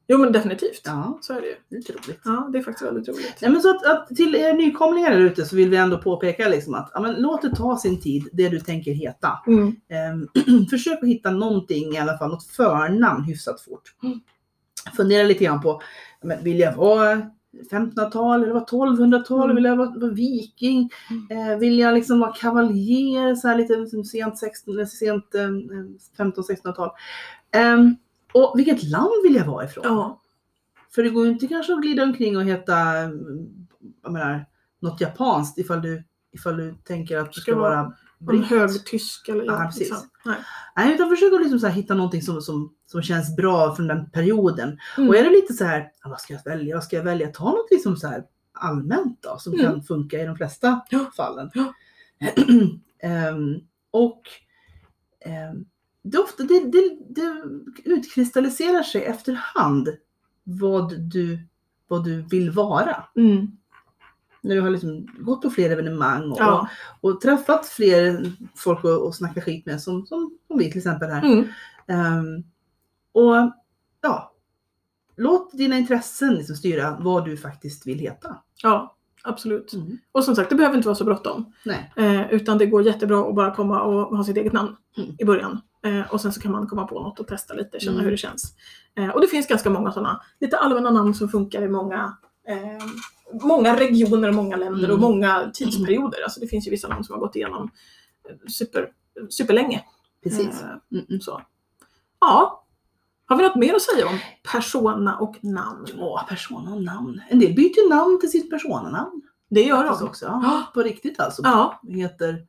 Jo 0.07 0.19
men 0.19 0.33
definitivt. 0.33 0.83
ja, 0.85 1.19
Så 1.21 1.33
är 1.33 1.41
det 1.41 1.47
ju. 1.47 1.55
det 1.69 1.77
är 1.77 1.93
roligt. 1.93 2.21
Ja 2.25 2.49
det 2.53 2.59
är 2.59 2.63
faktiskt 2.63 2.87
väldigt 2.87 3.09
roligt. 3.09 3.35
Nej, 3.43 3.51
men 3.51 3.61
så 3.63 3.71
att, 3.71 3.87
att 3.87 4.17
till 4.17 4.35
er 4.35 4.55
nykomlingar 4.55 5.11
där 5.11 5.21
ute 5.21 5.45
så 5.45 5.57
vill 5.57 5.71
vi 5.71 5.77
ändå 5.77 5.99
påpeka 5.99 6.49
liksom 6.49 6.75
att 6.75 6.91
ja, 6.95 7.01
men 7.01 7.15
låt 7.15 7.43
det 7.43 7.57
ta 7.57 7.77
sin 7.77 8.01
tid, 8.01 8.29
det 8.33 8.49
du 8.49 8.61
tänker 8.61 8.93
heta. 8.93 9.31
Mm. 9.47 9.77
Ehm, 9.89 10.67
försök 10.71 11.03
att 11.03 11.09
hitta 11.09 11.31
någonting 11.31 11.95
i 11.95 11.99
alla 11.99 12.19
fall, 12.19 12.31
något 12.31 12.47
förnamn 12.47 13.25
hyfsat 13.25 13.61
fort. 13.61 13.83
Mm. 14.03 14.21
Fundera 14.97 15.23
lite 15.23 15.45
grann 15.45 15.63
på, 15.63 15.83
men 16.23 16.45
vill 16.45 16.59
jag 16.59 16.77
vara 16.77 17.31
1500-tal 17.71 18.43
eller 18.43 18.53
vara 18.53 18.65
1200-tal? 18.65 19.45
Mm. 19.45 19.55
Vill 19.57 19.65
jag 19.65 19.77
vara, 19.77 19.91
vara 19.97 20.11
viking? 20.13 20.91
Eh, 21.31 21.59
vill 21.59 21.79
jag 21.79 21.95
liksom 21.95 22.21
vara 22.21 22.33
kavaljer? 22.33 23.35
Så 23.35 23.49
här 23.49 23.57
lite 23.57 23.77
liksom 23.77 24.05
sent, 24.05 24.39
16, 24.39 24.75
eller 24.75 24.85
sent 24.85 25.35
eh, 25.35 25.49
15-1600-tal. 26.25 26.91
Ehm, 27.53 27.97
och 28.35 28.55
vilket 28.59 28.83
land 28.83 29.13
vill 29.23 29.35
jag 29.35 29.45
vara 29.47 29.65
ifrån? 29.65 29.85
Ja. 29.87 30.21
För 30.95 31.03
det 31.03 31.11
går 31.11 31.27
ju 31.27 31.33
inte 31.33 31.47
kanske 31.47 31.73
att 31.75 31.83
glida 31.83 32.03
omkring 32.03 32.37
och 32.37 32.45
heta 32.45 32.73
jag 34.03 34.13
menar, 34.13 34.47
något 34.81 35.01
japanskt 35.01 35.59
ifall 35.59 35.83
du, 35.83 36.05
ifall 36.33 36.57
du 36.57 36.75
tänker 36.85 37.19
att 37.19 37.33
du 37.33 37.41
ska 37.41 37.53
Ska 37.53 37.61
vara 37.61 37.93
britt. 38.19 38.47
högtysk 38.47 39.29
eller 39.29 39.45
Ja, 39.45 39.59
precis. 39.67 39.81
liksom. 39.81 40.09
Nej. 40.25 40.37
Nej, 40.77 40.95
utan 40.95 41.09
försök 41.11 41.33
att 41.33 41.41
liksom 41.41 41.59
så 41.59 41.67
här 41.67 41.75
hitta 41.75 41.95
någonting 41.95 42.23
som, 42.23 42.43
som, 42.43 42.75
som 42.87 43.03
känns 43.03 43.37
bra 43.37 43.75
från 43.77 43.87
den 43.87 44.11
perioden. 44.11 44.79
Mm. 44.97 45.09
Och 45.09 45.17
är 45.17 45.25
det 45.25 45.31
lite 45.31 45.53
så 45.55 45.65
här, 45.65 45.91
"Ja, 46.03 46.11
vad 46.11 46.21
ska 46.21 46.33
jag 46.35 46.45
välja? 46.45 46.77
Vad 46.77 46.85
ska 46.85 46.97
jag 46.97 47.05
välja? 47.05 47.29
Ta 47.29 47.45
något 47.45 47.71
liksom 47.71 47.97
så 47.97 48.07
här 48.09 48.25
allmänt 48.53 49.19
då, 49.23 49.39
som 49.39 49.53
Mm. 49.53 49.65
kan 49.67 49.83
funka 49.83 50.19
i 50.23 50.27
de 50.27 50.37
flesta 50.37 50.81
fallen. 51.17 51.51
Ehm, 53.03 53.55
och 53.91 54.23
ehm, 55.21 55.65
det, 56.05 56.19
ofta, 56.19 56.43
det, 56.43 56.61
det, 56.73 56.99
det 57.09 57.43
utkristalliserar 57.85 58.83
sig 58.83 59.05
efterhand 59.05 59.89
vad 60.45 61.01
du, 61.01 61.39
vad 61.89 62.05
du 62.05 62.23
vill 62.23 62.51
vara. 62.51 63.05
Mm. 63.17 63.47
När 64.41 64.55
du 64.55 64.61
har 64.61 64.71
liksom 64.71 65.07
gått 65.19 65.43
på 65.43 65.51
fler 65.51 65.71
evenemang 65.71 66.31
och, 66.31 66.37
Ja. 66.41 66.69
och 67.01 67.21
träffat 67.21 67.67
fler 67.67 68.33
folk 68.57 68.79
att 68.79 68.85
och 69.01 69.15
snacka 69.15 69.41
skit 69.41 69.67
med 69.67 69.83
som, 69.83 70.07
som, 70.07 70.39
som 70.47 70.59
vi 70.59 70.69
till 70.71 70.79
exempel 70.79 71.11
här. 71.11 71.23
Mm. 71.25 71.45
Ehm, 71.87 72.45
och 73.13 73.53
ja, 74.01 74.33
låt 75.17 75.53
dina 75.59 75.79
intressen 75.79 76.35
liksom 76.35 76.57
styra 76.57 76.97
vad 77.01 77.25
du 77.25 77.37
faktiskt 77.37 77.87
vill 77.87 77.99
heta. 77.99 78.37
ja, 78.63 78.97
absolut. 79.23 79.73
Mm. 79.73 79.99
Och 80.13 80.25
som 80.25 80.37
sagt, 80.37 80.51
det 80.51 80.57
behöver 80.57 80.77
inte 80.77 80.89
vara 80.89 80.97
så 80.97 81.05
bråttom. 81.05 81.53
Nej. 81.65 81.93
Eh, 81.97 82.33
utan 82.33 82.59
det 82.59 82.67
går 82.67 82.83
jättebra 82.83 83.29
att 83.29 83.35
bara 83.35 83.55
komma 83.55 83.83
och 83.83 84.17
ha 84.17 84.25
sitt 84.25 84.37
eget 84.37 84.53
namn 84.53 84.77
Mm. 84.97 85.11
i 85.19 85.25
början. 85.25 85.61
Eh, 85.85 86.13
och 86.13 86.21
sen 86.21 86.33
så 86.33 86.41
kan 86.41 86.53
man 86.53 86.67
komma 86.67 86.87
på 86.87 87.01
något 87.03 87.21
och 87.21 87.27
testa 87.27 87.55
lite, 87.55 87.81
känna 87.81 87.93
Mm. 87.95 88.05
hur 88.05 88.11
det 88.11 88.17
känns. 88.17 88.55
Eh, 88.97 89.09
och 89.09 89.21
det 89.21 89.27
finns 89.27 89.47
ganska 89.47 89.71
många 89.71 89.93
sådana 89.93 90.21
lite 90.41 90.59
allmänna 90.59 90.91
namn 90.91 91.15
som 91.15 91.29
funkar 91.29 91.63
i 91.63 91.69
många, 91.69 92.17
eh, 92.49 92.87
många 93.43 93.77
regioner 93.81 94.29
och 94.29 94.35
många 94.35 94.57
länder 94.57 94.91
och 94.91 94.99
Mm. 94.99 95.11
många 95.11 95.51
tidsperioder. 95.55 96.23
Alltså 96.25 96.41
det 96.41 96.47
finns 96.47 96.67
ju 96.67 96.71
vissa 96.71 96.89
namn 96.89 97.05
som 97.05 97.13
har 97.15 97.21
gått 97.21 97.37
igenom 97.37 97.71
eh, 98.29 98.37
super, 98.49 98.89
superlänge. 99.31 99.85
Precis. 100.23 100.63
Mm, 100.93 101.21
så. 101.21 101.41
Ja. 102.21 102.61
Har 103.27 103.37
vi 103.37 103.43
något 103.43 103.57
mer 103.57 103.75
att 103.75 103.83
säga 103.83 104.07
om 104.09 104.19
persona 104.53 105.19
och 105.19 105.45
namn? 105.45 105.87
Ja, 105.97 106.27
persona 106.29 106.75
och 106.75 106.83
namn. 106.83 107.21
En 107.29 107.39
del 107.39 107.55
byter 107.55 107.89
namn 107.89 108.21
till 108.21 108.31
sitt 108.31 108.51
personanamn. 108.51 109.23
Det 109.51 109.63
gör 109.63 109.85
de. 109.85 110.05
också. 110.07 110.25
Ja, 110.27 110.63
på 110.75 110.83
riktigt 110.83 111.21
alltså. 111.21 111.43
Ja, 111.45 111.81
Heter 111.89 112.47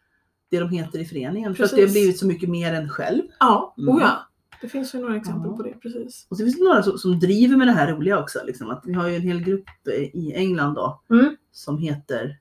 det 0.51 0.59
de 0.59 0.69
heter 0.69 0.99
i 0.99 1.05
föreningen. 1.05 1.55
För 1.55 1.63
att 1.63 1.69
det 1.69 1.75
Precis. 1.75 1.95
har 1.95 2.01
blivit 2.01 2.19
så 2.19 2.27
mycket 2.27 2.49
mer 2.49 2.73
än 2.73 2.89
själv. 2.89 3.21
ja. 3.39 3.75
Mm. 3.77 3.95
Oh 3.95 4.01
ja. 4.01 4.27
Det 4.61 4.67
finns 4.69 4.95
ju 4.95 4.99
några 4.99 5.15
exempel 5.15 5.51
Ja. 5.51 5.57
på 5.57 5.63
det, 5.63 5.73
precis. 5.73 6.27
Och 6.29 6.37
så 6.37 6.43
finns 6.43 6.57
det 6.57 6.63
några 6.63 6.83
som, 6.83 6.97
som 6.97 7.19
driver 7.19 7.57
med 7.57 7.67
det 7.67 7.71
här 7.73 7.91
roliga 7.91 8.19
också. 8.19 8.39
Liksom. 8.45 8.69
Att 8.69 8.83
vi 8.85 8.93
har 8.93 9.07
ju 9.07 9.15
en 9.15 9.21
hel 9.21 9.41
grupp 9.43 9.65
eh, 9.87 9.93
i 10.03 10.33
England 10.35 10.73
då. 10.73 11.01
Mm. 11.09 11.35
Som 11.51 11.77
heter 11.77 12.37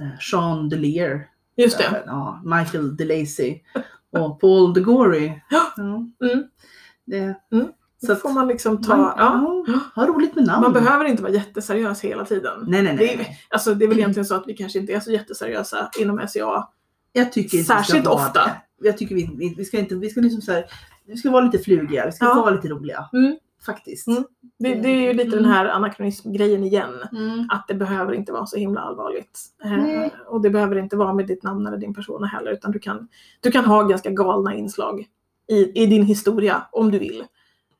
eh, 0.00 0.18
Sean 0.20 0.68
Delear. 0.68 1.28
Just 1.56 1.78
det. 1.78 2.02
Ja, 2.06 2.42
Michael 2.44 2.96
DeLacy. 2.96 3.60
Och 4.18 4.40
Paul 4.40 4.74
DeGory. 4.74 5.32
Ja. 5.50 5.72
Mm. 6.20 6.44
Det, 7.04 7.34
Mm. 7.52 7.66
Så 8.06 8.16
får 8.16 8.30
man 8.30 8.48
liksom 8.48 8.82
ta... 8.82 8.96
man, 8.96 9.14
Ja. 9.18 9.64
ja, 9.66 9.78
ha 10.02 10.06
roligt 10.06 10.34
med 10.34 10.46
namn. 10.46 10.62
Man 10.62 10.72
behöver 10.72 11.04
inte 11.04 11.22
vara 11.22 11.32
jätteseriös 11.32 12.00
hela 12.00 12.24
tiden. 12.24 12.64
Nej, 12.68 12.82
nej, 12.82 12.92
Det 12.96 13.04
nej. 13.04 13.12
är- 13.14 13.16
nej. 13.18 13.38
Alltså 13.50 13.74
det 13.74 13.84
är 13.84 13.88
väl 13.88 13.98
egentligen 13.98 14.24
så 14.26 14.34
att 14.34 14.44
vi 14.46 14.54
kanske 14.54 14.78
inte 14.78 14.92
är 14.92 15.00
så 15.00 15.12
jätteseriösa 15.12 15.90
inom 16.00 16.28
SCA. 16.28 16.68
Jag 17.12 17.32
tycker 17.32 17.58
inte 17.58 17.66
Särskilt 17.68 18.06
ofta. 18.06 18.44
Det. 18.44 18.60
Jag 18.88 18.98
tycker 18.98 19.14
vi, 19.14 19.54
vi, 19.56 19.64
ska 19.64 19.78
inte, 19.78 19.94
vi 19.94 20.10
ska 20.10 20.20
liksom 20.20 20.40
så 20.42 20.52
här, 20.52 20.64
vi 21.06 21.16
ska 21.16 21.30
vara 21.30 21.44
lite 21.44 21.58
flugiga, 21.58 22.06
vi 22.06 22.12
ska 22.12 22.24
Ja. 22.24 22.34
vara 22.34 22.50
lite 22.50 22.68
roliga. 22.68 23.08
Mm. 23.12 23.36
Faktiskt. 23.66 24.06
Mm. 24.06 24.24
Det, 24.58 24.74
det 24.74 24.88
är 24.88 25.00
ju 25.00 25.12
lite 25.12 25.28
Mm. 25.36 25.42
den 25.42 25.52
här 25.52 25.66
anakronism-grejen 25.66 26.64
igen. 26.64 26.94
Mm. 27.12 27.46
Att 27.50 27.64
det 27.68 27.74
behöver 27.74 28.12
inte 28.12 28.32
vara 28.32 28.46
så 28.46 28.56
himla 28.56 28.80
allvarligt. 28.80 29.40
Eh, 29.64 30.10
och 30.26 30.40
det 30.42 30.50
behöver 30.50 30.76
inte 30.76 30.96
vara 30.96 31.12
med 31.14 31.26
ditt 31.26 31.42
namn 31.42 31.66
eller 31.66 31.76
din 31.78 31.94
persona 31.94 32.26
heller. 32.26 32.52
Utan 32.52 32.72
du 32.72 32.78
kan, 32.78 33.08
du 33.40 33.50
kan 33.50 33.64
ha 33.64 33.82
ganska 33.82 34.10
galna 34.10 34.54
inslag 34.54 35.06
i, 35.48 35.82
i 35.82 35.86
din 35.86 36.02
historia 36.02 36.66
om 36.72 36.90
du 36.90 36.98
vill. 36.98 37.24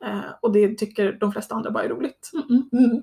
Eh, 0.04 0.18
och 0.40 0.52
det 0.52 0.78
tycker 0.78 1.12
de 1.12 1.32
flesta 1.32 1.54
andra 1.54 1.70
bara 1.70 1.84
är 1.84 1.88
roligt. 1.88 2.30
Mm. 2.50 3.02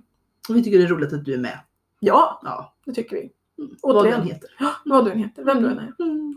Och 0.49 0.55
vi 0.55 0.63
tycker 0.63 0.77
det 0.77 0.83
är 0.83 0.87
roligt 0.87 1.13
att 1.13 1.25
du 1.25 1.33
är 1.33 1.37
med. 1.37 1.59
Ja, 1.99 2.41
Ja. 2.43 2.73
det 2.85 2.93
tycker 2.93 3.15
vi. 3.15 3.31
Mm. 3.59 3.75
Vad 3.81 3.95
Återigen. 3.97 4.19
den 4.19 4.27
heter. 4.27 4.49
Vad 4.85 5.05
du 5.05 5.11
än 5.11 5.17
heter, 5.17 5.43
vem 5.43 5.61
du 5.63 5.69
än 5.69 5.79
är. 5.79 5.93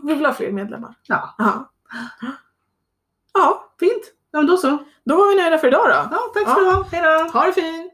Vi 0.07 0.13
vill 0.15 0.25
ha 0.25 0.33
fler 0.33 0.51
medlemmar. 0.51 0.95
Ja, 1.03 1.35
Ja. 1.37 1.71
Ja, 3.33 3.73
fint. 3.79 4.03
Ja, 4.31 4.39
men 4.39 4.47
då 4.47 4.57
så. 4.57 4.77
då 5.05 5.15
var 5.17 5.29
vi 5.29 5.35
nöjda 5.41 5.57
för 5.57 5.67
idag 5.67 5.85
då. 5.85 6.15
Ja, 6.15 6.19
tack 6.33 6.49
ska 6.49 6.59
du 6.59 6.65
ha. 6.71 6.83
Hej 6.91 7.01
då. 7.33 7.39
Ha 7.39 7.45
det 7.45 7.53
fint! 7.53 7.93